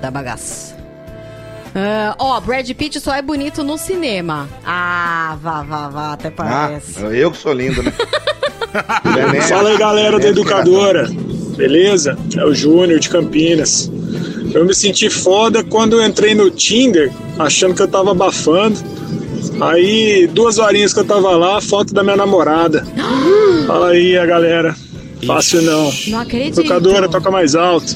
Da 0.02 0.10
bagaça. 0.12 0.76
Ah, 1.76 2.16
Ó, 2.18 2.40
Brad 2.42 2.70
Pitt 2.72 3.00
só 3.00 3.14
é 3.14 3.22
bonito 3.22 3.64
no 3.64 3.78
cinema. 3.78 4.48
Ah, 4.66 5.38
vá, 5.42 5.62
vá, 5.64 5.90
vá, 5.90 6.14
até 6.14 6.30
Ah, 6.30 6.32
parece. 6.36 7.02
eu 7.04 7.32
que 7.32 7.38
sou 7.38 7.54
lindo, 7.54 7.84
né? 7.84 7.94
Fala 9.48 9.70
aí 9.70 9.78
galera 9.78 10.20
da 10.20 10.28
Educadora, 10.28 11.08
beleza? 11.56 12.18
É 12.36 12.44
o 12.46 12.54
Júnior 12.54 13.00
de 13.00 13.10
Campinas. 13.10 13.92
Eu 14.54 14.66
me 14.66 14.74
senti 14.74 15.10
foda 15.10 15.64
quando 15.64 16.00
eu 16.00 16.06
entrei 16.06 16.34
no 16.34 16.50
Tinder, 16.50 17.12
achando 17.38 17.76
que 17.76 17.82
eu 17.82 17.88
tava 17.88 18.12
abafando. 18.12 18.78
Aí, 19.62 20.28
duas 20.28 20.58
horinhas 20.58 20.94
que 20.94 21.00
eu 21.00 21.06
tava 21.06 21.32
lá, 21.36 21.60
foto 21.62 21.94
da 21.94 22.04
minha 22.04 22.16
namorada. 22.18 22.86
Fala 23.68 23.90
aí, 23.90 24.18
a 24.18 24.26
galera. 24.26 24.76
Fácil 25.26 25.62
não. 25.64 25.92
Não 26.08 26.20
acredito. 26.20 26.60
Educadora, 26.60 27.10
toca 27.10 27.32
mais 27.32 27.56
alto. 27.56 27.96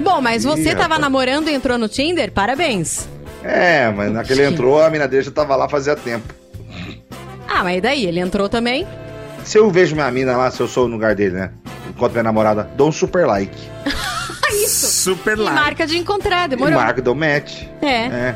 Bom, 0.00 0.20
mas 0.20 0.44
você 0.44 0.62
Ih, 0.70 0.72
tava 0.72 0.82
rapaz. 0.82 1.00
namorando 1.00 1.48
e 1.48 1.54
entrou 1.54 1.78
no 1.78 1.88
Tinder? 1.88 2.32
Parabéns. 2.32 3.08
É, 3.44 3.90
mas 3.90 4.12
naquele 4.12 4.44
entrou, 4.44 4.82
a 4.82 4.90
mina 4.90 5.06
dele 5.06 5.22
já 5.22 5.30
tava 5.30 5.54
lá 5.56 5.68
fazia 5.68 5.94
tempo. 5.94 6.34
Ah, 7.48 7.62
mas 7.64 7.78
e 7.78 7.80
daí? 7.80 8.06
Ele 8.06 8.20
entrou 8.20 8.48
também? 8.48 8.86
Se 9.44 9.58
eu 9.58 9.70
vejo 9.70 9.94
minha 9.94 10.10
mina 10.10 10.36
lá, 10.36 10.50
se 10.50 10.60
eu 10.60 10.68
sou 10.68 10.86
no 10.88 10.94
lugar 10.94 11.14
dele, 11.14 11.34
né? 11.34 11.50
Enquanto 11.88 12.12
minha 12.12 12.22
namorada, 12.24 12.68
dou 12.76 12.88
um 12.88 12.92
super 12.92 13.26
like. 13.26 13.56
Isso. 14.52 14.86
Super 15.14 15.38
E 15.38 15.42
marca 15.44 15.86
de 15.86 15.96
encontrar, 15.96 16.46
E 16.46 16.48
demorou. 16.50 16.74
marca, 16.74 17.00
dou 17.00 17.14
match. 17.14 17.62
É. 17.80 17.86
É. 18.06 18.34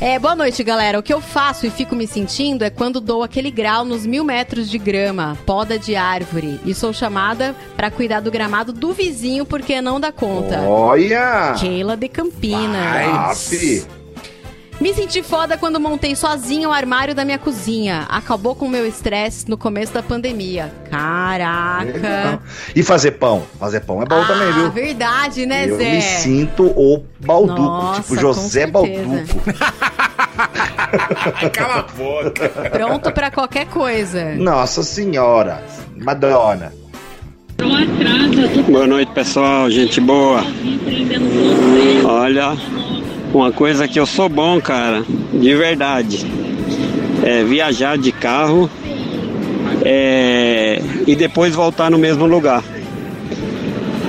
É, 0.00 0.18
boa 0.18 0.34
noite, 0.34 0.64
galera. 0.64 0.98
O 0.98 1.02
que 1.02 1.12
eu 1.12 1.20
faço 1.20 1.66
e 1.66 1.70
fico 1.70 1.94
me 1.94 2.06
sentindo 2.06 2.64
é 2.64 2.70
quando 2.70 3.02
dou 3.02 3.22
aquele 3.22 3.50
grau 3.50 3.84
nos 3.84 4.06
mil 4.06 4.24
metros 4.24 4.70
de 4.70 4.78
grama, 4.78 5.36
poda 5.44 5.78
de 5.78 5.94
árvore. 5.94 6.58
E 6.64 6.72
sou 6.72 6.90
chamada 6.90 7.54
pra 7.76 7.90
cuidar 7.90 8.20
do 8.20 8.30
gramado 8.30 8.72
do 8.72 8.94
vizinho 8.94 9.44
porque 9.44 9.82
não 9.82 10.00
dá 10.00 10.10
conta. 10.10 10.62
Olha! 10.62 11.54
Keila 11.60 11.98
de 11.98 12.08
Campinas. 12.08 13.46
Fi. 13.46 13.99
Me 14.80 14.94
senti 14.94 15.22
foda 15.22 15.58
quando 15.58 15.78
montei 15.78 16.16
sozinha 16.16 16.66
o 16.68 16.72
armário 16.72 17.14
da 17.14 17.22
minha 17.24 17.38
cozinha. 17.38 18.06
Acabou 18.08 18.54
com 18.54 18.64
o 18.64 18.68
meu 18.68 18.86
estresse 18.86 19.48
no 19.48 19.58
começo 19.58 19.92
da 19.92 20.02
pandemia. 20.02 20.72
Caraca. 20.90 22.40
E 22.74 22.82
fazer 22.82 23.12
pão. 23.12 23.42
Fazer 23.58 23.80
pão 23.80 24.00
é 24.02 24.06
bom 24.06 24.24
também, 24.24 24.48
Ah, 24.48 24.52
viu? 24.52 24.70
verdade, 24.70 25.44
né, 25.44 25.68
eu 25.68 25.76
Zé? 25.76 25.92
me 25.92 26.00
sinto 26.00 26.64
o 26.64 27.04
Balduco, 27.20 27.60
Nossa, 27.60 28.00
tipo 28.02 28.16
José. 28.18 28.66
Balduco. 28.66 29.40
Cala 31.52 31.80
a 31.80 31.82
boca. 31.82 32.48
Pronto 32.70 33.12
pra 33.12 33.30
qualquer 33.30 33.66
coisa. 33.66 34.34
Nossa 34.36 34.82
senhora. 34.82 35.62
Madonna. 35.98 36.72
Boa 38.70 38.86
noite, 38.86 39.12
pessoal. 39.12 39.70
Gente 39.70 40.00
boa. 40.00 40.42
Olha, 42.06 42.52
uma 43.32 43.52
coisa 43.52 43.86
que 43.86 43.98
eu 43.98 44.06
sou 44.06 44.28
bom, 44.28 44.60
cara, 44.60 45.04
de 45.32 45.54
verdade, 45.54 46.26
é 47.22 47.44
viajar 47.44 47.96
de 47.96 48.12
carro 48.12 48.68
é, 49.84 50.82
e 51.06 51.14
depois 51.14 51.54
voltar 51.54 51.90
no 51.90 51.98
mesmo 51.98 52.26
lugar. 52.26 52.62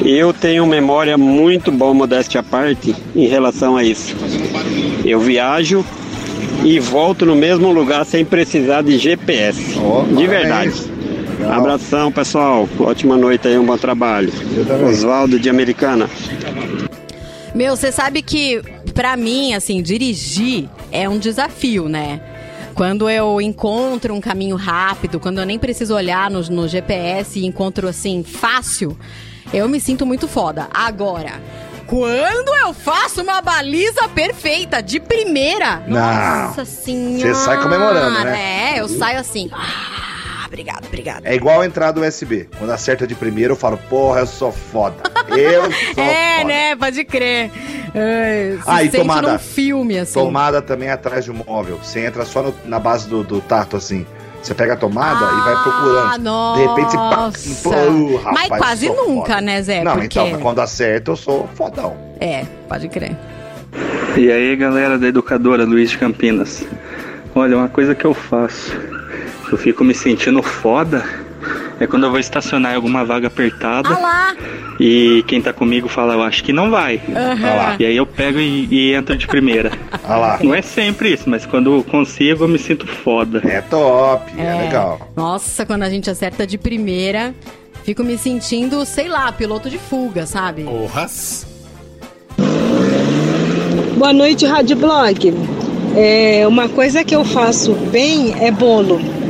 Eu 0.03 0.34
tenho 0.34 0.65
memória 0.65 1.17
muito 1.17 1.72
boa, 1.72 1.93
modéstia 1.93 2.39
à 2.39 2.43
parte, 2.43 2.95
em 3.15 3.28
relação 3.28 3.78
a 3.78 3.84
isso. 3.84 4.15
Eu 5.05 5.19
viajo 5.19 5.86
e 6.63 6.80
volto 6.80 7.26
no 7.26 7.36
mesmo 7.36 7.72
lugar 7.72 8.05
sem 8.05 8.26
precisar 8.26 8.82
de 8.82 8.97
GPS. 8.97 9.76
de 10.15 10.28
verdade. 10.28 10.74
Abração, 11.49 12.11
pessoal. 12.11 12.67
Ótima 12.80 13.17
noite 13.17 13.47
aí, 13.47 13.57
um 13.57 13.65
bom 13.65 13.78
trabalho. 13.78 14.32
Oswaldo 14.88 15.39
de 15.39 15.49
Americana. 15.49 16.09
Meu, 17.53 17.76
você 17.76 17.91
sabe 17.91 18.22
que 18.22 18.61
pra 18.91 19.15
mim, 19.15 19.53
assim, 19.53 19.81
dirigir 19.81 20.69
é 20.91 21.07
um 21.07 21.17
desafio, 21.17 21.87
né? 21.87 22.21
Quando 22.73 23.09
eu 23.09 23.41
encontro 23.41 24.13
um 24.13 24.21
caminho 24.21 24.55
rápido, 24.55 25.19
quando 25.19 25.39
eu 25.39 25.45
nem 25.45 25.59
preciso 25.59 25.93
olhar 25.93 26.29
no, 26.29 26.41
no 26.43 26.67
GPS 26.67 27.39
e 27.39 27.45
encontro 27.45 27.87
assim 27.87 28.23
fácil, 28.23 28.97
eu 29.53 29.67
me 29.67 29.79
sinto 29.79 30.05
muito 30.05 30.27
foda. 30.27 30.67
Agora, 30.73 31.41
quando 31.85 32.55
eu 32.55 32.73
faço 32.73 33.21
uma 33.21 33.41
baliza 33.41 34.07
perfeita, 34.09 34.81
de 34.81 34.99
primeira. 34.99 35.83
Não. 35.85 35.99
Nossa 35.99 36.63
senhora. 36.63 37.33
Você 37.33 37.45
sai 37.45 37.61
comemorando, 37.61 38.23
né? 38.23 38.75
É, 38.75 38.79
eu 38.79 38.87
saio 38.87 39.19
assim. 39.19 39.49
Ah, 39.51 40.45
obrigado, 40.47 40.85
obrigado. 40.85 41.25
É 41.25 41.35
igual 41.35 41.59
a 41.59 41.65
entrada 41.65 41.99
USB. 41.99 42.47
Quando 42.57 42.69
acerta 42.69 43.05
de 43.05 43.13
primeiro, 43.13 43.53
eu 43.53 43.57
falo, 43.57 43.77
porra, 43.89 44.21
eu 44.21 44.27
sou 44.27 44.53
foda. 44.53 45.03
Eu 45.30 45.63
É, 46.01 46.38
foda. 46.38 46.47
né? 46.47 46.76
Pode 46.76 47.03
crer. 47.05 47.51
Ai, 47.93 48.57
se 48.57 48.63
Ah, 48.65 48.84
e 48.84 48.86
sente 48.86 48.97
tomada. 48.97 49.34
num 49.34 49.39
filme, 49.39 49.99
assim. 49.99 50.13
Tomada 50.19 50.61
também 50.61 50.89
atrás 50.89 51.26
de 51.26 51.32
um 51.32 51.41
móvel. 51.45 51.78
Você 51.84 52.05
entra 52.05 52.26
só 52.26 52.41
no- 52.41 52.55
na 52.65 52.80
base 52.80 53.07
do, 53.07 53.24
do 53.24 53.41
tato, 53.41 53.76
assim. 53.78 54.05
Você 54.41 54.55
pega 54.55 54.74
a 54.74 54.76
tomada 54.78 55.24
e 55.24 55.41
vai 55.43 55.63
procurando. 55.63 56.07
Ah, 56.13 56.17
nossa. 56.17 56.61
De 56.61 56.67
repente, 56.67 56.95
pá, 56.97 57.32
pô, 57.63 58.15
rapaz, 58.17 58.49
Mas 58.49 58.57
quase 58.59 58.89
nunca, 58.89 59.34
foda. 59.36 59.41
né, 59.41 59.61
Zé? 59.61 59.84
Não, 59.84 59.91
Porque... 59.93 60.05
então, 60.19 60.39
quando 60.39 60.59
acerta, 60.59 61.11
eu 61.11 61.15
sou 61.15 61.47
fodão. 61.53 61.95
É, 62.19 62.45
pode 62.67 62.88
crer. 62.89 63.15
E 64.17 64.32
aí, 64.32 64.55
galera 64.55 64.97
da 64.97 65.07
educadora 65.07 65.63
Luiz 65.63 65.91
de 65.91 65.97
Campinas. 65.97 66.65
Olha, 67.36 67.55
uma 67.57 67.69
coisa 67.69 67.93
que 67.93 68.03
eu 68.03 68.13
faço, 68.15 68.76
eu 69.51 69.57
fico 69.57 69.84
me 69.84 69.93
sentindo 69.93 70.41
foda, 70.41 71.05
é 71.82 71.88
quando 71.88 72.03
eu 72.03 72.11
vou 72.11 72.19
estacionar 72.19 72.73
em 72.73 72.75
alguma 72.75 73.03
vaga 73.03 73.25
apertada 73.25 73.89
Ah 73.89 73.99
lá! 73.99 74.36
e 74.79 75.23
quem 75.27 75.41
tá 75.41 75.51
comigo 75.51 75.88
fala, 75.88 76.13
eu 76.13 76.21
acho 76.21 76.43
que 76.43 76.53
não 76.53 76.69
vai. 76.69 77.01
Ah 77.15 77.55
lá. 77.55 77.75
E 77.79 77.86
aí 77.86 77.97
eu 77.97 78.05
pego 78.05 78.39
e, 78.39 78.67
e 78.71 78.93
entro 78.93 79.17
de 79.17 79.25
primeira. 79.27 79.71
lá. 80.07 80.39
Não 80.43 80.53
é 80.53 80.61
sempre 80.61 81.11
isso, 81.13 81.27
mas 81.27 81.45
quando 81.45 81.84
consigo 81.89 82.43
eu 82.43 82.47
me 82.47 82.59
sinto 82.59 82.86
foda. 82.86 83.41
É 83.43 83.61
top, 83.61 84.32
É. 84.39 84.69
Nossa, 85.15 85.65
quando 85.65 85.82
a 85.84 85.89
gente 85.89 86.09
acerta 86.09 86.45
de 86.45 86.57
primeira, 86.57 87.34
fico 87.84 88.03
me 88.03 88.17
sentindo, 88.17 88.86
sei 88.86 89.07
lá, 89.07 89.32
piloto 89.32 89.67
de 89.67 89.79
fuga, 89.79 90.27
sabe? 90.27 90.63
Porras. 90.63 91.47
Boa 93.97 94.13
noite, 94.13 94.45
Rádio 94.45 94.75
Blog. 94.75 95.34
É, 95.95 96.47
uma 96.47 96.69
coisa 96.69 97.03
que 97.03 97.15
eu 97.15 97.25
faço 97.25 97.73
bem 97.73 98.36
é 98.39 98.51
bolo. 98.51 99.20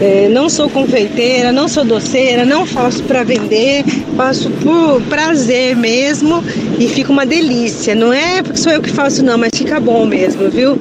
É, 0.00 0.28
não 0.28 0.48
sou 0.48 0.68
confeiteira, 0.68 1.50
não 1.50 1.68
sou 1.68 1.84
doceira, 1.84 2.44
não 2.44 2.66
faço 2.66 3.02
para 3.04 3.22
vender, 3.22 3.82
faço 4.16 4.50
por 4.50 5.00
prazer 5.02 5.74
mesmo 5.74 6.42
e 6.78 6.86
fica 6.88 7.10
uma 7.10 7.24
delícia. 7.24 7.94
Não 7.94 8.12
é 8.12 8.42
porque 8.42 8.58
sou 8.58 8.72
eu 8.72 8.82
que 8.82 8.90
faço, 8.90 9.24
não, 9.24 9.38
mas 9.38 9.50
fica 9.54 9.80
bom 9.80 10.04
mesmo, 10.04 10.50
viu? 10.50 10.78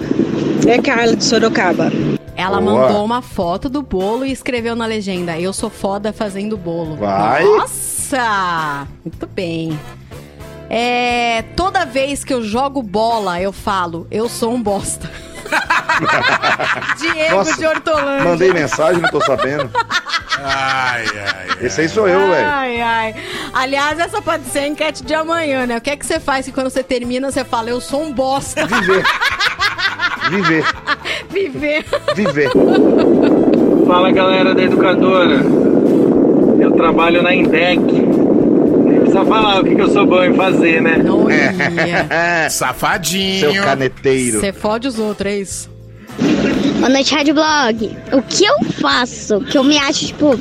É 0.67 0.81
Carla 0.81 1.15
de 1.15 1.23
Sorocaba. 1.23 1.91
Ela 2.35 2.59
Boa. 2.59 2.81
mandou 2.81 3.05
uma 3.05 3.21
foto 3.21 3.69
do 3.69 3.81
bolo 3.81 4.25
e 4.25 4.31
escreveu 4.31 4.75
na 4.75 4.85
legenda: 4.85 5.39
Eu 5.39 5.53
sou 5.53 5.69
foda 5.69 6.11
fazendo 6.11 6.57
bolo. 6.57 6.97
Vai. 6.97 7.45
Nossa! 7.45 8.87
Muito 9.03 9.25
bem. 9.27 9.79
É, 10.69 11.43
toda 11.55 11.85
vez 11.85 12.23
que 12.23 12.33
eu 12.33 12.43
jogo 12.43 12.81
bola, 12.81 13.39
eu 13.39 13.53
falo: 13.53 14.05
Eu 14.11 14.27
sou 14.27 14.53
um 14.53 14.61
bosta. 14.61 15.09
Diego 16.97 17.35
Nossa, 17.35 17.57
de 17.57 17.65
Hortolândia. 17.65 18.23
Mandei 18.23 18.53
mensagem, 18.53 19.01
não 19.01 19.09
tô 19.09 19.21
sabendo. 19.21 19.69
Ai, 20.37 21.05
ai. 21.05 21.47
Esse 21.61 21.81
aí 21.81 21.89
sou 21.89 22.07
eu, 22.07 22.19
velho. 22.19 22.47
Ai, 22.47 22.81
ai. 22.81 23.15
Aliás, 23.53 23.99
essa 23.99 24.21
pode 24.21 24.45
ser 24.45 24.59
a 24.59 24.67
enquete 24.67 25.03
de 25.03 25.13
amanhã, 25.13 25.65
né? 25.65 25.77
O 25.77 25.81
que 25.81 25.89
é 25.89 25.95
que 25.95 26.05
você 26.05 26.19
faz 26.19 26.45
que 26.45 26.51
quando 26.51 26.69
você 26.69 26.83
termina, 26.83 27.31
você 27.31 27.43
fala, 27.43 27.69
eu 27.69 27.79
sou 27.79 28.03
um 28.03 28.11
bosta? 28.11 28.65
Viver. 28.65 29.03
Viver. 30.29 30.65
Viver. 31.29 31.85
Viver. 32.15 32.49
Fala 33.87 34.11
galera 34.11 34.55
da 34.55 34.63
educadora, 34.63 35.35
eu 36.59 36.71
trabalho 36.71 37.21
na 37.21 37.33
Indec. 37.33 37.79
Falar 39.27 39.61
o 39.61 39.63
que, 39.63 39.75
que 39.75 39.81
eu 39.81 39.89
sou 39.89 40.05
bom 40.05 40.23
em 40.23 40.33
fazer, 40.35 40.81
né? 40.81 40.97
Safadinho. 42.49 43.51
Seu 43.51 43.63
caneteiro. 43.63 44.39
Você 44.39 44.53
fode 44.53 44.87
os 44.87 44.99
outros, 44.99 45.31
é 45.31 45.37
isso? 45.37 45.69
Boa 46.79 46.89
noite, 46.89 47.13
Rádio 47.15 47.33
Blog. 47.33 47.97
O 48.13 48.21
que 48.21 48.45
eu 48.45 48.63
faço, 48.81 49.39
que 49.41 49.57
eu 49.57 49.63
me 49.63 49.77
acho, 49.77 50.07
tipo, 50.07 50.39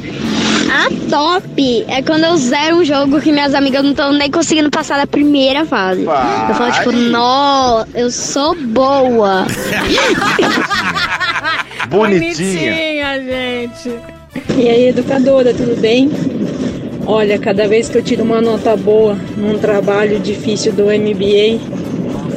a 0.71 0.89
top, 1.09 1.85
é 1.89 2.03
quando 2.03 2.25
eu 2.25 2.37
zero 2.37 2.77
um 2.77 2.85
jogo 2.85 3.21
que 3.21 3.33
minhas 3.33 3.55
amigas 3.55 3.83
não 3.83 3.93
estão 3.93 4.13
nem 4.13 4.31
conseguindo 4.31 4.71
passar 4.71 4.99
da 4.99 5.07
primeira 5.07 5.65
fase. 5.65 6.05
Vai. 6.05 6.51
Eu 6.51 6.55
falo, 6.55 6.73
tipo, 6.73 6.93
nó, 6.93 7.85
eu 7.95 8.11
sou 8.11 8.55
boa. 8.55 9.47
Bonitinha, 11.89 13.21
gente. 13.23 13.99
E 14.57 14.69
aí, 14.69 14.89
educadora, 14.89 15.55
tudo 15.55 15.81
bem? 15.81 16.11
Olha, 17.07 17.39
cada 17.39 17.69
vez 17.69 17.89
que 17.89 17.99
eu 17.99 18.03
tiro 18.03 18.23
uma 18.23 18.41
nota 18.41 18.77
boa 18.77 19.15
num 19.37 19.59
trabalho 19.59 20.19
difícil 20.19 20.73
do 20.73 20.85
MBA, 20.85 21.61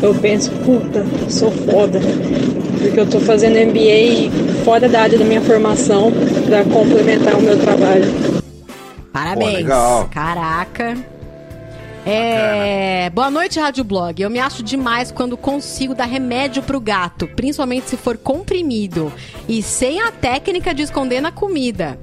eu 0.01 0.13
penso, 0.15 0.51
puta, 0.65 1.05
sou 1.29 1.51
foda. 1.51 1.99
Porque 2.79 2.99
eu 2.99 3.09
tô 3.09 3.19
fazendo 3.19 3.55
MBA 3.55 4.63
fora 4.63 4.87
da 4.89 5.01
área 5.01 5.17
da 5.17 5.25
minha 5.25 5.41
formação 5.41 6.11
para 6.45 6.63
complementar 6.65 7.35
o 7.35 7.41
meu 7.41 7.57
trabalho. 7.57 8.05
Parabéns. 9.11 9.65
Pô. 9.65 10.05
Caraca. 10.11 10.97
É... 12.05 13.09
Boa 13.09 13.29
noite, 13.29 13.59
Rádio 13.59 13.83
Blog. 13.83 14.21
Eu 14.21 14.29
me 14.29 14.39
acho 14.39 14.63
demais 14.63 15.11
quando 15.11 15.35
consigo 15.35 15.93
dar 15.93 16.05
remédio 16.05 16.63
pro 16.63 16.79
gato, 16.79 17.27
principalmente 17.27 17.89
se 17.89 17.97
for 17.97 18.17
comprimido 18.17 19.11
e 19.47 19.61
sem 19.61 19.99
a 19.99 20.09
técnica 20.09 20.73
de 20.73 20.83
esconder 20.83 21.19
na 21.19 21.31
comida. 21.33 21.99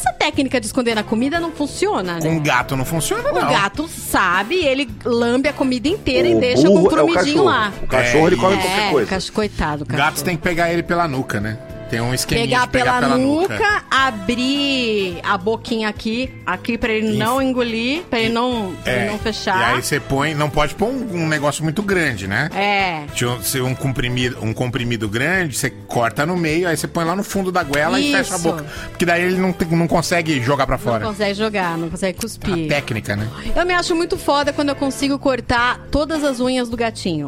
Essa 0.00 0.14
técnica 0.14 0.58
de 0.58 0.64
esconder 0.64 0.94
na 0.94 1.02
comida 1.02 1.38
não 1.38 1.52
funciona, 1.52 2.14
né? 2.14 2.20
Com 2.22 2.40
gato 2.40 2.74
não 2.74 2.86
funciona, 2.86 3.30
O 3.30 3.34
não. 3.34 3.50
gato 3.50 3.86
sabe, 3.86 4.54
ele 4.64 4.88
lambe 5.04 5.46
a 5.46 5.52
comida 5.52 5.88
inteira 5.88 6.26
e 6.26 6.34
O 6.34 6.40
deixa 6.40 6.62
burro 6.62 6.78
é 6.78 6.80
o 6.80 6.82
compromidinho 6.84 7.24
cachorro. 7.26 7.44
lá. 7.44 7.72
O 7.82 7.86
cachorro, 7.86 8.26
ele 8.28 8.36
come 8.36 8.54
é, 8.54 8.58
qualquer 8.58 8.90
coisa. 8.90 9.32
Coitado, 9.32 9.84
cachorro. 9.84 10.06
Gatos 10.08 10.22
tem 10.22 10.36
que 10.36 10.42
pegar 10.42 10.72
ele 10.72 10.82
pela 10.82 11.06
nuca, 11.06 11.38
né? 11.38 11.58
Tem 11.90 12.00
um 12.00 12.14
esqueminha 12.14 12.46
Pegar 12.46 12.66
pegar 12.68 13.00
pela, 13.00 13.18
nuca, 13.18 13.82
abrir 13.90 15.18
a 15.24 15.36
boquinha 15.36 15.88
aqui, 15.88 16.32
aqui 16.46 16.78
pra 16.78 16.92
ele 16.92 17.16
não 17.18 17.42
engolir, 17.42 18.02
pra 18.04 18.20
ele 18.20 18.32
não, 18.32 18.74
pra 18.84 18.92
ele 18.92 19.06
não 19.06 19.16
E 19.16 19.18
fechar. 19.18 19.74
aí 19.74 19.82
você 19.82 19.98
põe, 19.98 20.32
não 20.34 20.48
pode 20.48 20.74
pôr 20.76 20.86
um, 20.88 21.22
um 21.24 21.28
negócio 21.28 21.64
muito 21.64 21.82
grande, 21.82 22.28
né? 22.28 22.48
É. 22.54 23.02
Se 23.42 23.60
um, 23.60 23.74
comprimido, 23.74 24.38
um 24.40 24.54
comprimido 24.54 25.08
grande, 25.08 25.56
você 25.56 25.68
corta 25.70 26.24
no 26.24 26.36
meio, 26.36 26.68
aí 26.68 26.76
você 26.76 26.86
põe 26.86 27.04
lá 27.04 27.16
no 27.16 27.24
fundo 27.24 27.50
da 27.50 27.62
goela 27.64 27.98
e 28.00 28.12
fecha 28.12 28.34
a 28.34 28.36
Isso. 28.36 28.48
boca. 28.48 28.64
Porque 28.90 29.04
daí 29.04 29.22
ele 29.22 29.36
não, 29.38 29.54
não 29.72 29.88
consegue 29.88 30.40
jogar 30.40 30.66
pra 30.66 30.76
Não 30.76 30.84
fora. 30.84 31.04
consegue 31.04 31.34
jogar, 31.34 31.76
não 31.76 31.90
consegue 31.90 32.18
cuspir. 32.20 32.68
Técnica, 32.68 33.16
né? 33.16 33.28
Eu 33.56 33.66
me 33.66 33.74
acho 33.74 33.96
muito 33.96 34.16
foda 34.16 34.52
quando 34.52 34.68
eu 34.68 34.76
consigo 34.76 35.18
cortar 35.18 35.86
todas 35.90 36.22
as 36.22 36.38
unhas 36.38 36.68
do 36.68 36.76
gatinho. 36.76 37.26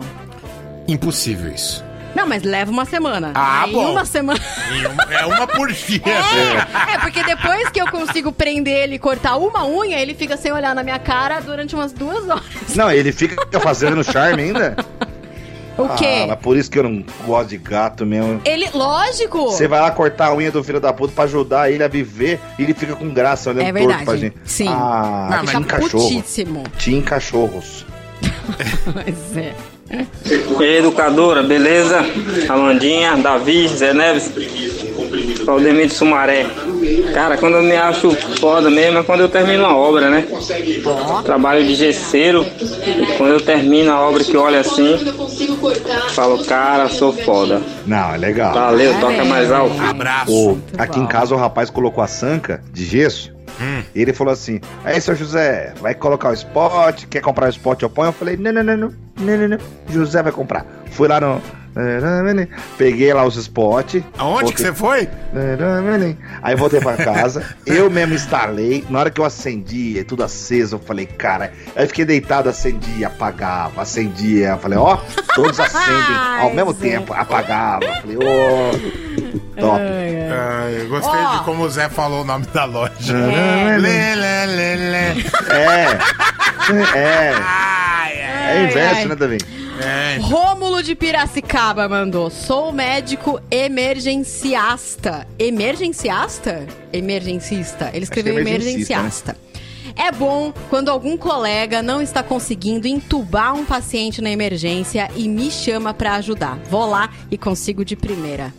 Impossível 0.87 1.53
isso. 1.53 1.85
Não, 2.15 2.27
mas 2.27 2.43
leva 2.43 2.71
uma 2.71 2.85
semana. 2.85 3.33
Ah, 3.35 3.63
Aí 3.63 3.73
bom. 3.73 3.91
uma 3.93 4.05
semana. 4.05 4.39
É 5.11 5.25
uma 5.27 5.47
por 5.47 5.73
dia. 5.73 6.01
É, 6.05 6.95
é, 6.95 6.99
porque 6.99 7.23
depois 7.25 7.69
que 7.71 7.81
eu 7.81 7.91
consigo 7.91 8.31
prender 8.31 8.85
ele 8.85 8.95
e 8.97 8.99
cortar 8.99 9.37
uma 9.37 9.67
unha, 9.67 9.99
ele 9.99 10.15
fica 10.15 10.37
sem 10.37 10.53
olhar 10.53 10.75
na 10.75 10.83
minha 10.83 10.99
cara 10.99 11.41
durante 11.41 11.75
umas 11.75 11.93
duas 11.93 12.29
horas. 12.29 12.45
Não, 12.77 12.91
ele 12.91 13.13
fica 13.13 13.61
fazendo 13.61 14.05
charme 14.05 14.43
ainda? 14.43 14.77
O 15.79 15.89
quê? 15.97 16.21
Ah, 16.25 16.27
mas 16.29 16.39
por 16.41 16.55
isso 16.55 16.71
que 16.71 16.79
eu 16.79 16.83
não 16.83 17.03
gosto 17.25 17.49
de 17.49 17.57
gato 17.57 18.05
mesmo. 18.05 18.43
Ele, 18.45 18.69
lógico. 18.75 19.51
Você 19.51 19.67
vai 19.67 19.81
lá 19.81 19.91
cortar 19.91 20.27
a 20.27 20.35
unha 20.35 20.51
do 20.51 20.63
filho 20.63 20.79
da 20.81 20.93
puta 20.93 21.15
pra 21.15 21.25
ajudar 21.25 21.71
ele 21.71 21.83
a 21.83 21.89
viver 21.89 22.39
e 22.59 22.63
ele 22.63 22.75
fica 22.75 22.95
com 22.95 23.09
graça 23.09 23.49
olhando 23.49 23.63
É 23.69 23.73
torto 23.73 23.87
verdade. 23.89 24.05
pra 24.05 24.17
gente. 24.17 24.37
Sim. 24.45 24.69
Ah, 24.69 25.29
Não, 25.31 25.47
tinha 25.47 25.61
fica 25.63 25.81
cachorro. 25.81 26.09
putíssimo. 26.15 26.63
Tinha 26.77 27.03
cachorros. 27.03 27.87
Pois 28.93 29.37
é. 29.37 29.55
E 30.61 30.65
educadora, 30.79 31.43
beleza? 31.43 32.05
Amandinha, 32.49 33.17
Davi, 33.17 33.69
Zé 33.69 33.93
Neves, 33.93 34.31
Claudemir 35.45 35.89
de 35.89 35.95
Sumaré. 35.95 36.47
Cara, 37.13 37.37
quando 37.37 37.57
eu 37.57 37.63
me 37.63 37.77
acho 37.77 38.11
foda 38.41 38.71
mesmo 38.71 38.99
é 38.99 39.03
quando 39.03 39.21
eu 39.21 39.29
termino 39.29 39.65
a 39.67 39.75
obra, 39.77 40.09
né? 40.09 40.25
Trabalho 41.25 41.65
de 41.65 41.75
gesseiro 41.75 42.47
e 42.61 43.17
quando 43.19 43.33
eu 43.33 43.41
termino 43.41 43.93
a 43.93 44.01
obra 44.01 44.25
que 44.25 44.35
eu 44.35 44.41
olho 44.43 44.59
assim, 44.59 44.97
falo, 46.11 46.43
cara, 46.45 46.89
sou 46.89 47.13
foda. 47.13 47.61
Não, 47.87 48.15
é 48.15 48.19
legal. 48.19 48.55
Valeu, 48.55 48.99
toca 49.01 49.25
mais 49.25 49.51
alto. 49.53 49.75
O- 50.33 50.59
aqui 50.79 50.99
em 51.01 51.07
casa 51.07 51.35
o 51.35 51.39
rapaz 51.39 51.69
colocou 51.71 52.03
a 52.03 52.07
sanca 52.07 52.63
de 52.73 52.85
gesso. 52.85 53.32
E 53.95 54.01
ele 54.01 54.13
falou 54.13 54.33
assim: 54.33 54.61
Aí, 54.85 55.01
seu 55.01 55.15
José, 55.15 55.75
vai 55.81 55.95
colocar 55.95 56.31
o 56.31 56.35
spot? 56.35 57.05
Quer 57.07 57.21
comprar 57.21 57.47
o 57.47 57.51
spot? 57.51 57.83
Eu 57.83 57.91
ponho. 57.91 58.09
Eu 58.09 58.13
falei: 58.13 58.37
Não, 58.37 58.53
não, 58.53 58.63
não, 58.63 58.77
não, 58.77 58.93
não, 59.19 59.39
não, 59.39 59.49
não. 59.49 59.59
José 59.89 60.23
vai 60.23 60.33
comprar. 60.33 60.67
Fui 60.91 61.09
lá 61.09 61.21
no. 61.21 61.41
Peguei 62.77 63.13
lá 63.13 63.25
os 63.25 63.37
spots. 63.37 64.03
Aonde 64.19 64.53
que 64.53 64.61
você 64.61 64.73
foi? 64.75 65.09
Aí 66.43 66.55
voltei 66.55 66.81
pra 66.81 66.97
casa, 66.97 67.45
eu 67.67 67.91
mesmo 67.91 68.15
instalei. 68.15 68.85
Na 68.91 69.01
hora 69.01 69.11
que 69.11 69.21
eu 69.21 69.25
acendi, 69.25 69.99
é 69.99 70.05
tudo 70.05 70.23
aceso, 70.23 70.77
eu 70.77 70.81
falei, 70.81 71.07
cara. 71.07 71.53
Aí 71.75 71.85
eu 71.85 71.89
fiquei 71.89 72.05
deitado, 72.05 72.49
acendia, 72.49 73.07
apagava, 73.07 73.83
acendia. 73.83 74.49
Eu 74.49 74.59
falei, 74.59 74.79
ó, 74.79 74.99
todos 75.35 75.59
acendem 75.61 76.17
ao 76.41 76.53
mesmo 76.53 76.75
tempo, 76.75 77.13
apagava. 77.15 77.85
Eu 77.85 77.95
falei, 77.95 78.17
ó, 78.19 79.61
top. 79.61 79.81
Ah, 80.35 80.71
eu 80.71 80.89
gostei 80.89 81.21
Ó. 81.21 81.37
de 81.39 81.45
como 81.45 81.65
o 81.65 81.71
Zé 81.71 81.89
falou 81.89 82.23
o 82.23 82.25
nome 82.25 82.47
da 82.53 82.65
loja. 82.65 83.17
É. 83.17 83.77
Lê, 83.79 84.15
lê, 84.15 84.47
lê, 84.47 84.77
lê. 84.77 85.23
É. 85.51 85.99
É. 86.97 87.35
É 88.55 88.65
inverso, 88.65 88.97
ai. 88.97 89.05
né, 89.07 89.15
Davi? 89.15 89.39
É. 89.83 90.19
Rômulo 90.19 90.83
de 90.83 90.95
Piracicaba 90.95 91.89
mandou. 91.89 92.31
Sou 92.31 92.73
médico 92.73 93.41
emergenciasta. 93.51 95.27
Emergenciasta? 95.39 96.67
Emergencista. 96.93 97.91
Ele 97.93 98.05
escreveu 98.05 98.39
é 98.39 98.41
emergencista, 98.41 98.93
emergenciasta. 98.93 99.37
É 99.97 100.13
bom 100.13 100.53
quando 100.71 100.89
algum 100.89 101.17
colega 101.17 101.83
não 101.83 102.01
está 102.01 102.23
conseguindo 102.23 102.87
entubar 102.87 103.55
um 103.55 103.65
paciente 103.65 104.23
na 104.23 104.31
emergência 104.31 105.11
e 105.17 105.29
me 105.29 105.51
chama 105.51 105.93
pra 105.93 106.15
ajudar. 106.15 106.59
Vou 106.71 106.87
lá 106.87 107.13
e 107.31 107.37
consigo 107.37 107.85
de 107.85 107.97
primeira. 107.97 108.55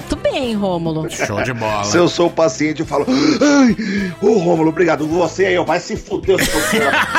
Muito 0.00 0.16
bem, 0.16 0.54
Rômulo. 0.54 1.10
Show 1.10 1.42
de 1.42 1.52
bola. 1.52 1.84
Se 1.84 1.96
eu 1.98 2.08
sou 2.08 2.28
o 2.28 2.30
paciente, 2.30 2.80
eu 2.80 2.86
falo. 2.86 3.06
Ai, 3.06 3.76
ô 4.22 4.38
Rômulo, 4.38 4.70
obrigado. 4.70 5.06
Você 5.06 5.44
aí, 5.44 5.58
ó, 5.58 5.64
vai 5.64 5.78
se 5.78 5.94
fuder, 5.94 6.42
seu. 6.42 6.60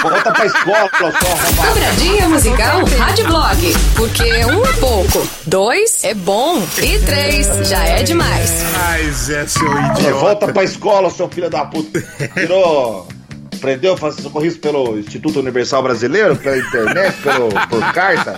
Volta 0.02 0.32
pra 0.32 0.46
escola, 0.46 0.90
seu 0.98 1.08
arrombado. 1.08 1.68
Dobradinha 1.68 2.30
musical 2.30 2.84
Rádio 2.98 3.28
Blog. 3.28 3.74
Porque 3.96 4.24
um 4.46 4.66
é 4.66 4.74
pouco, 4.80 5.28
dois 5.46 6.04
é 6.04 6.16
bom 6.16 6.62
e 6.82 7.00
três 7.00 7.48
já 7.70 7.84
é 7.86 8.02
demais. 8.02 8.64
Mas 8.74 9.30
é 9.30 9.46
seu 9.46 9.68
idiota. 9.68 10.14
volta 10.14 10.48
pra 10.52 10.64
escola, 10.64 11.10
seu 11.12 11.30
filho 11.30 11.50
da 11.50 11.64
puta. 11.66 12.02
Tirou. 12.34 13.21
Prendeu, 13.62 13.96
faz 13.96 14.16
socorrido 14.16 14.58
pelo 14.58 14.98
Instituto 14.98 15.40
Universal 15.40 15.84
Brasileiro, 15.84 16.36
pela 16.36 16.58
internet, 16.58 17.16
pelo, 17.22 17.50
por 17.70 17.94
carta. 17.94 18.36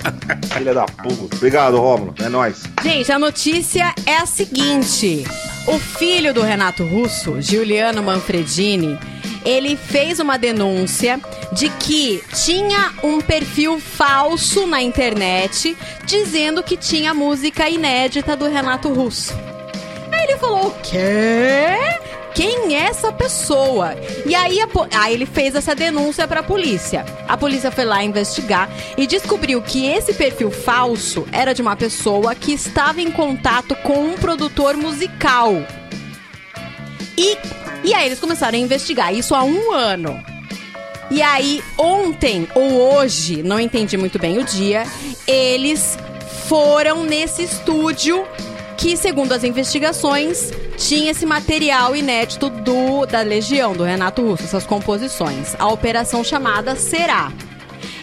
Filha 0.57 0.73
da 0.73 0.83
puta. 0.83 1.37
Obrigado, 1.37 1.77
Rômulo. 1.77 2.13
É 2.19 2.27
nóis. 2.27 2.63
Gente, 2.83 3.09
a 3.09 3.17
notícia 3.17 3.95
é 4.05 4.17
a 4.17 4.25
seguinte: 4.25 5.23
o 5.65 5.79
filho 5.79 6.33
do 6.33 6.41
Renato 6.41 6.83
Russo, 6.83 7.41
Giuliano 7.41 8.03
Manfredini, 8.03 8.99
ele 9.45 9.77
fez 9.77 10.19
uma 10.19 10.37
denúncia 10.37 11.19
de 11.53 11.69
que 11.69 12.21
tinha 12.43 12.91
um 13.01 13.21
perfil 13.21 13.79
falso 13.79 14.67
na 14.67 14.81
internet 14.81 15.77
dizendo 16.05 16.61
que 16.61 16.75
tinha 16.75 17.13
música 17.13 17.69
inédita 17.69 18.35
do 18.35 18.49
Renato 18.49 18.91
Russo. 18.91 19.33
Aí 20.11 20.23
ele 20.23 20.37
falou: 20.37 20.67
o 20.67 20.71
quê? 20.81 22.02
Quem 22.33 22.75
é 22.75 22.87
essa 22.87 23.11
pessoa? 23.11 23.95
E 24.25 24.33
aí, 24.33 24.59
a 24.59 24.67
aí 24.99 25.13
ele 25.13 25.25
fez 25.25 25.55
essa 25.55 25.75
denúncia 25.75 26.27
pra 26.27 26.41
polícia. 26.41 27.05
A 27.27 27.37
polícia 27.37 27.71
foi 27.71 27.85
lá 27.85 28.03
investigar 28.03 28.69
e 28.97 29.05
descobriu 29.05 29.61
que 29.61 29.85
esse 29.85 30.13
perfil 30.13 30.49
falso 30.49 31.27
era 31.31 31.53
de 31.53 31.61
uma 31.61 31.75
pessoa 31.75 32.33
que 32.33 32.51
estava 32.53 33.01
em 33.01 33.11
contato 33.11 33.75
com 33.77 34.03
um 34.05 34.13
produtor 34.15 34.75
musical. 34.75 35.53
E, 37.15 37.37
e 37.83 37.93
aí 37.93 38.07
eles 38.07 38.19
começaram 38.19 38.57
a 38.57 38.61
investigar 38.61 39.13
isso 39.13 39.35
há 39.35 39.43
um 39.43 39.71
ano. 39.71 40.19
E 41.11 41.21
aí, 41.21 41.63
ontem 41.77 42.47
ou 42.55 42.95
hoje, 42.95 43.43
não 43.43 43.59
entendi 43.59 43.95
muito 43.95 44.17
bem 44.17 44.39
o 44.39 44.43
dia, 44.43 44.83
eles 45.27 45.97
foram 46.47 47.03
nesse 47.03 47.43
estúdio 47.43 48.25
que, 48.75 48.97
segundo 48.97 49.31
as 49.31 49.43
investigações, 49.43 50.51
tinha 50.77 51.11
esse 51.11 51.25
material 51.25 51.95
inédito 51.95 52.49
do 52.49 53.05
da 53.05 53.21
Legião, 53.21 53.73
do 53.73 53.83
Renato 53.83 54.21
Russo, 54.21 54.43
essas 54.43 54.65
composições. 54.65 55.55
A 55.59 55.67
operação 55.67 56.23
chamada 56.23 56.75
Será. 56.75 57.31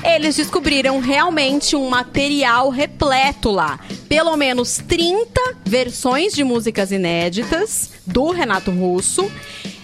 Eles 0.02 0.36
descobriram 0.36 0.98
realmente 0.98 1.76
um 1.76 1.88
material 1.88 2.70
repleto 2.70 3.50
lá. 3.50 3.78
Pelo 4.08 4.36
menos 4.36 4.78
30 4.78 5.40
versões 5.64 6.32
de 6.32 6.42
músicas 6.42 6.90
inéditas 6.90 7.90
do 8.06 8.30
Renato 8.30 8.70
Russo. 8.70 9.30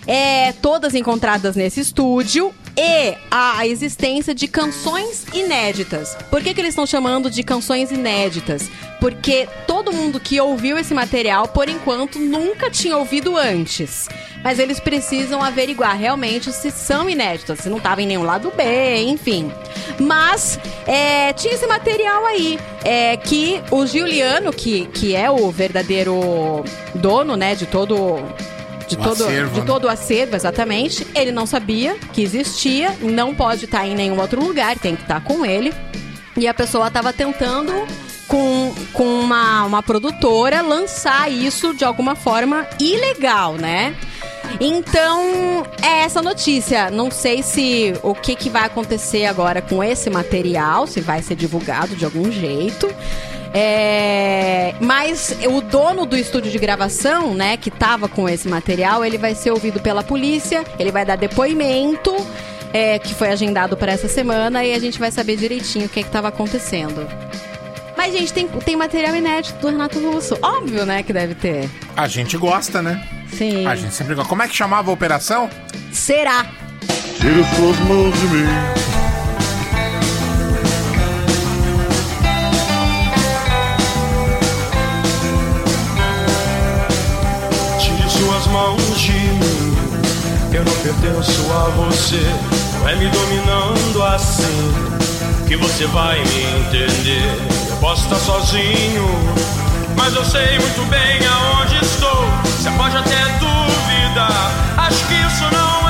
É, 0.07 0.53
todas 0.53 0.95
encontradas 0.95 1.55
nesse 1.55 1.81
estúdio. 1.81 2.55
E 2.79 3.17
a 3.31 3.67
existência 3.67 4.35
de 4.35 4.47
canções 4.47 5.25
inéditas. 5.33 6.15
Por 6.31 6.43
que, 6.43 6.53
que 6.53 6.61
eles 6.61 6.71
estão 6.71 6.85
chamando 6.85 7.31
de 7.31 7.43
canções 7.43 7.91
inéditas? 7.91 8.71
Porque 9.01 9.49
todo 9.67 9.93
mundo 9.93 10.21
que 10.21 10.39
ouviu 10.39 10.77
esse 10.77 10.93
material, 10.93 11.49
por 11.49 11.71
enquanto, 11.71 12.19
nunca 12.19 12.71
tinha 12.71 12.99
ouvido 12.99 13.35
antes. 13.35 14.09
Mas 14.45 14.59
eles 14.59 14.79
precisam 14.79 15.43
averiguar 15.43 15.97
realmente 15.97 16.53
se 16.53 16.71
são 16.71 17.09
inéditas, 17.09 17.61
se 17.61 17.71
não 17.71 17.79
estava 17.79 18.03
em 18.03 18.07
nenhum 18.07 18.25
lado 18.25 18.53
B, 18.55 18.97
enfim. 19.05 19.51
Mas 19.99 20.59
é, 20.87 21.33
tinha 21.33 21.55
esse 21.55 21.67
material 21.67 22.27
aí, 22.27 22.59
é, 22.85 23.17
que 23.17 23.63
o 23.71 23.87
Giuliano, 23.87 24.53
que, 24.53 24.87
que 24.89 25.17
é 25.17 25.31
o 25.31 25.51
verdadeiro 25.51 26.63
dono, 26.95 27.37
né, 27.37 27.55
de 27.55 27.65
todo 27.65 28.19
de 28.87 28.95
O 28.95 28.99
todo, 28.99 29.25
acervo, 29.25 29.55
de 29.55 29.61
né? 29.61 29.67
todo 29.67 29.85
o 29.85 29.89
acervo, 29.89 30.37
exatamente. 30.37 31.07
Ele 31.15 31.33
não 31.33 31.47
sabia 31.47 31.97
que 32.13 32.23
existia, 32.23 32.97
não 33.01 33.35
pode 33.35 33.65
estar 33.65 33.87
em 33.87 33.95
nenhum 33.95 34.21
outro 34.21 34.43
lugar, 34.43 34.79
tem 34.79 34.95
que 34.97 35.03
estar 35.03 35.23
com 35.23 35.45
ele. 35.45 35.73
E 36.37 36.47
a 36.47 36.55
pessoa 36.55 36.89
estava 36.89 37.13
tentando, 37.13 37.73
com, 38.29 38.75
com 38.93 39.05
uma, 39.21 39.65
uma 39.65 39.83
produtora, 39.83 40.63
lançar 40.63 41.31
isso 41.31 41.75
de 41.75 41.85
alguma 41.85 42.15
forma 42.15 42.67
ilegal, 42.79 43.55
né? 43.55 43.97
Então, 44.61 45.67
é 45.83 46.05
essa 46.05 46.23
notícia. 46.23 46.91
Não 46.91 47.11
sei 47.11 47.43
se 47.43 47.95
o 48.03 48.15
que, 48.15 48.35
que 48.35 48.49
vai 48.49 48.65
acontecer 48.65 49.27
agora 49.27 49.61
com 49.61 49.83
esse 49.83 50.09
material, 50.09 50.87
se 50.87 51.01
vai 51.01 51.23
ser 51.23 51.35
divulgado 51.35 51.97
de 51.97 52.05
algum 52.05 52.31
jeito. 52.31 52.89
É, 53.55 54.75
mas 54.81 55.37
o 55.49 55.61
dono 55.61 56.05
do 56.05 56.17
estúdio 56.17 56.51
de 56.51 56.59
gravação, 56.59 57.35
né, 57.35 57.57
que 57.57 57.71
tava 57.71 58.09
com 58.09 58.29
esse 58.29 58.49
material, 58.49 59.05
ele 59.05 59.19
vai 59.19 59.35
ser 59.35 59.51
ouvido 59.51 59.81
pela 59.81 60.03
polícia, 60.03 60.65
ele 60.79 60.93
vai 60.93 61.05
dar 61.05 61.17
depoimento, 61.17 62.15
é, 62.73 62.99
que 62.99 63.15
foi 63.15 63.29
agendado 63.29 63.77
para 63.77 63.93
essa 63.93 64.09
semana, 64.09 64.65
e 64.65 64.75
a 64.75 64.79
gente 64.79 64.99
vai 64.99 65.11
saber 65.11 65.37
direitinho 65.37 65.87
o 65.87 65.89
que 65.89 66.01
estava 66.01 66.29
acontecendo. 66.29 67.07
Mas, 67.97 68.13
gente, 68.13 68.33
tem, 68.33 68.47
tem 68.47 68.77
material 68.77 69.17
inédito 69.17 69.59
do 69.59 69.69
Renato 69.69 69.99
Russo. 69.99 70.37
Óbvio, 70.43 70.85
né, 70.85 71.03
que 71.03 71.13
deve 71.13 71.35
ter. 71.35 71.69
A 71.97 72.07
gente 72.07 72.37
gosta, 72.37 72.83
né? 72.83 73.03
Sim. 73.33 73.67
A 73.67 73.75
gente 73.75 73.95
sempre 73.95 74.15
gosta. 74.15 74.29
Como 74.29 74.43
é 74.43 74.49
que 74.49 74.55
chamava 74.55 74.91
a 74.91 74.95
operação? 74.95 75.49
Será? 75.91 76.47
Tira 77.19 77.43
suas 77.57 77.79
mãos 77.81 78.21
de 78.21 78.27
mim. 78.27 79.06
Mãos 88.53 89.01
de 89.01 89.13
mim. 89.13 89.77
Eu 90.53 90.65
não 90.65 90.73
pertenço 90.73 91.53
a 91.53 91.71
você. 91.77 92.23
Não 92.79 92.89
é 92.89 92.95
me 92.97 93.09
dominando 93.09 94.03
assim 94.03 94.97
que 95.47 95.57
você 95.57 95.87
vai 95.87 96.19
me 96.25 96.43
entender. 96.61 97.23
Eu 97.71 97.77
posso 97.77 98.03
estar 98.05 98.17
sozinho, 98.17 99.07
mas 99.97 100.15
eu 100.15 100.25
sei 100.25 100.59
muito 100.59 100.89
bem 100.89 101.21
aonde 101.27 101.77
estou. 101.85 102.25
Você 102.45 102.71
pode 102.71 102.97
até 102.97 103.25
duvidar. 103.39 104.51
Acho 104.77 105.05
que 105.07 105.15
isso 105.15 105.45
não 105.53 105.86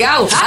musical 0.00 0.39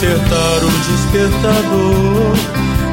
consertar 0.00 0.64
o 0.64 0.70
despertador 0.88 2.32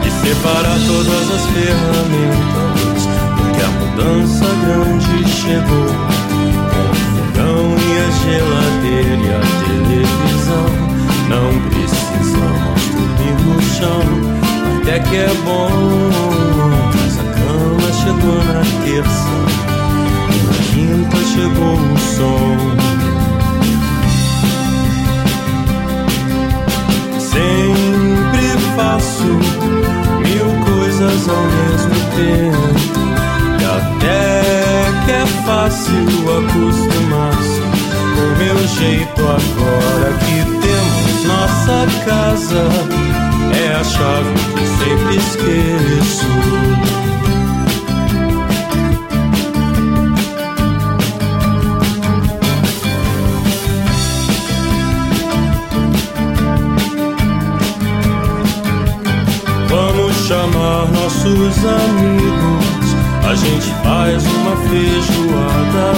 e 0.06 0.12
separar 0.28 0.78
todas 0.88 1.32
as 1.32 1.46
ferramentas, 1.52 3.08
porque 3.38 3.62
a 3.64 3.70
mudança 3.70 4.46
grande 4.66 5.16
chegou. 5.30 5.88
Com 6.74 6.84
o 6.84 6.96
fogão 7.16 7.64
e 7.80 7.92
a 7.98 8.10
geladeira 8.12 9.24
e 9.24 9.32
a 9.32 9.40
televisão, 9.64 10.68
não 11.30 11.48
precisamos 11.70 12.82
dormir 12.92 13.38
no 13.46 13.56
chão. 13.62 14.04
Até 14.82 15.00
que 15.00 15.16
é 15.16 15.34
bom, 15.46 15.70
mas 16.94 17.14
a 17.20 17.24
cama 17.24 17.90
chegou 18.04 18.40
na 18.54 18.64
terça, 18.84 19.38
e 20.30 20.38
na 20.44 20.60
quinta 20.74 21.18
chegou 21.34 21.76
o 21.76 21.98
som. 22.00 23.07
Sempre 27.38 28.48
faço 28.76 29.26
mil 30.26 30.50
coisas 30.66 31.30
ao 31.30 31.44
mesmo 31.44 31.94
tempo. 32.16 32.98
E 33.60 33.64
até 33.64 34.42
que 35.06 35.12
é 35.12 35.26
fácil 35.46 36.08
acostumar-se 36.40 37.62
com 38.16 38.28
meu 38.40 38.58
jeito 38.68 39.22
agora 39.22 40.10
que 40.26 40.38
temos 40.62 41.26
nossa 41.28 41.86
casa. 42.06 42.64
É 43.54 43.76
a 43.76 43.84
chave 43.84 44.34
que 44.56 44.66
sempre 44.84 45.18
esqueço. 45.18 46.97
Nossos 61.28 61.58
amigos. 61.66 62.96
A 63.26 63.36
gente 63.36 63.70
faz 63.84 64.24
uma 64.26 64.56
feijoada. 64.68 65.92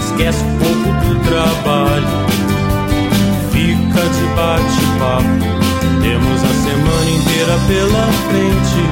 Esquece 0.00 0.44
um 0.44 0.58
pouco 0.58 0.88
do 1.04 1.14
trabalho. 1.24 2.26
Fica 3.50 4.02
de 4.02 4.24
bate-papo. 4.36 5.38
Temos 6.02 6.44
a 6.44 6.54
semana 6.64 7.10
inteira 7.10 7.56
pela 7.66 8.04
frente. 8.28 8.82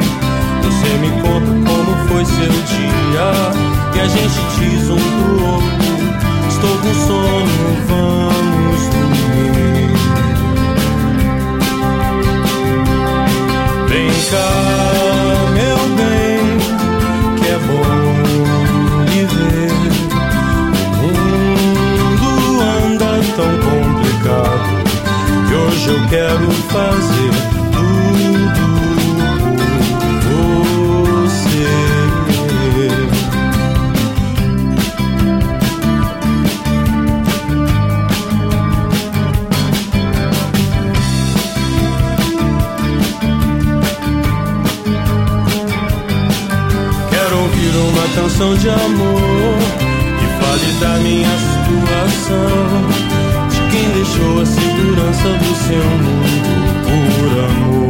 Você 0.62 0.90
me 0.98 1.10
conta 1.20 1.52
como 1.70 1.90
foi 2.08 2.24
seu 2.24 2.54
dia. 2.72 3.28
E 3.94 4.00
a 4.00 4.06
gente 4.08 4.40
diz 4.58 4.84
um 4.88 4.96
pro 4.96 5.36
outro: 5.44 5.86
Estou 6.48 6.76
com 6.78 6.94
sono, 7.06 7.68
vamos 7.88 8.82
dormir. 8.88 9.96
Vem 13.88 14.08
cá, 14.30 14.95
hoje 25.86 25.90
eu 25.90 26.08
quero 26.08 26.50
fazer 26.50 27.30
tudo 27.72 28.50
por 30.22 30.66
você. 31.22 31.66
Quero 47.10 47.38
ouvir 47.38 47.74
uma 47.76 48.06
canção 48.14 48.56
de 48.56 48.68
amor 48.68 49.58
que 50.18 50.26
fale 50.44 50.72
da 50.80 50.98
minha 50.98 51.36
situação. 51.38 53.15
Quem 53.70 53.90
deixou 53.92 54.40
a 54.40 54.46
segurança 54.46 55.28
do 55.38 55.54
seu 55.56 55.84
mundo 55.84 56.66
por 56.84 57.40
amor. 57.44 57.86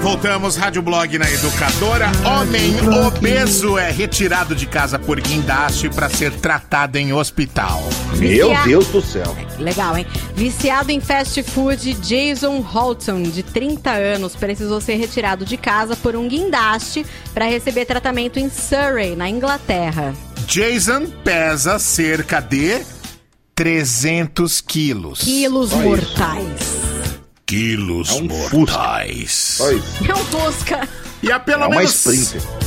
Voltamos, 0.00 0.56
Rádio 0.56 0.82
Blog 0.82 1.16
na 1.18 1.30
Educadora. 1.30 2.10
Homem 2.24 2.74
obeso 3.06 3.78
é 3.78 3.90
retirado 3.90 4.54
de 4.54 4.66
casa 4.66 4.98
por 4.98 5.20
guindaste 5.20 5.88
para 5.88 6.08
ser 6.08 6.32
tratado 6.32 6.98
em 6.98 7.12
hospital. 7.12 7.82
Meu 8.16 8.48
Vicia- 8.50 8.64
Deus 8.64 8.86
do 8.88 9.00
céu. 9.00 9.36
Legal, 9.58 9.96
hein? 9.96 10.06
Viciado 10.34 10.90
em 10.90 11.00
fast 11.00 11.42
food, 11.44 11.94
Jason 11.94 12.58
Holton, 12.60 13.22
de 13.22 13.42
30 13.42 13.90
anos, 13.90 14.34
precisou 14.34 14.80
ser 14.80 14.96
retirado 14.96 15.44
de 15.44 15.56
casa 15.56 15.96
por 15.96 16.14
um 16.16 16.28
guindaste 16.28 17.06
para 17.34 17.46
receber 17.46 17.84
tratamento 17.86 18.38
em 18.38 18.50
Surrey, 18.50 19.16
na 19.16 19.28
Inglaterra. 19.28 20.14
Jason 20.46 21.06
pesa 21.24 21.78
cerca 21.78 22.40
de 22.40 22.82
300 23.54 24.60
quilos. 24.60 25.20
Quilos 25.20 25.72
mortais. 25.72 26.82
Quilos 27.46 28.10
um 28.12 28.24
mortais. 28.24 29.58
É 30.08 30.14
um 30.14 30.24
Fusca. 30.24 30.88
E 31.22 31.30
há 31.30 31.38
pelo 31.38 31.64
É 31.64 31.68
menos 31.68 32.04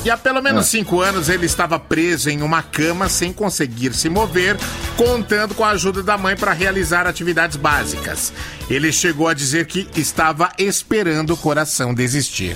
e 0.06 0.10
há 0.10 0.16
pelo 0.16 0.42
menos 0.42 0.62
Ah. 0.66 0.70
cinco 0.70 1.02
anos 1.02 1.28
ele 1.28 1.46
estava 1.46 1.78
preso 1.78 2.30
em 2.30 2.42
uma 2.42 2.64
cama 2.64 3.10
sem 3.10 3.34
conseguir 3.34 3.94
se 3.94 4.08
mover, 4.08 4.58
contando 4.96 5.54
com 5.54 5.66
a 5.66 5.72
ajuda 5.72 6.02
da 6.02 6.18
mãe 6.18 6.38
para 6.38 6.54
realizar 6.54 7.06
atividades 7.06 7.58
básicas. 7.58 8.32
Ele 8.70 8.94
chegou 8.94 9.28
a 9.28 9.34
dizer 9.34 9.66
que 9.66 9.90
estava 10.00 10.52
esperando 10.58 11.32
o 11.34 11.38
coração 11.38 11.94
desistir. 11.94 12.56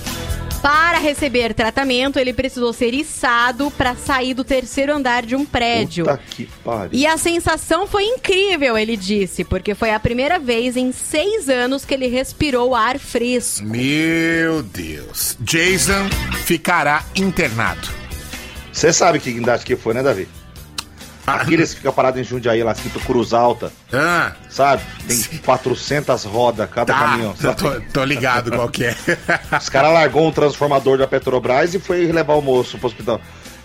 Para 0.62 0.98
receber 0.98 1.54
tratamento, 1.54 2.18
ele 2.18 2.32
precisou 2.32 2.72
ser 2.72 2.92
içado 2.92 3.70
para 3.70 3.94
sair 3.94 4.34
do 4.34 4.44
terceiro 4.44 4.94
andar 4.94 5.24
de 5.24 5.34
um 5.34 5.44
prédio. 5.44 6.04
Puta 6.04 6.18
que 6.18 6.48
pariu. 6.62 6.90
E 6.92 7.06
a 7.06 7.16
sensação 7.16 7.86
foi 7.86 8.04
incrível, 8.04 8.76
ele 8.76 8.96
disse, 8.96 9.42
porque 9.42 9.74
foi 9.74 9.92
a 9.92 10.00
primeira 10.00 10.38
vez 10.38 10.76
em 10.76 10.92
seis 10.92 11.48
anos 11.48 11.84
que 11.84 11.94
ele 11.94 12.06
respirou 12.08 12.74
ar 12.74 12.98
fresco. 12.98 13.66
Meu 13.66 14.62
Deus. 14.62 15.36
Jason 15.40 16.08
ficará 16.44 17.04
internado. 17.16 17.88
Você 18.72 18.92
sabe 18.92 19.18
que 19.18 19.32
guindaste 19.32 19.64
que 19.64 19.76
foi, 19.76 19.94
né, 19.94 20.02
Davi? 20.02 20.28
Aqueles 21.26 21.70
que 21.70 21.76
ficam 21.76 21.92
parados 21.92 22.20
em 22.20 22.24
Jundiaí 22.24 22.62
lá, 22.62 22.72
escrito 22.72 22.98
Cruz 23.00 23.32
Alta. 23.32 23.72
Ah. 23.92 24.32
Sabe? 24.48 24.82
Tem 25.06 25.38
400 25.44 26.24
rodas 26.24 26.68
cada 26.70 26.92
Tá, 26.92 26.98
caminhão. 26.98 27.36
sabe? 27.36 27.56
tô, 27.56 27.80
tô 27.92 28.04
ligado 28.04 28.50
qual 28.50 28.68
que 28.68 28.84
é. 28.84 28.96
Os 29.56 29.68
caras 29.68 29.92
largou 29.92 30.26
um 30.26 30.32
transformador 30.32 30.98
da 30.98 31.06
Petrobras 31.06 31.74
e 31.74 31.78
foi 31.78 32.10
levar 32.10 32.34
o 32.34 32.42
moço 32.42 32.78
pro 32.78 32.86
hospital. 32.88 33.20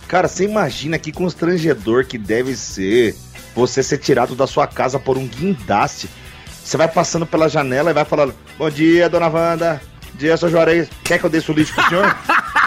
Cara, 0.08 0.28
você 0.28 0.44
imagina 0.44 1.00
que 1.00 1.12
constrangedor 1.12 2.06
que 2.06 2.18
deve 2.18 2.56
ser 2.56 3.16
você 3.56 3.82
ser 3.82 3.98
tirado 3.98 4.36
da 4.36 4.46
sua 4.46 4.68
casa 4.68 5.00
por 5.00 5.18
um 5.18 5.26
guindaste. 5.28 6.08
Você 6.64 6.78
vai 6.78 6.88
passando 6.88 7.26
pela 7.26 7.48
janela 7.50 7.90
e 7.90 7.94
vai 7.94 8.06
falando: 8.06 8.36
Bom 8.58 8.70
dia, 8.70 9.10
dona 9.10 9.28
Wanda. 9.28 9.82
Bom 10.12 10.18
dia, 10.20 10.38
seu 10.38 10.50
Juarez. 10.50 10.88
Quer 11.04 11.18
que 11.20 11.26
eu 11.26 11.30
desça 11.30 11.52
o 11.52 11.56
lixo 11.56 11.74
pro 11.74 11.88
senhor? 11.90 12.06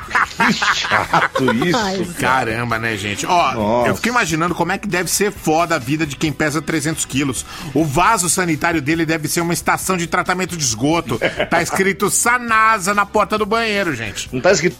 que 0.53 0.75
chato 0.77 1.45
isso. 1.65 2.15
Caramba, 2.15 2.79
né, 2.79 2.97
gente? 2.97 3.27
Ó, 3.27 3.53
Nossa. 3.53 3.89
eu 3.89 3.97
fico 3.97 4.09
imaginando 4.09 4.55
como 4.55 4.73
é 4.73 4.79
que 4.79 4.89
deve 4.89 5.11
ser 5.11 5.31
foda 5.33 5.77
a 5.77 5.79
vida 5.79 6.07
de 6.07 6.17
quem 6.17 6.33
pesa 6.33 6.61
300 6.61 7.05
quilos. 7.05 7.45
O 7.75 7.85
vaso 7.85 8.29
sanitário 8.29 8.81
dele 8.83 9.05
deve 9.07 9.29
ser 9.29 9.41
uma 9.41 9.53
estação 9.53 9.97
de 9.97 10.07
tratamento 10.07 10.57
de 10.57 10.65
esgoto. 10.65 11.19
Tá 11.49 11.63
escrito 11.63 12.11
Sanasa 12.11 12.93
na 12.93 13.07
porta 13.07 13.39
do 13.39 13.47
banheiro, 13.47 13.95
gente. 13.95 14.29
Não 14.33 14.41
tá 14.41 14.51
escrito 14.53 14.77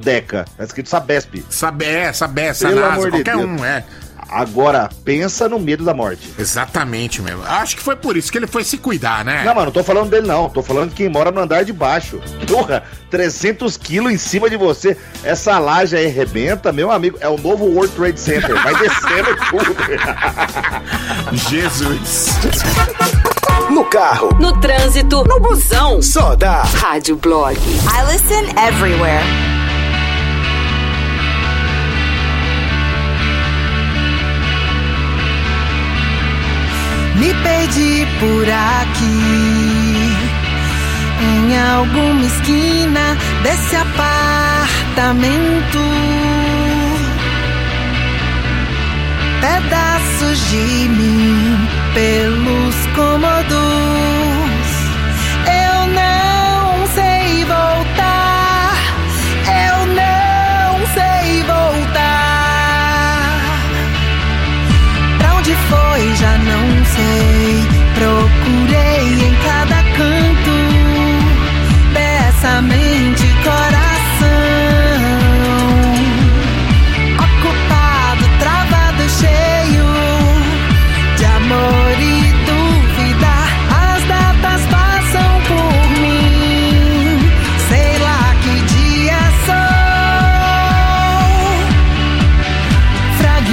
Deca, 0.00 0.44
tá 0.56 0.64
escrito 0.64 0.88
Sabesp. 0.88 1.44
Sabé, 1.50 2.12
Sabé, 2.12 2.52
Pelo 2.54 2.54
Sanasa, 2.80 3.04
de 3.04 3.10
qualquer 3.10 3.36
Deus. 3.36 3.60
um, 3.60 3.64
é. 3.64 3.84
Agora, 4.28 4.88
pensa 5.04 5.48
no 5.48 5.60
medo 5.60 5.84
da 5.84 5.92
morte. 5.94 6.28
Exatamente, 6.38 7.20
mesmo. 7.22 7.42
Acho 7.44 7.76
que 7.76 7.82
foi 7.82 7.94
por 7.94 8.16
isso 8.16 8.32
que 8.32 8.38
ele 8.38 8.46
foi 8.46 8.64
se 8.64 8.78
cuidar, 8.78 9.24
né? 9.24 9.42
Não, 9.44 9.54
mano, 9.54 9.66
não 9.66 9.72
tô 9.72 9.84
falando 9.84 10.08
dele 10.10 10.26
não. 10.26 10.48
Tô 10.48 10.62
falando 10.62 10.88
de 10.90 10.94
quem 10.96 11.08
mora 11.08 11.30
no 11.30 11.40
andar 11.40 11.64
de 11.64 11.72
baixo. 11.72 12.20
Porra, 12.48 12.82
300 13.10 13.76
quilos 13.76 14.12
em 14.12 14.18
cima 14.18 14.48
de 14.50 14.56
você. 14.56 14.96
Essa 15.22 15.58
laje 15.58 15.96
aí 15.96 16.06
arrebenta, 16.06 16.72
meu 16.72 16.90
amigo. 16.90 17.16
É 17.20 17.28
o 17.28 17.36
novo 17.38 17.64
World 17.66 17.94
Trade 17.94 18.18
Center. 18.18 18.60
Vai 18.62 18.74
descendo 18.76 19.36
tudo. 19.50 19.76
Jesus. 21.48 22.28
No 23.70 23.84
carro, 23.86 24.30
No 24.40 24.58
trânsito, 24.60 25.24
no 25.24 25.40
busão. 25.40 26.00
só 26.02 26.34
dá. 26.34 26.62
Rádio 26.62 27.16
Blog. 27.16 27.56
I 27.58 28.12
listen 28.12 28.44
everywhere. 28.58 29.22
Me 37.24 37.32
perdi 37.32 38.06
por 38.20 38.44
aqui, 38.46 40.12
em 41.22 41.58
alguma 41.58 42.22
esquina 42.22 43.16
desse 43.42 43.76
apartamento. 43.76 45.78
Pedaços 49.40 50.50
de 50.50 50.88
mim 50.90 51.66
pelos 51.94 52.76
cômodos. 52.94 54.33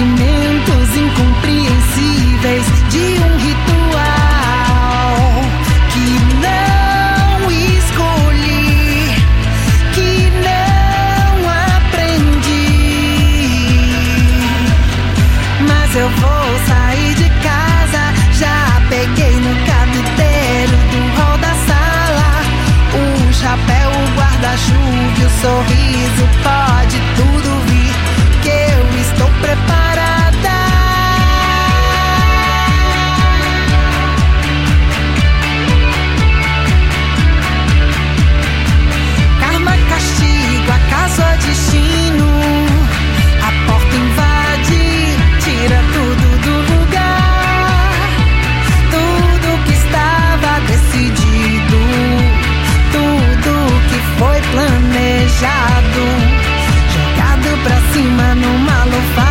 you 0.02 0.31
numa 59.02 59.31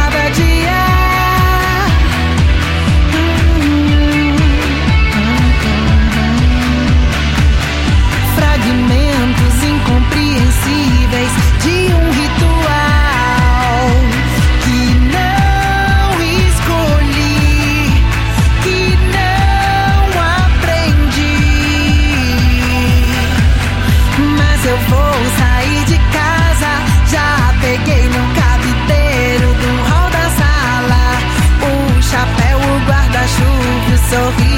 guarda-chuva, 34.11 34.29
o 34.29 34.50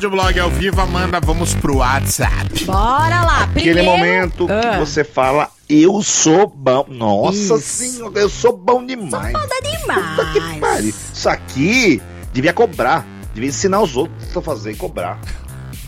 Rádio 0.00 0.10
Blog 0.12 0.40
ao 0.40 0.48
vivo, 0.48 0.80
Amanda, 0.80 1.20
vamos 1.20 1.52
pro 1.52 1.76
WhatsApp. 1.76 2.64
Bora 2.64 3.20
lá. 3.22 3.42
Aquele 3.42 3.74
Primeiro, 3.74 3.84
momento 3.84 4.46
que 4.46 4.52
Ah. 4.52 4.78
você 4.78 5.04
fala, 5.04 5.50
eu 5.68 6.00
sou 6.02 6.46
bom. 6.46 6.86
Nossa 6.88 7.36
Isso. 7.56 7.60
senhora, 7.60 8.18
eu 8.18 8.30
sou 8.30 8.56
bom 8.56 8.82
demais. 8.86 9.30
Foda 9.30 9.54
demais. 9.60 10.16
Puta 10.16 10.24
que 10.32 10.58
pariu. 10.58 10.88
Isso 10.88 11.28
aqui 11.28 12.00
devia 12.32 12.54
cobrar. 12.54 13.04
Devia 13.34 13.50
ensinar 13.50 13.82
os 13.82 13.94
outros 13.94 14.34
a 14.34 14.40
fazer 14.40 14.70
e 14.72 14.76
cobrar. 14.76 15.20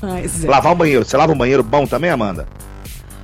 Mas 0.03 0.45
é. 0.45 0.47
Lavar 0.47 0.73
o 0.73 0.77
banheiro. 0.77 1.07
Você 1.07 1.17
lava 1.17 1.33
o 1.33 1.35
banheiro 1.35 1.63
bom 1.63 1.87
também, 1.87 2.11
Amanda? 2.11 2.47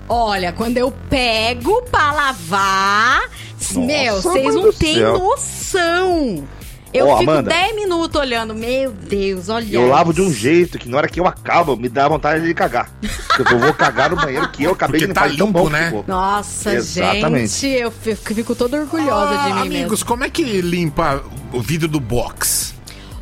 Olha, 0.09 0.55
quando 0.55 0.79
eu 0.79 0.91
pego 1.11 1.83
pra 1.91 2.13
lavar, 2.13 3.29
meu, 3.75 4.23
vocês 4.23 4.55
não 4.55 4.73
têm 4.73 5.01
noção. 5.03 6.49
Eu 6.93 7.07
Ó, 7.09 7.19
fico 7.19 7.31
Amanda. 7.31 7.51
10 7.51 7.75
minutos 7.75 8.19
olhando. 8.21 8.55
Meu 8.55 8.91
Deus, 8.93 9.49
olha. 9.49 9.67
Eu 9.71 9.89
lavo 9.89 10.13
de 10.13 10.23
um 10.23 10.33
jeito 10.33 10.79
que 10.79 10.89
na 10.89 10.97
hora 10.97 11.09
que 11.09 11.21
eu 11.21 11.27
acabo, 11.27 11.77
me 11.77 11.89
dá 11.89 12.09
vontade 12.09 12.45
de 12.45 12.55
cagar. 12.55 12.91
Porque 13.37 13.53
eu 13.55 13.59
vou 13.59 13.75
cagar 13.75 14.11
no 14.11 14.17
banheiro 14.17 14.49
que 14.51 14.65
eu 14.65 14.73
acabei 14.73 15.01
Porque 15.01 15.13
de 15.13 15.15
tá 15.15 15.27
limpar. 15.27 15.37
tão 15.39 15.47
limpo, 15.49 15.59
bom 15.65 15.69
né? 15.71 16.05
Nossa, 16.07 16.75
Exatamente. 16.75 17.49
gente, 17.53 17.67
eu 17.83 17.91
fico, 17.91 18.35
fico 18.35 18.55
toda 18.55 18.79
orgulhosa 18.79 19.37
de 19.39 19.45
mim 19.53 19.59
Ah, 19.59 19.63
Amigos, 19.63 19.91
mesmo. 20.01 20.07
como 20.07 20.25
é 20.25 20.31
que 20.31 20.43
limpa 20.63 21.23
o 21.53 21.61
vidro 21.61 21.89
do 21.89 22.01
box? 22.01 22.75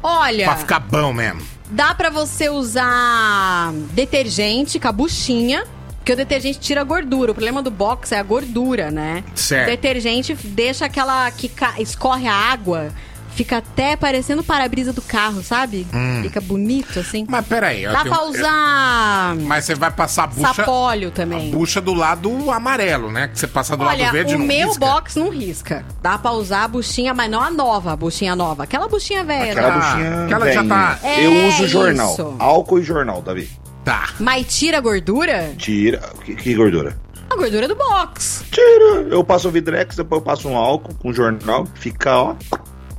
Olha, 0.02 0.44
Pra 0.46 0.56
ficar 0.56 0.78
bom 0.78 1.12
mesmo. 1.12 1.42
dá 1.68 1.92
pra 1.94 2.08
você 2.08 2.48
usar 2.48 3.72
detergente 3.92 4.78
com 4.78 4.88
a 4.88 4.92
buchinha. 4.92 5.64
Porque 5.98 6.12
o 6.12 6.16
detergente 6.16 6.60
tira 6.60 6.82
a 6.82 6.84
gordura. 6.84 7.32
O 7.32 7.34
problema 7.34 7.60
do 7.60 7.70
box 7.70 8.12
é 8.12 8.18
a 8.20 8.22
gordura, 8.22 8.92
né? 8.92 9.24
Certo. 9.34 9.66
O 9.66 9.70
detergente 9.72 10.34
deixa 10.34 10.84
aquela 10.84 11.28
que 11.32 11.48
ca- 11.48 11.74
escorre 11.80 12.28
a 12.28 12.32
água, 12.32 12.90
fica 13.36 13.58
até 13.58 13.94
parecendo 13.96 14.40
o 14.40 14.44
para-brisa 14.44 14.92
do 14.92 15.00
carro, 15.02 15.42
sabe? 15.42 15.86
Hum. 15.94 16.20
Fica 16.22 16.40
bonito 16.40 16.98
assim. 16.98 17.24
Mas 17.28 17.46
peraí. 17.46 17.84
eu 17.84 17.92
Dá 17.92 18.02
tenho- 18.02 18.14
pra 18.14 18.24
usar 18.24 19.36
Mas 19.42 19.64
você 19.64 19.74
vai 19.74 19.90
passar 19.90 20.24
a 20.24 20.26
bucha, 20.26 20.54
sapólio 20.54 21.10
também. 21.10 21.50
bucha 21.50 21.80
do 21.80 21.94
lado 21.94 22.50
amarelo, 22.50 23.12
né? 23.12 23.28
Que 23.28 23.38
você 23.38 23.46
passa 23.46 23.76
do 23.76 23.84
lado 23.84 23.94
Olha, 24.00 24.10
verde 24.10 24.32
e 24.32 24.36
o 24.36 24.38
não 24.38 24.46
meu 24.46 24.68
risca. 24.68 24.80
box 24.86 25.16
não 25.16 25.28
risca. 25.30 25.84
Dá 26.02 26.18
pra 26.18 26.32
usar 26.32 26.64
a 26.64 26.68
buchinha, 26.68 27.12
mas 27.14 27.30
não 27.30 27.40
a 27.42 27.50
nova, 27.50 27.92
a 27.92 27.96
buchinha 27.96 28.34
nova. 28.34 28.64
Aquela 28.64 28.88
buchinha 28.88 29.22
velha. 29.22 29.52
Aquela 29.52 29.70
né? 29.70 29.76
buchinha 29.76 30.24
aquela 30.24 30.52
já 30.52 30.62
velhinha. 30.62 30.68
tá- 30.74 30.98
Eu 31.20 31.32
É 31.32 31.48
uso 31.48 31.68
jornal. 31.68 32.12
isso. 32.12 32.34
Álcool 32.38 32.78
e 32.78 32.82
jornal, 32.82 33.22
Davi. 33.22 33.48
Tá. 33.84 34.08
Mas 34.18 34.46
tira 34.58 34.78
a 34.78 34.80
gordura? 34.80 35.52
Tira. 35.56 36.00
Que, 36.24 36.34
que 36.34 36.54
gordura? 36.54 36.96
A 37.30 37.36
gordura 37.36 37.68
do 37.68 37.74
box. 37.76 38.44
Tira. 38.50 39.06
Eu 39.10 39.22
passo 39.22 39.48
o 39.48 39.50
Vidrex, 39.50 39.94
depois 39.96 40.20
eu 40.20 40.24
passo 40.24 40.48
um 40.48 40.56
álcool 40.56 40.94
com 40.94 41.12
jornal. 41.12 41.66
Fica, 41.74 42.16
ó. 42.16 42.34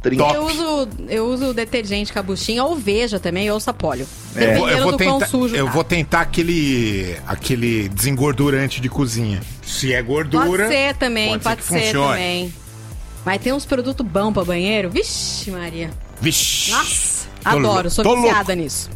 30. 0.02 0.24
Eu 0.24 0.45
uso, 0.45 0.90
eu 1.10 1.26
uso 1.28 1.53
detergente 1.53 2.14
com 2.14 2.19
a 2.19 2.24
buchinha, 2.24 2.64
ou 2.64 2.76
veja 2.76 3.19
também, 3.19 3.49
ou 3.52 3.60
sapólio. 3.60 4.07
Eu 4.36 4.41
vou, 4.41 4.68
Dependendo 4.68 4.69
eu 4.72 4.84
vou 4.84 4.91
do 4.91 4.98
tentar, 4.98 5.18
quão 5.18 5.28
sujo 5.30 5.56
eu 5.56 5.65
tá. 5.65 5.72
vou 5.72 5.84
tentar 5.84 6.22
aquele 6.22 7.18
aquele 7.28 7.90
desengordurante 7.90 8.80
de 8.80 8.90
cozinha. 8.90 9.41
Se 9.64 9.94
é 9.94 10.02
gordura, 10.02 10.45
Pode 10.45 10.68
ser 10.68 10.95
também, 10.95 11.30
pode 11.32 11.44
pode, 11.44 11.64
ser 11.64 11.74
que 11.74 11.80
ser, 11.80 11.86
funcione. 11.88 12.10
também. 12.14 12.53
Mas 13.26 13.41
tem 13.41 13.52
uns 13.53 13.65
produtos 13.65 14.06
bons 14.06 14.32
pra 14.32 14.45
banheiro. 14.45 14.90
Vixe, 14.90 15.52
Maria. 15.52 15.90
Vixe. 16.22 16.72
Nossa, 16.72 17.28
Tô 17.44 17.49
adoro, 17.49 17.65
louco, 17.65 17.90
sou 17.90 18.22
viciada 18.22 18.56
nisso. 18.56 18.90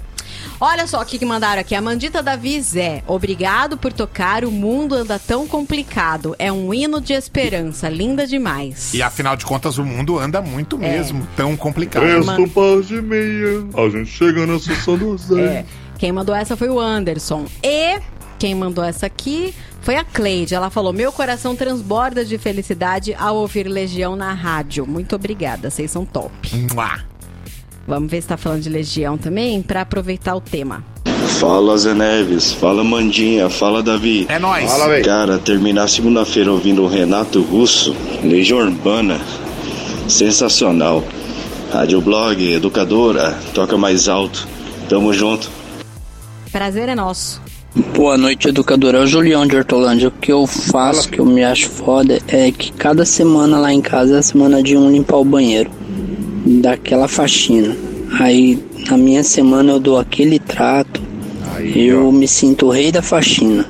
Olha 0.64 0.86
só 0.86 1.02
o 1.02 1.06
que, 1.06 1.18
que 1.18 1.26
mandaram 1.26 1.60
aqui. 1.60 1.74
A 1.74 1.82
Mandita 1.82 2.22
Davi 2.22 2.62
Zé. 2.62 3.02
Obrigado 3.08 3.78
por 3.78 3.92
tocar. 3.92 4.46
O 4.46 4.52
mundo 4.52 4.94
anda 4.94 5.18
tão 5.18 5.48
complicado. 5.48 6.36
É 6.38 6.52
um 6.52 6.72
hino 6.72 7.02
de 7.02 7.14
esperança. 7.14 7.90
Linda 7.90 8.28
demais. 8.28 8.94
E 8.94 9.02
afinal 9.02 9.36
de 9.36 9.44
contas, 9.44 9.80
o 9.80 9.84
mundo 9.84 10.20
anda 10.20 10.40
muito 10.40 10.76
É. 10.76 10.80
mesmo, 10.80 11.28
tão 11.36 11.58
complicado. 11.58 12.04
Presta 12.04 12.40
um 12.40 12.48
par 12.48 12.80
de 12.82 13.02
meia, 13.02 13.66
a 13.76 13.90
gente 13.90 14.12
chega 14.12 14.46
na 14.46 14.60
sessão 14.60 14.96
do 14.96 15.18
Zé. 15.18 15.42
É. 15.42 15.66
Quem 15.98 16.12
mandou 16.12 16.36
essa 16.36 16.56
foi 16.56 16.70
o 16.70 16.80
Anderson. 16.80 17.46
E 17.64 18.00
quem 18.38 18.54
mandou 18.54 18.84
essa 18.84 19.08
aqui 19.08 19.56
foi 19.82 19.96
a 19.96 20.04
Cleide. 20.04 20.54
Ela 20.54 20.70
falou: 20.70 20.94
Meu 20.94 21.12
coração 21.12 21.56
transborda 21.56 22.24
de 22.24 22.38
felicidade 22.38 23.16
ao 23.16 23.36
ouvir 23.38 23.68
Legião 23.68 24.16
na 24.16 24.32
rádio. 24.32 24.86
Muito 24.86 25.16
obrigada, 25.16 25.72
vocês 25.72 25.90
são 25.90 26.06
top. 26.06 26.32
Mua. 26.72 27.11
Vamos 27.92 28.10
ver 28.10 28.22
se 28.22 28.30
tá 28.30 28.38
falando 28.38 28.62
de 28.62 28.70
Legião 28.70 29.18
também, 29.18 29.62
pra 29.62 29.82
aproveitar 29.82 30.34
o 30.34 30.40
tema. 30.40 30.82
Fala 31.42 31.78
Zé 31.78 31.94
Neves, 31.94 32.54
fala 32.54 32.86
Mandinha, 32.86 33.50
fala 33.50 33.84
Davi. 33.84 34.26
É 34.30 34.40
nóis. 34.40 34.72
Fala. 34.72 35.02
Cara, 35.02 35.38
terminar 35.38 35.90
segunda-feira 35.90 36.54
ouvindo 36.54 36.84
o 36.84 36.88
Renato 36.88 37.42
Russo, 37.42 37.94
Legião 38.24 38.60
Urbana, 38.60 39.20
sensacional. 40.08 41.04
Rádio 41.70 42.00
Blog, 42.00 42.54
educadora, 42.54 43.38
toca 43.54 43.78
mais 43.78 44.08
alto. 44.08 44.48
Tamo 44.88 45.12
junto. 45.12 45.52
Prazer 46.50 46.88
é 46.88 46.96
nosso. 46.96 47.42
Boa 47.94 48.18
noite, 48.18 48.48
educadora. 48.48 49.00
É 49.00 49.02
o 49.02 49.08
Julião 49.08 49.46
de 49.46 49.58
Hortolândia. 49.58 50.08
O 50.08 50.12
que 50.12 50.32
eu 50.32 50.48
faço, 50.48 51.10
que 51.10 51.20
eu 51.20 51.26
me 51.26 51.44
acho 51.44 51.70
foda, 51.70 52.22
é 52.30 52.54
que 52.54 52.72
cada 52.72 53.04
semana 53.04 53.60
lá 53.60 53.74
em 53.74 53.82
casa 53.82 54.16
é 54.16 54.20
a 54.20 54.24
semana 54.24 54.64
de 54.64 54.78
um 54.78 54.90
limpar 54.90 55.18
o 55.18 55.26
banheiro. 55.26 55.81
Daquela 56.46 57.08
faxina. 57.08 57.76
Aí, 58.20 58.60
na 58.90 58.98
minha 58.98 59.24
semana, 59.24 59.72
eu 59.74 59.80
dou 59.80 60.00
aquele 60.00 60.40
trato. 60.40 61.02
eu 61.76 62.12
me 62.12 62.28
sinto 62.28 62.68
o 62.68 62.70
rei 62.70 62.92
da 62.92 63.02
faxina. 63.02 63.66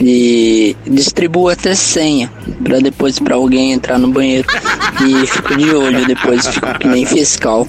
E 0.00 0.76
distribuo 0.84 1.48
até 1.48 1.74
senha. 1.74 2.30
Pra 2.62 2.78
depois 2.80 3.18
pra 3.18 3.36
alguém 3.36 3.72
entrar 3.72 3.98
no 3.98 4.08
banheiro. 4.08 4.46
E 5.06 5.26
fico 5.26 5.56
de 5.56 5.70
olho 5.74 6.06
depois, 6.06 6.46
fico 6.46 6.78
que 6.78 6.88
nem 6.88 7.06
fiscal. 7.06 7.66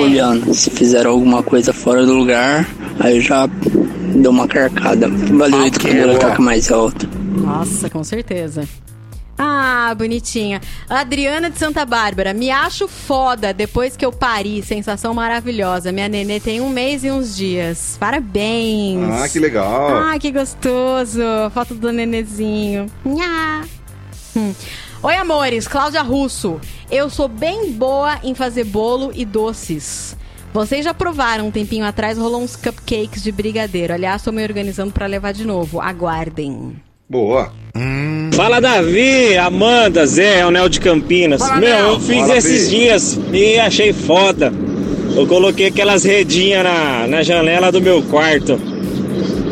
Olhando. 0.00 0.54
Se 0.54 0.70
fizeram 0.70 1.10
alguma 1.10 1.42
coisa 1.42 1.72
fora 1.72 2.04
do 2.04 2.14
lugar, 2.14 2.68
aí 3.00 3.16
eu 3.16 3.20
já 3.20 3.48
dou 4.16 4.32
uma 4.32 4.46
carcada. 4.46 5.08
Valeu, 5.08 5.66
educadora, 5.66 6.18
toca 6.18 6.42
mais 6.42 6.70
alto. 6.70 7.08
Nossa, 7.36 7.90
com 7.90 8.02
certeza. 8.02 8.66
Ah, 9.38 9.94
bonitinha. 9.96 10.60
Adriana 10.88 11.50
de 11.50 11.58
Santa 11.58 11.84
Bárbara, 11.84 12.32
me 12.32 12.50
acho 12.50 12.88
foda 12.88 13.52
depois 13.52 13.96
que 13.96 14.04
eu 14.04 14.12
pari. 14.12 14.62
Sensação 14.62 15.12
maravilhosa. 15.12 15.92
Minha 15.92 16.08
nenê 16.08 16.40
tem 16.40 16.60
um 16.60 16.70
mês 16.70 17.04
e 17.04 17.10
uns 17.10 17.36
dias. 17.36 17.96
Parabéns. 18.00 19.08
Ah, 19.10 19.28
que 19.28 19.38
legal. 19.38 19.96
Ah, 19.96 20.18
que 20.18 20.30
gostoso. 20.30 21.20
Foto 21.52 21.74
do 21.74 21.92
nenezinho. 21.92 22.86
Nha. 23.04 23.66
Hum. 24.34 24.54
Oi, 25.02 25.14
amores. 25.14 25.68
Cláudia 25.68 26.02
Russo. 26.02 26.60
Eu 26.90 27.10
sou 27.10 27.28
bem 27.28 27.72
boa 27.72 28.18
em 28.22 28.34
fazer 28.34 28.64
bolo 28.64 29.12
e 29.14 29.24
doces. 29.24 30.16
Vocês 30.52 30.84
já 30.84 30.94
provaram 30.94 31.48
um 31.48 31.50
tempinho 31.50 31.84
atrás, 31.84 32.16
rolou 32.16 32.40
uns 32.40 32.56
cupcakes 32.56 33.22
de 33.22 33.30
brigadeiro. 33.30 33.92
Aliás, 33.92 34.22
tô 34.22 34.32
me 34.32 34.42
organizando 34.42 34.90
pra 34.90 35.04
levar 35.04 35.32
de 35.32 35.46
novo. 35.46 35.82
Aguardem. 35.82 36.80
Boa. 37.08 37.52
Fala 38.32 38.60
Davi, 38.60 39.36
Amanda, 39.36 40.06
Zé, 40.06 40.40
é 40.40 40.46
o 40.46 40.50
Nel 40.50 40.68
de 40.68 40.80
Campinas. 40.80 41.40
Fala, 41.40 41.56
Meu, 41.60 41.68
eu 41.78 42.00
fiz 42.00 42.20
Fala, 42.20 42.36
esses 42.36 42.68
Bi. 42.68 42.76
dias 42.78 43.18
e 43.32 43.58
achei 43.58 43.92
foda. 43.92 44.52
Eu 45.14 45.26
coloquei 45.26 45.66
aquelas 45.68 46.04
redinhas 46.04 46.62
na, 46.64 47.06
na 47.06 47.22
janela 47.22 47.72
do 47.72 47.80
meu 47.80 48.02
quarto. 48.02 48.60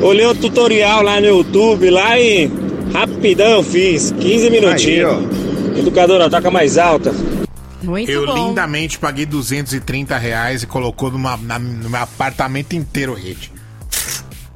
Olhei 0.03 0.27
o 0.27 0.35
tutorial 0.35 1.03
lá 1.03 1.19
no 1.21 1.27
YouTube 1.27 1.89
lá 1.89 2.19
e 2.19 2.51
rapidão 2.93 3.53
eu 3.53 3.63
fiz, 3.63 4.13
15 4.21 4.51
minutinhos. 4.51 5.17
Educadora, 5.79 6.29
toca 6.29 6.51
mais 6.51 6.77
alta. 6.77 7.15
Muito 7.83 8.11
eu 8.11 8.27
bom. 8.27 8.49
lindamente 8.49 8.99
paguei 8.99 9.25
230 9.27 10.17
reais 10.19 10.63
e 10.63 10.67
colocou 10.67 11.11
numa, 11.11 11.37
na- 11.39 11.59
no 11.59 11.89
meu 11.91 12.01
apartamento 12.01 12.75
inteiro 12.75 13.15
rede. 13.15 13.51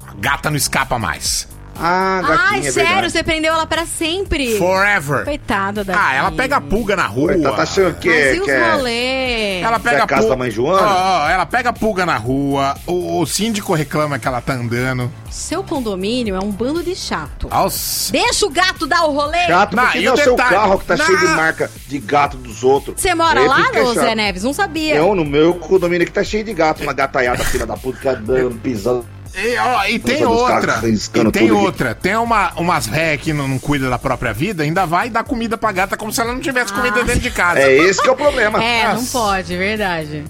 A 0.06 0.14
gata 0.20 0.50
não 0.50 0.56
escapa 0.56 0.98
mais. 0.98 1.48
Ah, 1.80 2.48
Ai, 2.50 2.62
sério, 2.70 3.08
você 3.08 3.22
prendeu 3.22 3.54
ela 3.54 3.66
pra 3.66 3.86
sempre. 3.86 4.58
Forever. 4.58 5.24
Coitada 5.24 5.84
da 5.84 5.94
Ah, 5.96 6.14
ela 6.14 6.32
pega 6.32 6.60
pulga 6.60 6.96
na 6.96 7.06
rua. 7.06 7.32
Ué, 7.32 7.38
tá- 7.38 7.62
achando 7.62 7.94
que 7.98 8.08
Mas 8.08 8.16
é- 8.18 8.34
e 8.36 8.40
os 8.40 8.44
que 8.44 8.50
é- 8.50 8.70
rolê? 8.72 9.60
Ela 9.60 9.78
pega 9.78 9.96
é 9.98 10.00
a 10.02 10.06
casa 10.06 10.22
pulga. 10.22 10.34
da 10.34 10.38
mãe 10.38 10.50
Joana? 10.50 10.86
Ó, 10.86 11.24
ó, 11.24 11.28
ela 11.30 11.46
pega 11.46 11.72
pulga 11.72 12.04
na 12.04 12.16
rua. 12.16 12.74
O, 12.86 13.20
o 13.20 13.26
síndico 13.26 13.74
reclama 13.74 14.18
que 14.18 14.26
ela 14.26 14.40
tá 14.40 14.54
andando. 14.54 15.10
Seu 15.30 15.62
condomínio 15.62 16.34
é 16.34 16.40
um 16.40 16.50
bando 16.50 16.82
de 16.82 16.96
chato. 16.96 17.48
Nossa. 17.48 18.10
Deixa 18.12 18.46
o 18.46 18.50
gato 18.50 18.86
dar 18.86 19.04
o 19.04 19.12
rolê. 19.12 19.46
Chato, 19.46 19.76
Não, 19.76 19.84
porque 19.84 19.98
e 19.98 20.04
não 20.04 20.10
é 20.10 20.14
o 20.14 20.16
seu 20.18 20.36
detalhe- 20.36 20.54
carro 20.56 20.78
que 20.78 20.84
tá 20.86 20.96
Não. 20.96 21.06
cheio 21.06 21.18
de 21.18 21.26
marca 21.28 21.70
de 21.86 21.98
gato 21.98 22.36
dos 22.38 22.64
outros. 22.64 23.00
Você 23.00 23.14
mora 23.14 23.40
Aí 23.40 23.46
lá, 23.46 23.60
ô 23.60 23.94
chato. 23.94 23.94
Zé 23.94 24.14
Neves? 24.14 24.42
Não 24.42 24.52
sabia. 24.52 24.94
Eu, 24.96 25.14
no 25.14 25.24
meu 25.24 25.54
condomínio 25.54 26.02
aqui 26.02 26.12
tá 26.12 26.24
cheio 26.24 26.42
de 26.44 26.52
gato, 26.54 26.82
uma 26.82 26.92
gataiada 26.92 27.44
filha 27.44 27.66
da 27.66 27.76
puta, 27.76 27.98
que 28.00 28.08
andando, 28.08 28.58
pisando. 28.60 29.06
E, 29.38 29.56
ó, 29.56 29.84
e 29.84 29.98
tem 29.98 30.24
outra. 30.24 30.78
riscando 30.80 31.28
E 31.28 31.32
tem 31.32 31.46
tudo 31.48 31.56
aqui. 31.56 31.66
outra. 31.66 31.94
Tem 31.94 32.16
uma, 32.16 32.52
umas 32.56 32.86
ré 32.86 33.16
que 33.16 33.32
não, 33.32 33.46
não 33.46 33.58
cuida 33.58 33.88
da 33.88 33.98
própria 33.98 34.32
vida, 34.32 34.62
ainda 34.62 34.84
vai 34.84 35.08
dar 35.08 35.24
comida 35.24 35.56
pra 35.56 35.70
gata 35.72 35.96
como 35.96 36.12
se 36.12 36.20
ela 36.20 36.32
não 36.32 36.40
tivesse 36.40 36.72
comida 36.72 37.02
dentro 37.04 37.20
de 37.20 37.30
casa. 37.30 37.60
É 37.60 37.72
esse 37.76 38.02
que 38.02 38.08
é 38.08 38.12
o 38.12 38.16
problema. 38.16 38.62
É, 38.62 38.88
não 38.88 38.94
Nossa. 38.94 39.18
pode, 39.18 39.56
verdade. 39.56 40.24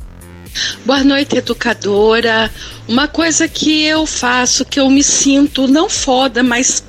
Boa 0.85 1.05
noite, 1.05 1.37
educadora. 1.37 2.51
Uma 2.87 3.07
coisa 3.09 3.47
que 3.49 3.85
eu 3.85 4.07
faço, 4.07 4.65
que 4.65 4.81
eu 4.81 4.91
me 4.91 5.03
sinto 5.03 5.67
não 5.69 5.89
foda, 5.89 6.43
mas 6.43 6.83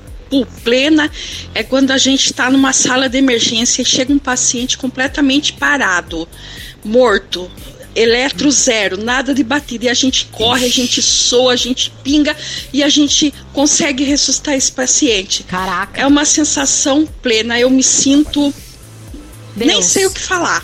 plena, 0.64 1.10
é 1.56 1.64
quando 1.64 1.92
a 1.92 1.98
gente 1.98 2.26
está 2.28 2.50
numa 2.52 2.72
sala 2.72 3.10
de 3.10 3.18
emergência 3.18 3.82
e 3.82 3.86
chega 3.86 4.14
um 4.14 4.20
paciente 4.20 4.78
completamente 4.78 5.54
parado, 5.54 6.28
morto. 6.84 7.50
Eletro 7.96 8.50
zero, 8.52 8.98
nada 8.98 9.34
de 9.34 9.44
batida. 9.44 9.86
E 9.86 9.90
a 9.90 9.94
gente 9.94 10.26
corre, 10.28 10.66
a 10.66 10.70
gente 10.70 11.02
soa, 11.02 11.54
a 11.54 11.56
gente 11.56 11.92
pinga 12.04 12.36
e 12.74 12.84
a 12.84 12.90
gente 12.90 13.34
consegue 13.54 14.04
ressuscitar 14.04 14.54
esse 14.56 14.72
paciente. 14.72 15.44
Caraca. 15.44 16.00
É 16.02 16.06
uma 16.06 16.26
sensação 16.26 17.08
plena. 17.22 17.60
Eu 17.60 17.70
me 17.70 17.84
sinto. 17.84 18.54
Nem 19.56 19.82
sei 19.82 20.06
o 20.06 20.12
que 20.12 20.20
falar. 20.22 20.64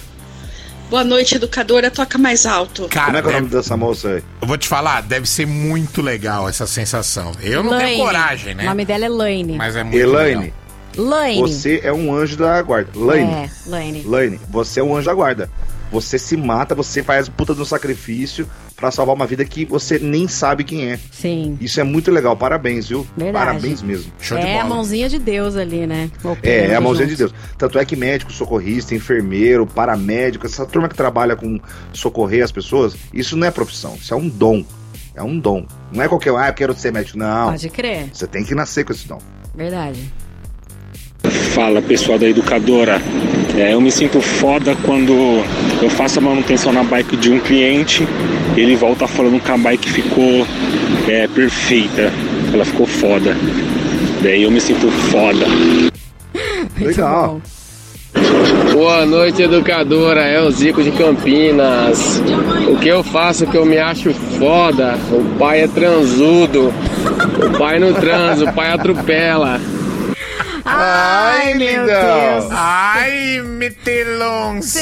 Boa 0.90 1.04
noite, 1.04 1.36
educadora. 1.36 1.90
Toca 1.90 2.18
mais 2.18 2.46
alto. 2.46 2.88
Cara, 2.88 3.06
Como 3.08 3.18
é 3.18 3.22
que 3.22 3.28
é 3.28 3.32
o 3.32 3.34
nome 3.34 3.48
dessa 3.50 3.76
moça 3.76 4.08
aí? 4.10 4.24
eu 4.42 4.48
vou 4.48 4.58
te 4.58 4.68
falar, 4.68 5.02
deve 5.02 5.28
ser 5.28 5.46
muito 5.48 6.02
legal 6.02 6.48
essa 6.48 6.68
sensação. 6.68 7.32
Eu 7.42 7.64
não 7.64 7.72
tenho 7.72 7.82
Laine. 7.82 8.02
coragem, 8.04 8.56
né? 8.56 8.64
O 8.64 8.68
nome 8.68 8.86
dela 8.86 9.06
é 9.06 9.10
Laine. 9.10 9.54
Mas 9.58 9.76
é 9.76 9.84
muito 9.84 9.98
Elaine, 9.98 10.42
legal. 10.44 10.54
Laine. 10.98 11.42
você 11.42 11.82
é 11.84 11.92
um 11.92 12.16
anjo 12.16 12.38
da 12.38 12.62
guarda. 12.62 12.92
Laine, 12.96 13.32
É, 13.34 13.50
Laine. 13.66 14.04
Laine, 14.04 14.40
você 14.48 14.80
é 14.80 14.84
um 14.84 14.96
anjo 14.96 15.08
da 15.08 15.14
guarda. 15.14 15.50
Você 15.96 16.20
se 16.20 16.36
mata, 16.36 16.76
você 16.76 17.02
faz 17.02 17.30
puta 17.30 17.56
do 17.56 17.66
sacrifício 17.66 18.46
pra 18.76 18.92
salvar 18.92 19.16
uma 19.16 19.26
vida 19.26 19.46
que 19.46 19.64
você 19.64 19.98
nem 19.98 20.28
sabe 20.28 20.66
quem 20.66 20.92
é. 20.92 21.00
Sim. 21.10 21.58
Isso 21.62 21.80
é 21.80 21.86
muito 21.86 22.12
legal, 22.12 22.36
parabéns, 22.36 22.90
viu? 22.90 23.08
Verdade. 23.16 23.46
Parabéns 23.46 23.82
mesmo. 23.82 24.12
é 24.36 24.60
a 24.60 24.66
mãozinha 24.66 25.08
de 25.08 25.18
Deus 25.18 25.56
ali, 25.56 25.88
né? 25.88 26.12
É, 26.44 26.68
é 26.68 26.76
a 26.76 26.82
mãozinha 26.82 27.08
junto. 27.08 27.18
de 27.18 27.24
Deus. 27.24 27.34
Tanto 27.58 27.80
é 27.80 27.86
que 27.86 27.96
médico, 27.96 28.34
socorrista, 28.34 28.94
enfermeiro, 28.94 29.66
paramédico, 29.66 30.46
essa 30.46 30.66
turma 30.66 30.90
que 30.90 30.96
trabalha 30.96 31.38
com 31.38 31.58
socorrer 31.94 32.44
as 32.44 32.52
pessoas, 32.52 32.98
isso 33.14 33.38
não 33.38 33.48
é 33.48 33.52
profissão, 33.52 33.96
isso 33.96 34.14
é 34.14 34.18
um 34.18 34.28
dom. 34.28 34.66
É 35.16 35.24
um 35.24 35.40
dom. 35.40 35.66
Não 35.94 36.04
é 36.04 36.10
qualquer 36.10 36.34
um, 36.34 36.38
ah, 36.38 36.50
eu 36.50 36.54
quero 36.54 36.78
ser 36.78 36.92
médico. 36.92 37.18
Não. 37.18 37.52
Pode 37.52 37.70
crer. 37.70 38.10
Você 38.12 38.28
tem 38.28 38.44
que 38.44 38.54
nascer 38.54 38.84
com 38.84 38.92
esse 38.92 39.08
dom. 39.08 39.20
Verdade. 39.56 40.12
Fala 41.54 41.82
pessoal 41.82 42.18
da 42.18 42.28
educadora. 42.28 43.02
É, 43.58 43.74
eu 43.74 43.80
me 43.80 43.92
sinto 43.92 44.20
foda 44.20 44.76
quando 44.84 45.14
eu 45.82 45.90
faço 45.90 46.20
a 46.20 46.22
manutenção 46.22 46.74
na 46.74 46.84
bike 46.84 47.16
de 47.16 47.32
um 47.32 47.40
cliente, 47.40 48.06
ele 48.58 48.76
volta 48.76 49.08
falando 49.08 49.42
que 49.42 49.52
a 49.52 49.58
bike 49.58 49.90
ficou 49.90 50.46
é, 51.08 51.28
perfeita, 51.28 52.12
ela 52.54 52.66
ficou 52.66 52.86
foda. 52.86 53.36
Daí 54.22 54.44
eu 54.44 54.52
me 54.52 54.60
sinto 54.60 54.90
foda. 54.90 55.46
Legal. 56.80 57.42
Boa 58.74 59.06
noite, 59.06 59.42
educadora. 59.42 60.22
É 60.22 60.42
o 60.42 60.52
Zico 60.52 60.84
de 60.84 60.92
Campinas. 60.92 62.22
O 62.68 62.78
que 62.78 62.90
eu 62.90 63.04
faço 63.04 63.48
que 63.48 63.56
eu 63.56 63.66
me 63.66 63.78
acho 63.78 64.14
foda? 64.38 64.98
O 65.12 65.38
pai 65.38 65.62
é 65.62 65.68
transudo. 65.68 66.74
O 67.38 67.58
pai 67.58 67.80
não 67.80 67.94
transa, 67.94 68.46
o 68.46 68.54
pai 68.54 68.72
atropela. 68.72 69.62
Ai, 70.66 71.54
meu 71.54 71.86
Deus. 71.86 72.52
Ai, 72.52 73.40
metelôncio. 73.42 74.82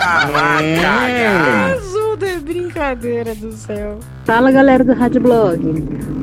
Ah, 0.00 0.26
vai 0.26 0.76
cagar. 0.76 1.70
Azul 1.72 2.18
é 2.22 2.36
brincadeira 2.38 3.34
do 3.34 3.52
céu. 3.52 3.98
Fala 4.24 4.50
galera 4.50 4.82
do 4.82 4.94
Rádio 4.94 5.20
Blog. 5.20 5.60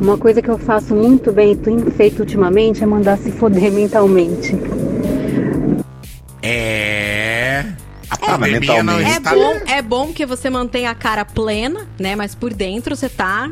Uma 0.02 0.18
coisa 0.18 0.42
que 0.42 0.50
eu 0.50 0.58
faço 0.58 0.96
muito 0.96 1.32
bem 1.32 1.52
e 1.52 1.56
tenho 1.56 1.92
feito 1.92 2.22
ultimamente 2.22 2.82
é 2.84 2.88
mandar 2.88 3.18
se 3.20 3.32
foder 3.32 3.70
mentalmente. 3.72 4.58
É. 6.42 7.64
A 8.10 8.34
Ah, 8.34 8.38
não. 8.84 9.00
É 9.00 9.18
está. 9.18 9.36
bom, 9.36 9.54
é 9.68 9.82
bom 9.82 10.12
que 10.14 10.26
você 10.26 10.50
mantém 10.50 10.88
a 10.88 10.96
cara 10.96 11.24
plena, 11.24 11.88
né? 12.00 12.16
Mas 12.16 12.34
por 12.34 12.52
dentro 12.54 12.96
você 12.96 13.08
tá. 13.08 13.52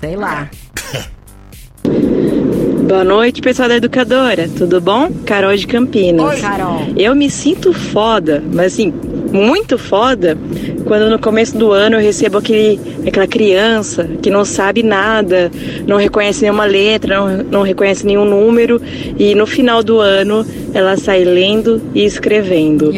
Sei 0.00 0.16
lá. 0.16 0.50
Boa 2.82 3.04
noite, 3.04 3.40
pessoal 3.40 3.68
da 3.68 3.76
educadora. 3.76 4.48
Tudo 4.48 4.80
bom? 4.80 5.08
Carol 5.24 5.54
de 5.56 5.66
Campinas. 5.68 6.34
Oi, 6.34 6.40
Carol. 6.40 6.80
Eu 6.96 7.14
me 7.14 7.30
sinto 7.30 7.72
foda, 7.72 8.42
mas 8.52 8.72
assim, 8.72 8.92
muito 9.32 9.78
foda, 9.78 10.36
quando 10.84 11.08
no 11.08 11.18
começo 11.18 11.56
do 11.56 11.70
ano 11.70 11.96
eu 11.96 12.00
recebo 12.00 12.38
aquele, 12.38 12.80
aquela 13.06 13.26
criança 13.26 14.08
que 14.20 14.28
não 14.28 14.44
sabe 14.44 14.82
nada, 14.82 15.50
não 15.86 15.96
reconhece 15.96 16.42
nenhuma 16.42 16.64
letra, 16.64 17.16
não, 17.16 17.44
não 17.44 17.62
reconhece 17.62 18.04
nenhum 18.04 18.24
número, 18.24 18.82
e 19.16 19.34
no 19.34 19.46
final 19.46 19.82
do 19.82 20.00
ano 20.00 20.44
ela 20.74 20.96
sai 20.96 21.24
lendo 21.24 21.80
e 21.94 22.04
escrevendo. 22.04 22.92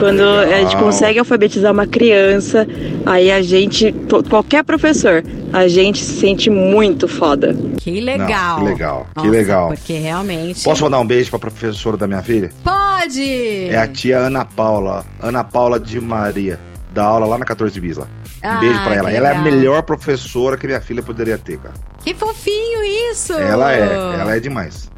Quando 0.00 0.22
a 0.22 0.60
gente 0.60 0.76
consegue 0.76 1.18
alfabetizar 1.18 1.72
uma 1.72 1.86
criança, 1.86 2.66
aí 3.04 3.30
a 3.30 3.42
gente, 3.42 3.94
qualquer 4.28 4.64
professor, 4.64 5.22
a 5.56 5.68
gente 5.68 6.04
se 6.04 6.20
sente 6.20 6.50
muito 6.50 7.08
foda. 7.08 7.56
Que 7.78 8.00
legal. 8.00 8.58
Não, 8.58 8.64
que 8.66 8.70
legal, 8.72 9.06
que 9.14 9.16
Nossa, 9.20 9.30
legal. 9.30 9.68
Porque 9.68 9.92
realmente. 9.94 10.62
Posso 10.62 10.82
mandar 10.84 11.00
um 11.00 11.06
beijo 11.06 11.30
pra 11.30 11.38
professora 11.38 11.96
da 11.96 12.06
minha 12.06 12.22
filha? 12.22 12.50
Pode! 12.62 13.68
É 13.70 13.78
a 13.78 13.86
tia 13.88 14.18
Ana 14.18 14.44
Paula. 14.44 15.04
Ana 15.20 15.42
Paula 15.44 15.80
de 15.80 16.00
Maria. 16.00 16.58
Dá 16.92 17.04
aula 17.04 17.26
lá 17.26 17.38
na 17.38 17.44
14 17.44 17.78
bis 17.80 17.96
lá. 17.96 18.06
Um 18.44 18.48
Ah, 18.48 18.56
beijo 18.60 18.82
pra 18.82 18.94
ela. 18.94 19.10
que 19.10 19.16
Ela 19.16 19.28
é 19.28 19.36
a 19.36 19.42
melhor 19.42 19.82
professora 19.82 20.56
que 20.56 20.66
minha 20.66 20.80
filha 20.80 21.02
poderia 21.02 21.36
ter, 21.38 21.58
cara. 21.58 21.74
Que 22.02 22.14
fofinho 22.14 22.82
isso! 23.10 23.32
Ela 23.32 23.72
é, 23.74 23.80
ela 24.20 24.36
é 24.36 24.40
demais. 24.40 24.90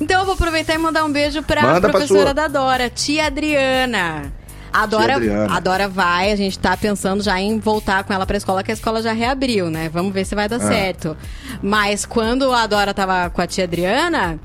Então 0.00 0.20
eu 0.20 0.24
vou 0.26 0.34
aproveitar 0.34 0.74
e 0.74 0.78
mandar 0.78 1.04
um 1.04 1.12
beijo 1.12 1.42
pra 1.42 1.62
Manda 1.62 1.80
pra 1.82 1.90
professora 1.90 2.24
sua. 2.26 2.34
da 2.34 2.48
Dora, 2.48 2.88
tia 2.90 3.26
Adriana. 3.26 4.32
A 4.76 4.86
Dora, 4.86 5.14
a 5.50 5.60
Dora 5.60 5.86
vai, 5.88 6.32
a 6.32 6.36
gente 6.36 6.58
tá 6.58 6.76
pensando 6.76 7.22
já 7.22 7.40
em 7.40 7.60
voltar 7.60 8.02
com 8.02 8.12
ela 8.12 8.26
pra 8.26 8.36
escola, 8.36 8.60
que 8.64 8.72
a 8.72 8.74
escola 8.74 9.00
já 9.00 9.12
reabriu, 9.12 9.70
né? 9.70 9.88
Vamos 9.88 10.12
ver 10.12 10.24
se 10.26 10.34
vai 10.34 10.48
dar 10.48 10.56
Ah. 10.56 10.66
certo. 10.66 11.16
Mas 11.62 12.04
quando 12.04 12.50
a 12.52 12.66
Dora 12.66 12.92
tava 12.92 13.30
com 13.30 13.40
a 13.40 13.46
tia 13.46 13.62
Adriana, 13.64 14.36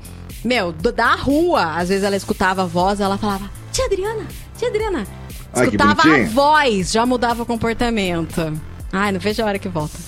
meu, 0.44 0.70
do- 0.70 0.92
da 0.92 1.16
rua, 1.16 1.74
às 1.76 1.88
vezes 1.88 2.04
ela 2.04 2.14
escutava 2.14 2.62
a 2.62 2.64
voz, 2.66 3.00
ela 3.00 3.18
falava, 3.18 3.50
tia 3.72 3.86
Adriana, 3.86 4.22
tia 4.56 4.68
Adriana. 4.68 5.04
Ai, 5.52 5.64
Escutava 5.64 6.02
a 6.02 6.24
voz, 6.28 6.92
já 6.92 7.04
mudava 7.04 7.42
o 7.42 7.46
comportamento. 7.46 8.52
Ai, 8.92 9.10
não 9.10 9.18
vejo 9.18 9.42
a 9.42 9.46
hora 9.46 9.58
que 9.58 9.68
volta. 9.68 9.98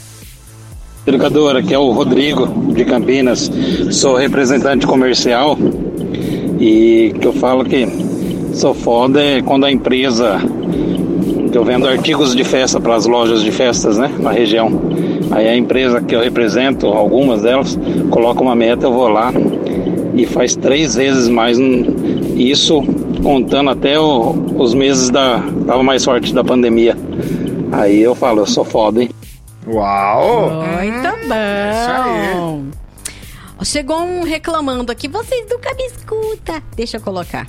Educadora, 1.04 1.60
que 1.64 1.74
é 1.74 1.78
o 1.78 1.90
Rodrigo 1.90 2.72
de 2.72 2.84
Campinas, 2.84 3.50
sou 3.90 4.14
representante 4.16 4.86
comercial 4.86 5.58
e 6.60 7.12
que 7.20 7.26
eu 7.26 7.32
falo 7.32 7.64
que 7.64 7.86
sou 8.54 8.74
foda 8.74 9.22
é 9.22 9.42
quando 9.42 9.64
a 9.64 9.70
empresa 9.72 10.38
que 11.50 11.56
eu 11.58 11.64
vendo 11.64 11.86
artigos 11.86 12.34
de 12.34 12.44
festa 12.44 12.80
para 12.80 12.94
as 12.94 13.06
lojas 13.06 13.42
de 13.42 13.50
festas, 13.52 13.98
né, 13.98 14.10
na 14.18 14.30
região. 14.30 14.70
Aí 15.30 15.48
a 15.48 15.56
empresa 15.56 16.00
que 16.00 16.14
eu 16.14 16.20
represento, 16.20 16.86
algumas 16.86 17.42
delas, 17.42 17.78
coloca 18.10 18.40
uma 18.42 18.54
meta, 18.54 18.86
eu 18.86 18.92
vou 18.92 19.08
lá 19.08 19.32
e 20.14 20.26
faz 20.26 20.54
três 20.56 20.94
vezes 20.94 21.28
mais. 21.28 21.58
hum, 21.58 21.84
Isso 22.36 22.82
contando 23.22 23.70
até 23.70 24.00
o- 24.00 24.34
os 24.58 24.72
meses 24.74 25.10
da 25.10 25.42
tava 25.66 25.82
mais 25.82 26.02
forte 26.04 26.34
da 26.34 26.42
pandemia. 26.42 26.96
Aí 27.70 28.00
eu 28.02 28.14
falo, 28.14 28.40
eu 28.40 28.46
sou 28.46 28.64
foda, 28.64 29.02
hein? 29.02 29.10
Uau! 29.66 30.50
Muito 30.62 31.08
bom. 31.28 32.62
Chegou 33.64 34.00
um 34.02 34.22
reclamando 34.24 34.90
aqui, 34.90 35.06
vocês 35.08 35.44
nunca 35.48 35.72
me 35.74 35.84
escuta. 35.86 36.62
Deixa 36.74 36.96
eu 36.96 37.00
colocar. 37.00 37.46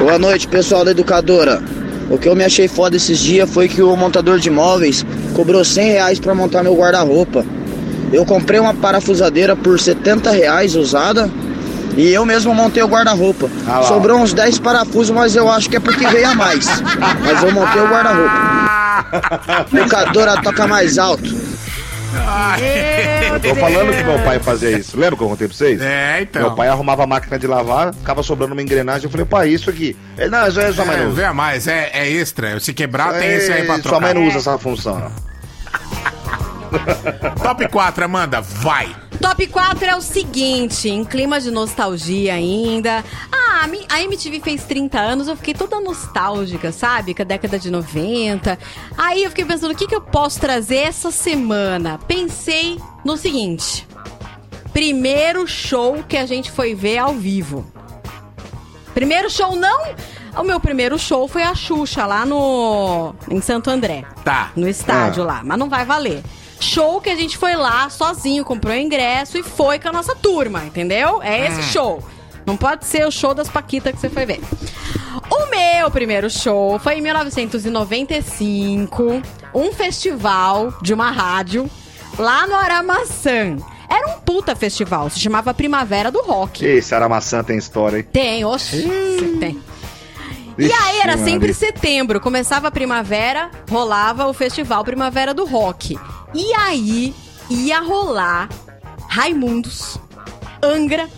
Boa 0.00 0.18
noite, 0.18 0.48
pessoal 0.48 0.84
da 0.84 0.90
educadora. 0.90 1.62
O 2.10 2.18
que 2.18 2.28
eu 2.28 2.36
me 2.36 2.44
achei 2.44 2.68
foda 2.68 2.96
esses 2.96 3.18
dias 3.18 3.48
foi 3.50 3.68
que 3.68 3.82
o 3.82 3.96
montador 3.96 4.38
de 4.38 4.50
móveis 4.50 5.04
cobrou 5.34 5.64
100 5.64 5.90
reais 5.90 6.20
pra 6.20 6.34
montar 6.34 6.62
meu 6.62 6.74
guarda-roupa. 6.74 7.44
Eu 8.12 8.24
comprei 8.24 8.60
uma 8.60 8.74
parafusadeira 8.74 9.56
por 9.56 9.78
70 9.78 10.30
reais 10.30 10.74
usada 10.76 11.30
e 11.96 12.12
eu 12.12 12.24
mesmo 12.24 12.54
montei 12.54 12.82
o 12.82 12.86
guarda-roupa. 12.88 13.48
Ah. 13.66 13.82
Sobrou 13.82 14.18
uns 14.18 14.32
10 14.32 14.58
parafusos, 14.60 15.10
mas 15.14 15.34
eu 15.34 15.50
acho 15.50 15.68
que 15.68 15.76
é 15.76 15.80
porque 15.80 16.06
veio 16.06 16.28
a 16.28 16.34
mais. 16.34 16.66
Mas 17.20 17.42
eu 17.42 17.52
montei 17.52 17.80
o 17.80 17.88
guarda-roupa. 17.88 19.66
Educadora 19.76 20.40
toca 20.42 20.66
mais 20.66 20.98
alto. 20.98 21.45
Eu 23.32 23.40
tô 23.40 23.54
falando 23.56 23.94
que 23.96 24.02
meu 24.04 24.18
pai 24.20 24.38
fazia 24.38 24.70
isso. 24.78 24.98
Lembra 24.98 25.16
que 25.16 25.22
eu 25.22 25.28
contei 25.28 25.46
pra 25.48 25.56
vocês? 25.56 25.80
É, 25.80 26.22
então. 26.22 26.42
Meu 26.42 26.54
pai 26.54 26.68
arrumava 26.68 27.04
a 27.04 27.06
máquina 27.06 27.38
de 27.38 27.46
lavar, 27.46 27.92
ficava 27.94 28.22
sobrando 28.22 28.52
uma 28.54 28.62
engrenagem. 28.62 29.04
Eu 29.04 29.10
falei, 29.10 29.26
pai, 29.26 29.48
isso 29.50 29.68
aqui. 29.70 29.96
Ele, 30.16 30.30
não, 30.30 30.46
isso 30.48 30.60
é 30.60 30.72
sua 30.72 30.84
mãe 30.84 30.96
É, 30.96 31.00
não 31.00 31.06
usa. 31.08 31.16
vê 31.16 31.24
a 31.24 31.34
mais, 31.34 31.66
é, 31.66 31.90
é 31.92 32.08
extra. 32.08 32.58
Se 32.60 32.72
quebrar, 32.72 33.14
tem 33.18 33.28
esse 33.34 33.52
aí 33.52 33.64
pra 33.64 33.74
É, 33.76 33.78
trocar. 33.78 33.88
Sua 33.88 34.00
mãe 34.00 34.14
não 34.14 34.26
usa 34.26 34.38
essa 34.38 34.58
função. 34.58 35.10
Top 37.42 37.68
4, 37.68 38.04
Amanda, 38.04 38.40
vai. 38.40 38.94
Top 39.20 39.46
4 39.46 39.84
é 39.84 39.96
o 39.96 40.00
seguinte, 40.00 40.88
em 40.88 41.04
clima 41.04 41.40
de 41.40 41.50
nostalgia 41.50 42.34
ainda. 42.34 43.04
Ah, 43.32 43.66
a 43.88 44.02
MTV 44.02 44.40
fez 44.40 44.64
30 44.64 44.98
anos, 45.00 45.28
eu 45.28 45.36
fiquei 45.36 45.54
toda 45.54 45.80
nostálgica, 45.80 46.70
sabe? 46.70 47.14
Com 47.14 47.22
a 47.22 47.24
década 47.24 47.58
de 47.58 47.70
90. 47.70 48.58
Aí 48.96 49.24
eu 49.24 49.30
fiquei 49.30 49.44
pensando, 49.44 49.72
o 49.72 49.74
que, 49.74 49.86
que 49.86 49.94
eu 49.94 50.00
posso 50.00 50.38
trazer 50.40 50.76
essa 50.76 51.10
semana? 51.10 51.98
Pensei 52.06 52.78
no 53.04 53.16
seguinte. 53.16 53.86
Primeiro 54.72 55.46
show 55.46 56.04
que 56.06 56.16
a 56.16 56.26
gente 56.26 56.50
foi 56.50 56.74
ver 56.74 56.98
ao 56.98 57.14
vivo. 57.14 57.66
Primeiro 58.94 59.30
show 59.30 59.56
não... 59.56 59.94
O 60.36 60.42
meu 60.42 60.60
primeiro 60.60 60.98
show 60.98 61.26
foi 61.26 61.42
a 61.42 61.54
Xuxa, 61.54 62.04
lá 62.04 62.26
no... 62.26 63.14
Em 63.30 63.40
Santo 63.40 63.70
André. 63.70 64.04
Tá. 64.22 64.52
No 64.54 64.68
estádio 64.68 65.22
Ah. 65.22 65.26
lá, 65.26 65.40
mas 65.42 65.58
não 65.58 65.70
vai 65.70 65.86
valer. 65.86 66.22
Show 66.60 67.00
que 67.00 67.10
a 67.10 67.16
gente 67.16 67.36
foi 67.36 67.54
lá 67.54 67.88
sozinho, 67.90 68.44
comprou 68.44 68.74
ingresso 68.74 69.38
e 69.38 69.42
foi 69.42 69.78
com 69.78 69.88
a 69.88 69.92
nossa 69.92 70.14
turma, 70.14 70.64
entendeu? 70.64 71.22
É 71.22 71.46
esse 71.46 71.60
Hum. 71.60 71.62
show. 71.62 72.02
Não 72.46 72.56
pode 72.56 72.86
ser 72.86 73.06
o 73.06 73.10
show 73.10 73.34
das 73.34 73.48
Paquitas 73.48 73.92
que 73.94 74.00
você 74.00 74.08
foi 74.08 74.24
ver. 74.24 74.40
O 75.30 75.46
meu 75.50 75.90
primeiro 75.90 76.30
show 76.30 76.78
foi 76.78 76.98
em 76.98 77.00
1995, 77.02 79.22
um 79.54 79.72
festival 79.72 80.72
de 80.82 80.94
uma 80.94 81.10
rádio 81.10 81.68
lá 82.18 82.46
no 82.46 82.54
Aramaçã. 82.54 83.56
Era 83.88 84.08
um 84.08 84.18
puta 84.20 84.56
festival, 84.56 85.08
se 85.10 85.20
chamava 85.20 85.54
Primavera 85.54 86.10
do 86.10 86.20
Rock. 86.22 86.64
Esse 86.64 86.94
Aramaçã 86.94 87.42
tem 87.44 87.56
história, 87.56 87.98
hein? 87.98 88.06
Tem, 88.12 88.44
oxe, 88.44 88.82
tem. 89.38 89.60
E 90.58 90.72
aí 90.72 91.00
era 91.00 91.18
sempre 91.18 91.52
setembro, 91.52 92.18
começava 92.18 92.68
a 92.68 92.70
primavera, 92.70 93.50
rolava 93.70 94.26
o 94.26 94.32
festival 94.32 94.82
Primavera 94.82 95.34
do 95.34 95.44
Rock. 95.44 95.98
E 96.34 96.52
aí 96.54 97.14
ia 97.50 97.80
rolar 97.80 98.48
Raimundos, 99.08 99.98
Angra, 100.62 101.08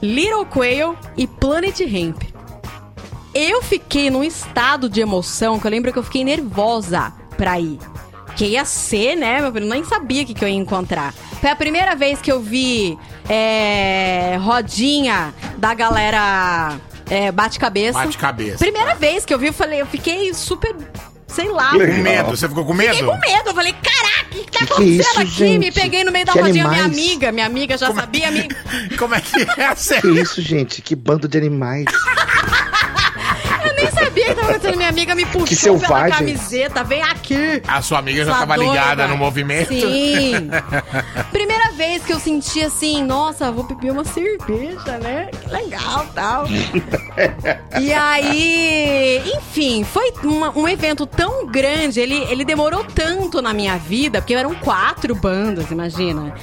Little 0.00 0.46
Quail 0.46 0.96
e 1.16 1.26
Planet 1.26 1.80
Hemp. 1.80 2.22
Eu 3.34 3.62
fiquei 3.62 4.10
num 4.10 4.22
estado 4.22 4.88
de 4.88 5.00
emoção 5.00 5.58
que 5.58 5.66
eu 5.66 5.70
lembro 5.70 5.92
que 5.92 5.98
eu 5.98 6.04
fiquei 6.04 6.22
nervosa 6.22 7.12
pra 7.36 7.58
ir. 7.58 7.80
Que 8.36 8.46
ia 8.46 8.64
ser, 8.64 9.16
né? 9.16 9.40
Eu 9.40 9.50
nem 9.52 9.84
sabia 9.84 10.22
o 10.22 10.26
que, 10.26 10.34
que 10.34 10.44
eu 10.44 10.48
ia 10.48 10.54
encontrar. 10.54 11.12
Foi 11.40 11.50
a 11.50 11.56
primeira 11.56 11.96
vez 11.96 12.20
que 12.20 12.30
eu 12.30 12.40
vi 12.40 12.96
é, 13.28 14.36
rodinha 14.40 15.34
da 15.58 15.74
galera 15.74 16.78
é, 17.10 17.30
bate-cabeça. 17.32 17.98
Bate-cabeça. 17.98 18.58
Primeira 18.58 18.94
vez 18.94 19.24
que 19.24 19.32
eu 19.34 19.38
vi, 19.38 19.46
eu 19.48 19.52
falei, 19.52 19.80
eu 19.80 19.86
fiquei 19.86 20.32
super, 20.34 20.74
sei 21.26 21.48
lá. 21.50 21.70
Com 21.70 21.78
medo, 21.78 22.30
você 22.36 22.48
ficou 22.48 22.64
com 22.64 22.74
medo? 22.74 22.94
Fiquei 22.94 23.06
com 23.06 23.18
medo. 23.18 23.48
Eu 23.50 23.54
falei, 23.54 23.72
caraca, 23.74 24.26
o 24.26 24.30
que, 24.30 24.44
que 24.44 24.50
tá 24.50 24.58
Que 24.58 24.66
que 24.66 24.72
é 24.72 24.74
acontecendo 24.74 25.00
isso, 25.00 25.20
aqui? 25.20 25.30
gente? 25.30 25.58
Me 25.58 25.72
peguei 25.72 26.04
no 26.04 26.12
meio 26.12 26.24
da 26.26 26.32
Que 26.32 26.40
rodinha, 26.40 26.68
minha 26.68 26.82
animais. 26.84 27.08
amiga. 27.08 27.32
Minha 27.32 27.46
amiga 27.46 27.78
já 27.78 27.92
sabia. 27.94 28.30
Me... 28.32 28.48
Como 28.98 29.14
é 29.14 29.20
que 29.20 29.42
é? 29.42 30.00
Que 30.00 30.08
isso, 30.20 30.40
gente? 30.40 30.80
Que 30.82 30.94
bando 30.96 31.28
de 31.28 31.38
animais. 31.38 31.84
que 34.24 34.34
tava 34.34 34.50
acontecendo. 34.50 34.76
Minha 34.76 34.88
amiga 34.88 35.14
me 35.14 35.24
puxou 35.26 35.78
Que 35.78 35.86
pela 35.86 36.08
camiseta. 36.10 36.84
Vem 36.84 37.02
aqui. 37.02 37.62
A 37.66 37.80
sua 37.82 37.98
amiga 37.98 38.24
já 38.24 38.30
Sua 38.32 38.40
tava 38.46 38.56
ligada 38.56 39.06
no 39.08 39.16
movimento? 39.16 39.68
Sim. 39.68 40.50
Primeira 41.32 41.70
vez 41.72 42.02
que 42.04 42.12
eu 42.12 42.20
senti 42.20 42.62
assim, 42.62 43.02
nossa, 43.02 43.50
vou 43.50 43.64
beber 43.64 43.92
uma 43.92 44.04
cerveja, 44.04 44.98
né? 45.02 45.28
Que 45.32 45.50
legal, 45.50 46.06
tal. 46.14 46.44
E 47.80 47.92
aí, 47.92 49.22
enfim, 49.36 49.84
foi 49.84 50.12
uma- 50.24 50.50
um 50.56 50.68
evento 50.68 51.06
tão 51.06 51.46
grande, 51.46 52.00
ele, 52.00 52.16
ele 52.30 52.44
demorou 52.44 52.84
tanto 52.84 53.40
na 53.42 53.52
minha 53.52 53.76
vida, 53.76 54.20
porque 54.20 54.34
eram 54.34 54.54
quatro 54.54 55.14
bandas, 55.14 55.70
imagina. 55.70 56.34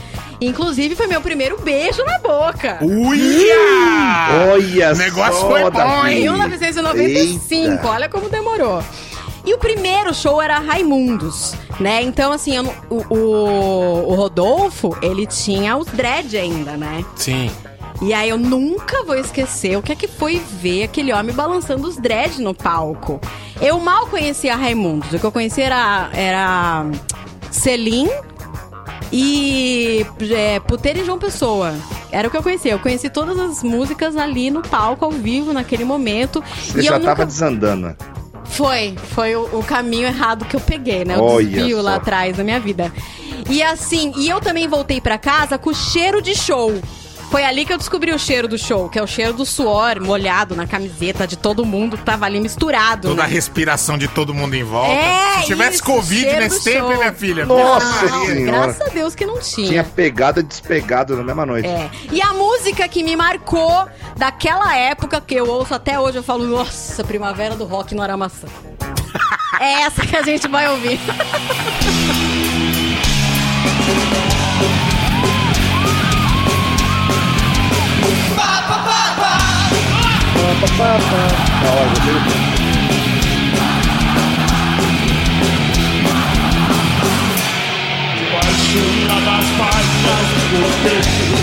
Inclusive, 0.42 0.96
foi 0.96 1.06
meu 1.06 1.22
primeiro 1.22 1.62
beijo 1.62 2.04
na 2.04 2.18
boca. 2.18 2.80
Uia! 2.82 4.52
Olha 4.52 4.92
O 4.92 4.98
negócio 4.98 5.48
foi 5.48 5.70
bom. 5.70 6.08
Em 6.08 6.22
1995, 6.22 7.72
Eita. 7.72 7.88
olha 7.88 8.10
como 8.10 8.28
demorou. 8.28 8.84
E 9.46 9.54
o 9.54 9.60
primeiro 9.60 10.14
show 10.14 10.42
era 10.42 10.58
Raimundos, 10.60 11.54
né? 11.80 12.02
Então, 12.02 12.32
assim, 12.32 12.56
eu 12.56 12.74
o, 12.90 13.16
o, 13.16 14.12
o 14.12 14.16
Rodolfo, 14.16 14.98
ele 15.02 15.28
tinha 15.28 15.78
os 15.78 15.88
dread 15.88 16.36
ainda, 16.36 16.76
né? 16.76 17.06
Sim. 17.16 17.52
E 18.02 18.12
aí 18.12 18.30
eu 18.30 18.38
nunca 18.38 19.04
vou 19.04 19.16
esquecer 19.16 19.78
o 19.78 19.82
que 19.82 19.92
é 19.92 19.96
que 19.96 20.08
foi 20.08 20.42
ver 20.60 20.84
aquele 20.84 21.14
homem 21.14 21.36
balançando 21.36 21.88
os 21.88 21.98
dread 21.98 22.42
no 22.42 22.54
palco. 22.54 23.22
Eu 23.62 23.80
mal 23.80 24.08
conhecia 24.08 24.56
Raimundos. 24.56 25.14
O 25.14 25.20
que 25.20 25.24
eu 25.24 25.32
conhecia 25.32 25.66
era, 25.66 26.10
era 26.14 26.86
Celim 27.52 28.10
e 29.12 30.06
é, 30.32 30.60
Puteira 30.60 31.00
e 31.00 31.06
João 31.06 31.20
Pessoa. 31.20 31.74
Era 32.12 32.28
o 32.28 32.32
que 32.32 32.38
eu 32.38 32.44
conhecia. 32.44 32.72
Eu 32.72 32.80
conheci 32.80 33.10
todas 33.10 33.40
as 33.40 33.64
músicas 33.64 34.16
ali 34.16 34.50
no 34.50 34.62
palco, 34.62 35.06
ao 35.06 35.12
vivo, 35.12 35.54
naquele 35.54 35.84
momento. 35.84 36.44
Você 36.56 36.80
e 36.80 36.84
já 36.84 36.96
eu 36.96 37.00
tava 37.00 37.10
nunca... 37.10 37.26
desandando. 37.26 37.96
Foi, 38.46 38.96
foi 39.14 39.36
o, 39.36 39.60
o 39.60 39.64
caminho 39.64 40.08
errado 40.08 40.46
que 40.46 40.56
eu 40.56 40.60
peguei, 40.60 41.06
né? 41.06 41.18
O 41.18 41.24
Olha 41.24 41.48
desvio 41.48 41.82
lá 41.82 41.96
atrás 41.96 42.36
da 42.36 42.44
minha 42.44 42.60
vida. 42.60 42.92
E 43.50 43.64
assim, 43.64 44.14
e 44.18 44.30
eu 44.30 44.40
também 44.40 44.68
voltei 44.68 45.00
pra 45.00 45.18
casa 45.18 45.58
com 45.58 45.74
cheiro 45.74 46.22
de 46.22 46.36
show. 46.36 46.74
Foi 47.32 47.46
ali 47.46 47.64
que 47.66 47.72
eu 47.72 47.78
descobri 47.78 48.12
o 48.12 48.20
cheiro 48.20 48.46
do 48.46 48.58
show, 48.58 48.90
que 48.90 49.00
é 49.00 49.02
o 49.02 49.08
cheiro 49.08 49.32
do 49.32 49.46
suor 49.46 50.02
molhado 50.02 50.54
na 50.54 50.68
camiseta 50.68 51.26
de 51.26 51.38
todo 51.38 51.66
mundo 51.66 51.98
que 51.98 52.04
tava 52.04 52.26
ali 52.26 52.42
misturado. 52.42 53.08
Toda 53.08 53.24
a 53.24 53.26
né? 53.26 53.34
respiração 53.34 53.98
de 53.98 54.10
todo 54.10 54.34
mundo 54.34 54.54
em 54.54 54.66
volta. 54.66 54.92
É, 54.92 55.40
Se 55.40 55.46
tivesse 55.46 55.76
isso, 55.76 55.84
Covid 55.86 56.26
nesse 56.26 56.62
tempo, 56.62 56.90
show. 56.90 56.98
minha 56.98 57.14
filha? 57.14 57.46
Nossa 57.46 58.06
Não, 58.06 58.26
senhora. 58.26 58.44
graças 58.44 58.82
a 58.82 58.90
Deus 58.90 59.16
que 59.16 59.26
não 59.26 59.40
tinha. 59.40 59.68
Tinha 59.70 59.84
pegado 59.86 60.42
e 60.42 60.44
despegado 60.44 61.16
na 61.16 61.24
mesma 61.24 61.46
noite. 61.46 61.70
É. 61.70 61.90
E 62.12 62.22
a 62.22 62.34
música 62.34 62.86
que 62.90 63.02
me 63.02 63.16
marcou 63.16 63.88
daquela 64.18 64.76
época, 64.76 65.22
que 65.22 65.36
eu 65.36 65.48
ouço 65.48 65.74
até 65.74 65.98
hoje, 65.98 66.18
eu 66.18 66.24
falo, 66.24 66.46
nossa, 66.46 67.02
primavera 67.02 67.56
do 67.56 67.64
rock 67.64 67.96
no 67.96 68.02
Aramaçã. 68.02 68.48
é 69.62 69.84
essa 69.84 70.06
que 70.06 70.18
a 70.18 70.22
gente 70.22 70.50
vai 70.50 70.68
ouvir. 70.68 71.00
hora, 81.72 81.90
do 81.90 82.14
Debaixo 88.18 88.84
das 89.26 89.48
páginas 89.58 90.28
do 90.52 90.62
texto 90.84 91.34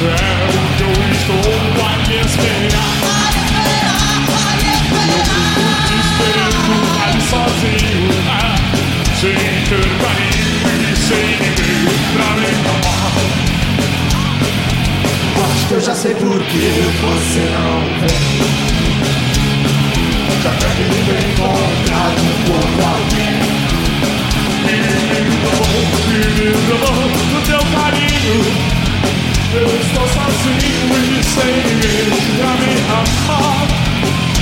É 0.00 0.16
o 0.42 0.56
que 0.76 0.82
eu 0.82 0.94
estou 1.12 1.46
a 1.84 1.92
te 2.02 2.14
esperar 2.26 2.94
Eu 4.56 4.76
fico 4.88 5.66
te 5.86 5.94
esperando 6.00 6.72
sozinho 7.28 8.08
ah, 8.28 8.56
Sem 9.20 9.36
ter 9.68 9.86
carinho 10.00 10.70
e 10.80 10.96
sem 10.96 11.26
ninguém 11.40 11.84
pra 12.14 12.30
me 12.36 12.50
eu 12.64 13.51
já 15.82 15.94
sei 15.96 16.14
por 16.14 16.38
que 16.38 16.70
você 17.00 17.40
não 17.40 17.80
vem. 18.00 18.52
Já 20.42 20.50
deve 20.50 20.84
me 20.84 20.98
encontrar 21.32 22.12
com 22.46 22.60
alguém 22.86 23.42
Menino 26.08 26.74
bom 26.78 27.00
do 27.30 27.38
teu 27.46 27.58
carinho 27.58 28.38
Eu 29.54 29.66
estou 29.80 30.06
sozinho 30.08 30.94
e 30.98 31.22
sem 31.24 31.52
ninguém 31.56 32.10
pra 32.38 32.52
me 32.56 32.72
amar. 32.90 33.66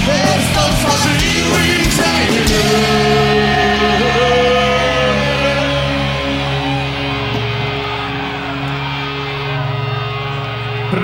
Eu 0.09 0.31
estou 0.41 0.71
sozinho 0.91 1.53
e 1.59 1.91
sem 1.91 2.21
ninguém 2.33 3.30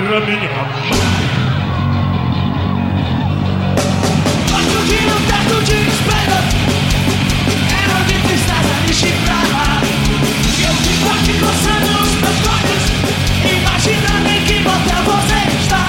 Pra 0.07 0.15
amar 0.19 0.31
Outro 4.53 4.79
dia 4.85 5.03
um 5.03 5.21
teto 5.27 5.57
de 5.65 5.77
espelho 5.89 6.39
Era 7.83 7.97
de 8.05 8.15
tristeza 8.25 8.75
me 8.87 8.93
chifrava 8.93 9.65
E 10.57 10.63
eu 10.63 10.73
fico 10.75 11.09
aqui 11.09 11.33
coçando 11.37 11.91
os 12.03 12.13
meus 12.21 12.39
olhos 12.47 12.83
Imaginando 13.51 14.29
em 14.29 14.39
que 14.45 14.57
motel 14.61 15.03
você 15.03 15.39
está 15.59 15.83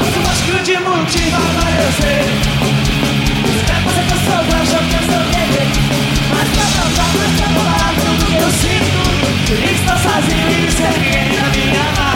o 0.00 0.26
mais 0.26 0.40
grande 0.40 0.74
motivo 0.80 1.36
agora 1.36 1.80
eu 1.80 1.92
sei 2.02 2.26
que 3.94 4.12
eu 4.12 4.18
sou 4.26 4.40
anjo, 4.58 4.78
que 4.88 4.96
eu 4.96 5.02
sou 5.06 5.22
Mas 6.30 6.48
pra 6.48 6.66
dar 6.96 7.10
pra 7.14 7.26
separar 7.38 7.92
tudo 7.94 8.26
que 8.26 8.42
eu 8.42 8.50
sinto 8.50 9.00
Estou 9.72 9.96
sozinho 9.98 10.48
e 10.50 10.66
ninguém 10.98 11.26
pra 11.30 11.46
me 11.50 11.62
amar 11.76 12.07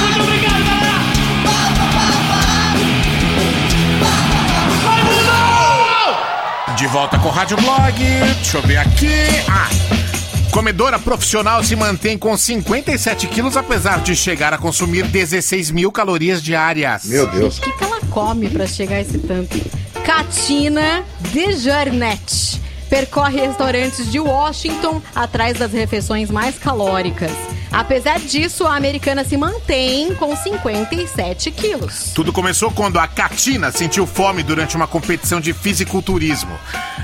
Muito 0.00 0.20
obrigado, 0.20 0.64
galera! 0.66 1.00
De 6.76 6.86
volta 6.88 7.18
com 7.18 7.28
o 7.28 7.30
Rádio 7.30 7.56
Blog. 7.56 7.94
Deixa 7.94 8.58
eu 8.58 8.62
ver 8.62 8.76
aqui. 8.76 9.08
Ah, 9.48 9.70
comedora 10.50 10.98
profissional 10.98 11.64
se 11.64 11.74
mantém 11.74 12.18
com 12.18 12.36
57 12.36 13.28
quilos, 13.28 13.56
apesar 13.56 14.00
de 14.00 14.14
chegar 14.14 14.52
a 14.52 14.58
consumir 14.58 15.06
16 15.06 15.70
mil 15.70 15.90
calorias 15.90 16.42
diárias. 16.42 17.06
Meu 17.06 17.26
Deus. 17.28 17.56
O 17.56 17.62
que, 17.62 17.72
que 17.72 17.84
ela 17.84 18.00
come 18.10 18.50
pra 18.50 18.66
chegar 18.66 18.96
a 18.96 19.00
esse 19.00 19.18
tanto? 19.20 19.58
Katina 20.04 21.02
Desjarnet 21.32 22.59
percorre 22.90 23.40
restaurantes 23.46 24.10
de 24.10 24.18
Washington 24.18 25.00
atrás 25.14 25.56
das 25.56 25.72
refeições 25.72 26.30
mais 26.30 26.58
calóricas. 26.58 27.32
Apesar 27.72 28.18
disso, 28.18 28.66
a 28.66 28.74
americana 28.74 29.24
se 29.24 29.36
mantém 29.36 30.12
com 30.16 30.34
57 30.34 31.52
quilos. 31.52 32.12
Tudo 32.12 32.32
começou 32.32 32.72
quando 32.72 32.98
a 32.98 33.06
Katina 33.06 33.70
sentiu 33.70 34.06
fome 34.06 34.42
durante 34.42 34.74
uma 34.74 34.88
competição 34.88 35.40
de 35.40 35.52
fisiculturismo. 35.52 36.58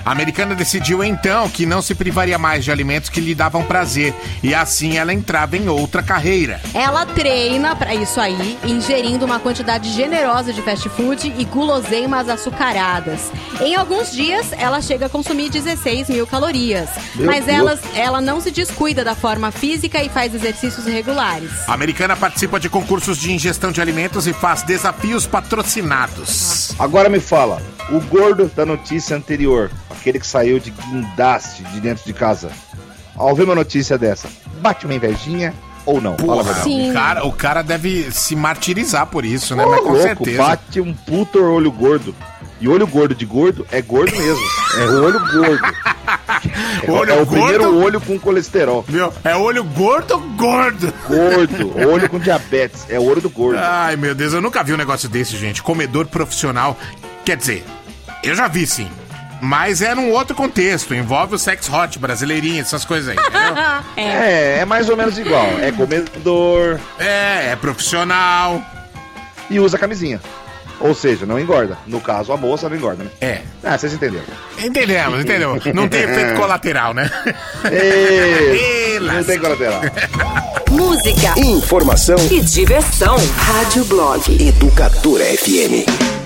A 0.07 0.13
americana 0.13 0.55
decidiu 0.55 1.03
então 1.03 1.51
que 1.51 1.67
não 1.67 1.83
se 1.83 1.93
privaria 1.93 2.39
mais 2.39 2.65
de 2.65 2.71
alimentos 2.71 3.11
que 3.11 3.21
lhe 3.21 3.35
davam 3.35 3.65
prazer 3.65 4.15
e 4.41 4.55
assim 4.55 4.97
ela 4.97 5.13
entrava 5.13 5.57
em 5.57 5.69
outra 5.69 6.01
carreira. 6.01 6.61
Ela 6.73 7.05
treina 7.05 7.75
pra 7.75 7.93
isso 7.93 8.21
aí, 8.21 8.57
ingerindo 8.65 9.25
uma 9.25 9.41
quantidade 9.41 9.93
generosa 9.93 10.53
de 10.53 10.63
fast 10.63 10.89
food 10.91 11.35
e 11.37 11.45
guloseimas 11.45 12.29
açucaradas. 12.29 13.33
Em 13.61 13.75
alguns 13.75 14.13
dias, 14.13 14.53
ela 14.53 14.81
chega 14.81 15.07
a 15.07 15.09
consumir 15.09 15.51
16 15.51 16.09
mil 16.09 16.25
calorias. 16.25 16.89
Meu 17.17 17.27
mas 17.27 17.47
Deus. 17.47 17.59
ela, 17.59 17.79
ela 17.97 18.21
não 18.21 18.41
se 18.41 18.53
descuida 18.53 19.03
da 19.03 19.17
forma 19.17 19.51
física 19.51 20.01
e 20.01 20.09
faz 20.09 20.33
exercícios 20.33 20.87
regulares. 20.87 21.51
A 21.67 21.75
americana 21.75 22.15
participa 22.15 22.61
de 22.61 22.69
concursos 22.69 23.19
de 23.19 23.33
ingestão 23.33 23.73
de 23.73 23.81
alimentos 23.81 24.29
e 24.29 24.33
faz 24.33 24.63
desafios 24.63 25.27
patrocinados. 25.27 26.71
Agora 26.79 27.09
me 27.09 27.19
fala, 27.19 27.61
o 27.91 28.01
gordo 28.03 28.49
da 28.55 28.65
notícia 28.65 29.17
anterior, 29.17 29.69
aquele 29.99 30.19
que 30.19 30.27
saiu 30.27 30.59
de 30.59 30.71
guindaste 30.71 31.63
de 31.65 31.81
dentro 31.81 32.05
de 32.05 32.13
casa, 32.13 32.51
ao 33.17 33.35
ver 33.35 33.45
uma 33.45 33.55
notícia 33.55 33.97
dessa, 33.99 34.29
bate 34.61 34.85
uma 34.85 34.95
invejinha 34.95 35.55
ou 35.85 36.01
não? 36.01 36.15
Porra, 36.17 36.53
o 36.67 36.93
cara, 36.93 37.27
o 37.27 37.33
cara 37.33 37.63
deve 37.63 38.11
se 38.13 38.35
martirizar 38.35 39.07
por 39.07 39.25
isso, 39.25 39.55
né? 39.55 39.65
Mas 39.65 39.81
com 39.81 39.91
louco, 39.91 40.03
certeza. 40.03 40.43
bate 40.43 40.81
um 40.81 40.93
puto 40.93 41.43
olho 41.43 41.71
gordo. 41.71 42.15
E 42.59 42.67
olho 42.69 42.87
gordo 42.87 43.15
de 43.15 43.27
gordo 43.27 43.67
é 43.71 43.83
gordo 43.83 44.17
mesmo. 44.17 44.43
É 44.79 44.85
olho 44.85 45.21
gordo. 45.21 45.67
É, 46.87 46.91
Olho 46.91 47.11
é 47.11 47.15
o 47.15 47.27
gordo? 47.27 47.31
primeiro 47.31 47.77
olho 47.79 48.01
com 48.01 48.19
colesterol. 48.19 48.83
Meu, 48.89 49.13
é 49.23 49.37
olho 49.37 49.63
gordo, 49.63 50.19
gordo. 50.37 50.93
Gordo, 51.07 51.89
olho 51.89 52.09
com 52.09 52.19
diabetes. 52.19 52.87
É 52.89 52.99
olho 52.99 53.21
do 53.21 53.29
gordo. 53.29 53.59
Ai, 53.61 53.97
meu 53.97 54.15
Deus, 54.15 54.33
eu 54.33 54.41
nunca 54.41 54.63
vi 54.65 54.73
um 54.73 54.77
negócio 54.79 55.07
desse, 55.09 55.37
gente. 55.37 55.63
Comedor 55.63 56.07
profissional. 56.07 56.79
Quer 57.27 57.37
dizer, 57.37 57.63
eu 58.23 58.35
já 58.35 58.49
vi 58.49 58.67
sim. 58.67 58.89
Mas 59.41 59.83
é 59.83 59.95
num 59.95 60.11
outro 60.11 60.35
contexto. 60.35 60.95
Envolve 60.95 61.35
o 61.35 61.39
sex 61.39 61.69
hot, 61.69 61.99
brasileirinho, 61.99 62.61
essas 62.61 62.85
coisas 62.85 63.11
aí, 63.11 63.17
entendeu? 63.17 63.57
É, 63.97 64.59
é 64.61 64.65
mais 64.65 64.89
ou 64.89 64.97
menos 64.97 65.19
igual. 65.19 65.47
É 65.61 65.73
comedor. 65.73 66.79
É, 66.99 67.51
é 67.53 67.57
profissional. 67.57 68.63
E 69.49 69.59
usa 69.61 69.79
camisinha. 69.79 70.21
Ou 70.79 70.95
seja, 70.95 71.25
não 71.25 71.39
engorda. 71.41 71.79
No 71.87 72.01
caso, 72.01 72.33
a 72.33 72.37
moça 72.37 72.69
não 72.69 72.77
engorda, 72.77 73.05
né? 73.05 73.11
É. 73.21 73.41
Ah, 73.65 73.79
vocês 73.79 73.93
entenderam. 73.95 74.25
Entendemos, 74.59 75.21
entendeu? 75.21 75.59
Não 75.73 75.89
tem 75.89 76.03
efeito 76.03 76.35
colateral, 76.39 76.93
né? 76.93 77.11
Ei, 77.71 78.95
Ei, 78.95 79.01
não 79.01 79.25
tem 79.25 79.39
colateral. 79.39 79.81
Música, 80.71 81.39
Informação 81.39 82.17
e 82.31 82.41
diversão. 82.41 83.17
Rádio 83.39 83.85
Blog. 83.87 84.49
Educadora 84.49 85.25
FM. 85.25 86.26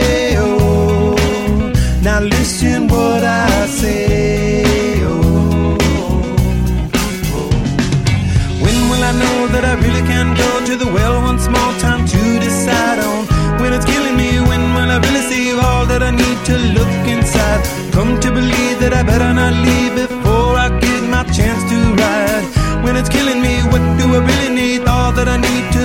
to 16.51 16.57
look 16.77 17.03
inside? 17.07 17.61
Come 17.95 18.19
to 18.19 18.29
believe 18.31 18.77
that 18.83 18.93
I 18.99 19.03
better 19.03 19.31
not 19.41 19.53
leave 19.67 19.93
before 20.03 20.53
I 20.65 20.67
get 20.85 21.01
my 21.15 21.23
chance 21.37 21.61
to 21.71 21.77
ride. 22.03 22.45
When 22.83 22.95
it's 22.99 23.11
killing 23.15 23.39
me, 23.47 23.55
what 23.71 23.83
do 23.99 24.05
I 24.17 24.21
really 24.29 24.51
need? 24.61 24.79
All 24.93 25.11
that 25.17 25.27
I 25.35 25.37
need 25.47 25.65
to 25.77 25.80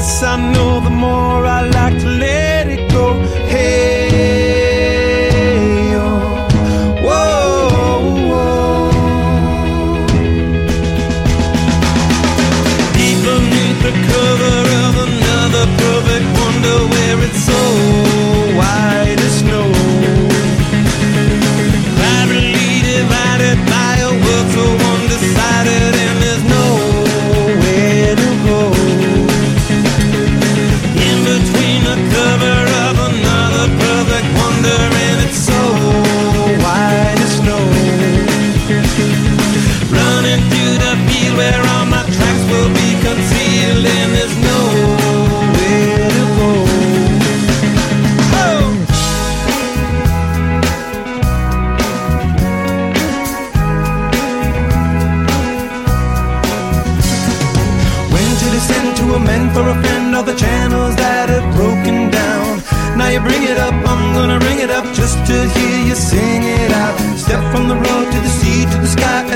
less 0.00 0.22
I 0.22 0.36
know, 0.52 0.80
the 0.80 0.90
more 0.90 1.44
I 1.44 1.60
like 1.62 1.79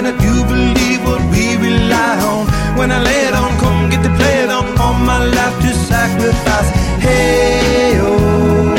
and 0.05 0.17
I 0.17 0.21
do 0.21 0.45
believe 0.45 1.03
what 1.05 1.23
we 1.33 1.57
rely 1.57 2.17
on. 2.31 2.47
When 2.77 2.91
I 2.91 3.03
lay 3.03 3.27
it 3.29 3.35
on, 3.35 3.51
come 3.59 3.91
get 3.91 4.03
to 4.03 4.11
play 4.19 4.37
it 4.45 4.51
on, 4.51 4.65
all 4.79 4.95
my 4.95 5.25
life 5.25 5.57
to 5.63 5.73
sacrifice. 5.73 6.71
Hey, 7.01 7.99
oh, 8.01 8.75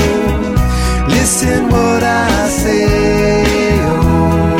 listen 1.07 1.69
what 1.69 2.03
I 2.03 2.49
say, 2.49 3.79
oh. 3.81 4.57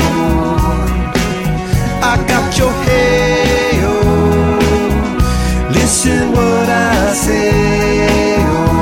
I 2.12 2.14
got 2.32 2.58
your 2.58 2.74
hey, 2.88 3.82
oh, 3.84 4.58
listen 5.72 6.32
what 6.32 6.70
I 6.70 7.14
say, 7.14 8.38
oh. 8.40 8.74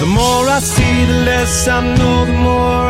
The 0.00 0.06
more 0.06 0.48
I 0.48 0.60
see, 0.60 1.04
the 1.06 1.18
less 1.28 1.68
I 1.68 1.80
know, 1.96 2.24
the 2.26 2.32
more 2.32 2.81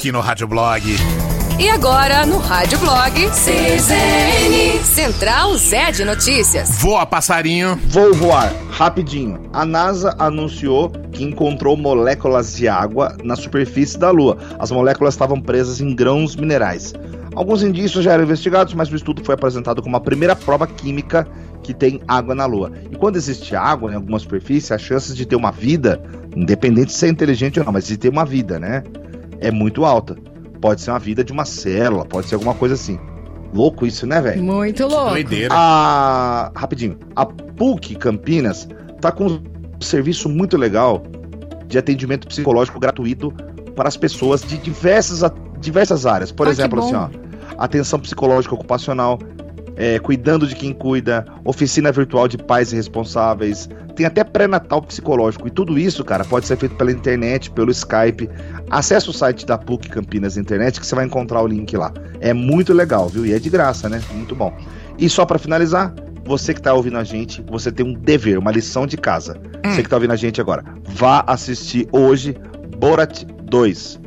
aqui 0.00 0.10
no 0.10 0.20
Rádio 0.20 0.48
Blog. 0.48 0.96
E 1.58 1.68
agora, 1.68 2.24
no 2.24 2.38
Rádio 2.38 2.78
Blog, 2.78 3.12
CZN, 3.32 4.82
Central 4.82 5.54
Zé 5.58 5.92
de 5.92 6.06
Notícias. 6.06 6.78
Voa, 6.78 7.04
passarinho. 7.04 7.78
Vou 7.88 8.14
voar, 8.14 8.50
rapidinho. 8.70 9.38
A 9.52 9.66
NASA 9.66 10.16
anunciou 10.18 10.90
que 11.12 11.22
encontrou 11.22 11.76
moléculas 11.76 12.56
de 12.56 12.66
água 12.66 13.14
na 13.22 13.36
superfície 13.36 13.98
da 13.98 14.10
Lua. 14.10 14.38
As 14.58 14.70
moléculas 14.70 15.12
estavam 15.12 15.38
presas 15.38 15.82
em 15.82 15.94
grãos 15.94 16.34
minerais. 16.34 16.94
Alguns 17.34 17.62
indícios 17.62 18.02
já 18.02 18.14
eram 18.14 18.24
investigados, 18.24 18.72
mas 18.72 18.90
o 18.90 18.96
estudo 18.96 19.22
foi 19.22 19.34
apresentado 19.34 19.82
como 19.82 19.98
a 19.98 20.00
primeira 20.00 20.34
prova 20.34 20.66
química 20.66 21.28
que 21.62 21.74
tem 21.74 22.00
água 22.08 22.34
na 22.34 22.46
Lua. 22.46 22.72
E 22.90 22.96
quando 22.96 23.16
existe 23.16 23.54
água 23.54 23.92
em 23.92 23.96
alguma 23.96 24.18
superfície, 24.18 24.72
as 24.72 24.80
chances 24.80 25.14
de 25.14 25.26
ter 25.26 25.36
uma 25.36 25.50
vida, 25.50 26.02
independente 26.34 26.86
de 26.86 26.94
ser 26.94 27.08
inteligente 27.08 27.58
ou 27.60 27.66
não, 27.66 27.72
mas 27.74 27.86
de 27.86 27.98
ter 27.98 28.08
uma 28.08 28.24
vida, 28.24 28.58
né? 28.58 28.82
É 29.40 29.50
muito 29.50 29.84
alta. 29.84 30.16
Pode 30.60 30.80
ser 30.82 30.90
uma 30.90 30.98
vida 30.98 31.24
de 31.24 31.32
uma 31.32 31.44
célula, 31.44 32.04
pode 32.04 32.28
ser 32.28 32.34
alguma 32.34 32.54
coisa 32.54 32.74
assim. 32.74 32.98
Louco 33.52 33.86
isso, 33.86 34.06
né, 34.06 34.20
velho? 34.20 34.42
Muito 34.42 34.86
louco. 34.86 35.10
A... 35.52 36.52
Rapidinho. 36.54 36.96
A 37.16 37.26
PUC 37.26 37.96
Campinas 37.96 38.68
tá 39.00 39.10
com 39.10 39.26
um 39.26 39.40
serviço 39.80 40.28
muito 40.28 40.56
legal 40.56 41.02
de 41.66 41.78
atendimento 41.78 42.28
psicológico 42.28 42.78
gratuito 42.78 43.32
para 43.74 43.88
as 43.88 43.96
pessoas 43.96 44.42
de 44.42 44.58
diversas, 44.58 45.22
diversas 45.60 46.04
áreas. 46.06 46.30
Por 46.30 46.46
Ah, 46.46 46.50
exemplo, 46.50 46.80
assim, 46.80 46.94
ó, 46.94 47.08
atenção 47.58 47.98
psicológica 47.98 48.54
ocupacional, 48.54 49.18
é, 49.80 49.98
cuidando 49.98 50.46
de 50.46 50.54
quem 50.54 50.74
cuida, 50.74 51.24
oficina 51.42 51.90
virtual 51.90 52.28
de 52.28 52.36
pais 52.36 52.70
e 52.70 52.76
responsáveis, 52.76 53.66
tem 53.96 54.04
até 54.04 54.22
pré-natal 54.22 54.82
psicológico. 54.82 55.48
E 55.48 55.50
tudo 55.50 55.78
isso, 55.78 56.04
cara, 56.04 56.22
pode 56.22 56.46
ser 56.46 56.58
feito 56.58 56.74
pela 56.74 56.92
internet, 56.92 57.50
pelo 57.50 57.70
Skype. 57.70 58.28
Acesse 58.68 59.08
o 59.08 59.12
site 59.12 59.46
da 59.46 59.56
PUC 59.56 59.88
Campinas 59.88 60.36
Internet 60.36 60.78
que 60.78 60.86
você 60.86 60.94
vai 60.94 61.06
encontrar 61.06 61.40
o 61.40 61.46
link 61.46 61.74
lá. 61.78 61.94
É 62.20 62.34
muito 62.34 62.74
legal, 62.74 63.08
viu? 63.08 63.24
E 63.24 63.32
é 63.32 63.38
de 63.38 63.48
graça, 63.48 63.88
né? 63.88 64.02
Muito 64.12 64.36
bom. 64.36 64.54
E 64.98 65.08
só 65.08 65.24
pra 65.24 65.38
finalizar, 65.38 65.94
você 66.26 66.52
que 66.52 66.60
tá 66.60 66.74
ouvindo 66.74 66.98
a 66.98 67.04
gente, 67.04 67.42
você 67.48 67.72
tem 67.72 67.86
um 67.86 67.94
dever, 67.94 68.38
uma 68.38 68.50
lição 68.50 68.86
de 68.86 68.98
casa. 68.98 69.40
Você 69.64 69.82
que 69.82 69.88
tá 69.88 69.96
ouvindo 69.96 70.12
a 70.12 70.16
gente 70.16 70.42
agora, 70.42 70.62
vá 70.84 71.24
assistir 71.26 71.88
hoje 71.90 72.36
Borat 72.76 73.24
2. 73.44 73.98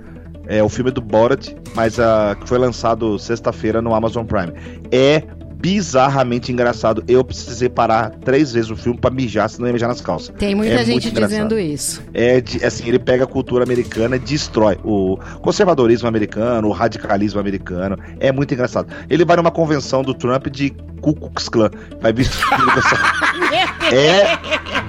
É 0.45 0.62
o 0.62 0.70
filme 0.70 0.91
do 0.91 1.02
Borat, 1.02 1.50
mas 1.74 2.00
ah, 2.00 2.38
que 2.40 2.48
foi 2.48 2.60
lançado 2.60 3.18
sexta-feira 3.18 3.82
no 3.82 3.95
Amazon 3.95 4.24
Prime. 4.24 4.54
É 4.91 5.24
bizarramente 5.64 6.52
engraçado. 6.52 7.06
Eu 7.07 7.23
precisei 7.23 7.69
parar 7.69 8.10
três 8.10 8.52
vezes 8.52 8.69
o 8.69 8.76
filme 8.76 8.99
pra 8.99 9.10
mijar, 9.10 9.49
senão 9.49 9.68
ia 9.68 9.73
mijar 9.73 9.88
nas 9.88 10.02
calças. 10.02 10.35
Tem 10.38 10.53
muita 10.53 10.73
É 10.73 10.77
muito 10.85 11.02
gente 11.03 11.11
dizendo 11.11 11.57
isso. 11.57 12.03
É 12.14 12.41
de, 12.41 12.64
assim, 12.65 12.85
ele 12.85 12.99
pega 12.99 13.23
a 13.23 13.27
cultura 13.27 13.64
americana 13.64 14.18
e 14.18 14.19
destrói 14.19 14.77
o 14.84 15.18
conservadorismo 15.41 16.06
americano, 16.06 16.68
o 16.68 16.72
radicalismo 16.73 17.40
americano. 17.40 17.98
É 18.19 18.30
muito 18.30 18.53
engraçado. 18.53 18.94
Ele 19.10 19.23
vai 19.23 19.38
numa 19.38 19.52
convenção 19.52 20.03
do 20.03 20.14
Trump 20.14 20.48
de 20.48 20.72
Ku 20.99 21.14
Klux 21.14 21.48
Klan. 21.48 21.72
Vai 22.02 22.11
vestir 22.11 22.44
É 23.91 24.38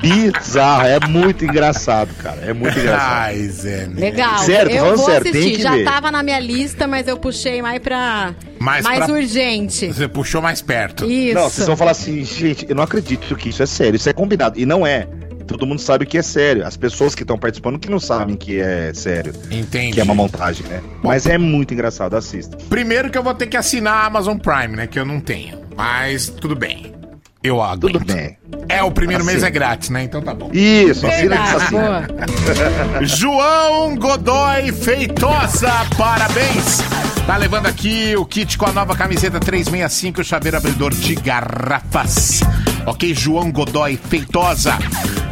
bizarro, 0.01 0.87
é 0.87 0.99
muito 1.07 1.45
engraçado, 1.45 2.13
cara. 2.17 2.39
É 2.43 2.53
muito 2.53 2.79
engraçado. 2.79 3.13
Ai, 3.13 3.49
Zé. 3.49 3.89
Legal. 3.95 4.39
Sério, 4.39 4.71
tô 4.71 4.77
eu 4.77 4.83
falando 4.83 4.97
vou 4.97 5.07
tem 5.07 5.17
assistir. 5.19 5.57
que 5.57 5.63
Já 5.63 5.73
ver. 5.73 5.85
tava 5.85 6.11
na 6.11 6.23
minha 6.23 6.41
lista, 6.41 6.87
mas 6.87 7.07
eu 7.07 7.17
puxei 7.17 7.61
mais 7.63 7.81
pra. 7.81 8.35
Mais 8.65 8.83
mais 8.83 9.05
pra- 9.05 9.15
urgente. 9.15 9.89
Você 9.89 10.09
puxou 10.09 10.41
mais 10.41 10.63
perto. 10.63 11.05
Isso. 11.05 11.35
Não, 11.35 11.51
vocês 11.51 11.67
vão 11.67 11.77
falar 11.77 11.91
assim, 11.91 12.25
gente, 12.25 12.65
eu 12.69 12.75
não 12.75 12.83
acredito 12.83 13.37
que 13.37 13.51
isso 13.51 13.63
é 13.63 13.67
sério, 13.67 13.97
isso 13.97 14.09
é 14.09 14.13
combinado. 14.13 14.59
E 14.59 14.65
não 14.65 14.87
é. 14.87 15.07
Todo 15.47 15.67
mundo 15.67 15.79
sabe 15.79 16.07
que 16.07 16.17
é 16.17 16.23
sério. 16.23 16.67
As 16.67 16.75
pessoas 16.75 17.15
que 17.15 17.23
estão 17.23 17.37
participando 17.39 17.79
que 17.79 17.91
não 17.91 18.01
sabem 18.01 18.35
que 18.35 18.59
é 18.59 18.95
sério. 18.95 19.35
Entendi. 19.51 19.93
Que 19.93 20.01
é 20.01 20.03
uma 20.03 20.15
montagem, 20.15 20.67
né? 20.67 20.81
Mas 21.03 21.27
é 21.27 21.37
muito 21.37 21.75
engraçado, 21.75 22.17
assista. 22.17 22.57
Primeiro 22.71 23.11
que 23.11 23.19
eu 23.19 23.23
vou 23.23 23.35
ter 23.35 23.47
que 23.49 23.57
assinar 23.59 24.05
a 24.05 24.07
Amazon 24.07 24.39
Prime, 24.39 24.75
né? 24.75 24.87
Que 24.87 24.99
eu 24.99 25.05
não 25.05 25.21
tenho. 25.21 25.59
Mas 25.77 26.29
tudo 26.31 26.57
bem. 26.57 26.95
Eu 27.43 27.61
aguento. 27.61 28.01
Tudo 28.01 28.15
bem. 28.15 28.39
É, 28.71 28.83
o 28.83 28.91
primeiro 28.91 29.23
mês 29.23 29.37
Assina. 29.37 29.49
é 29.49 29.51
grátis, 29.51 29.91
né? 29.91 30.05
Então 30.05 30.23
tá 30.23 30.33
bom. 30.33 30.49
Isso, 30.55 31.07
assina 31.07 31.37
que 31.37 31.71
boa. 31.71 32.07
João 33.05 33.95
Godoy 33.97 34.73
Feitosa, 34.73 35.71
parabéns! 35.99 37.04
Tá 37.27 37.39
levando 37.39 37.67
aqui 37.67 38.15
o 38.17 38.25
kit 38.27 38.59
com 38.59 38.67
a 38.67 38.73
nova 38.73 38.95
camiseta 38.95 39.41
365, 39.41 40.23
chaveiro 40.23 40.59
abridor 40.59 40.93
de 40.93 41.15
garrafas. 41.15 42.41
Ok, 42.87 43.15
João 43.15 43.51
Godoy 43.51 43.99
Feitosa. 44.11 44.77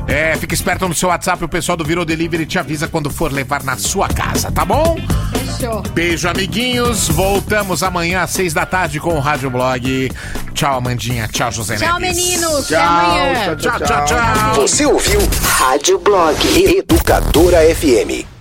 É, 0.09 0.35
fica 0.36 0.55
esperto 0.55 0.89
no 0.89 0.94
seu 0.94 1.10
WhatsApp, 1.10 1.44
o 1.44 1.48
pessoal 1.48 1.77
do 1.77 1.85
Virou 1.85 2.05
Delivery 2.05 2.47
te 2.47 2.59
avisa 2.59 2.89
quando 2.89 3.10
for 3.10 3.31
levar 3.31 3.62
na 3.62 3.77
sua 3.77 4.09
casa, 4.09 4.51
tá 4.51 4.64
bom? 4.64 4.97
Fechou. 5.32 5.82
Beijo, 5.94 6.28
amiguinhos. 6.28 7.09
Voltamos 7.09 7.82
amanhã 7.82 8.23
às 8.23 8.31
seis 8.31 8.55
da 8.55 8.64
tarde 8.64 8.98
com 8.98 9.14
o 9.14 9.20
Rádio 9.20 9.51
Blog. 9.51 10.10
Tchau, 10.55 10.78
Amandinha. 10.78 11.28
Tchau, 11.28 11.52
José 11.52 11.77
Tchau, 11.77 12.01
Neves. 12.01 12.16
meninos. 12.16 12.73
Até 12.73 12.82
amanhã. 12.82 13.56
Tchau, 13.56 13.78
tchau, 13.78 14.05
tchau. 14.06 14.55
Você 14.56 14.86
ouviu 14.86 15.20
Rádio 15.59 15.98
Blog 15.98 16.36
Educadora 16.78 17.59
FM. 17.74 18.31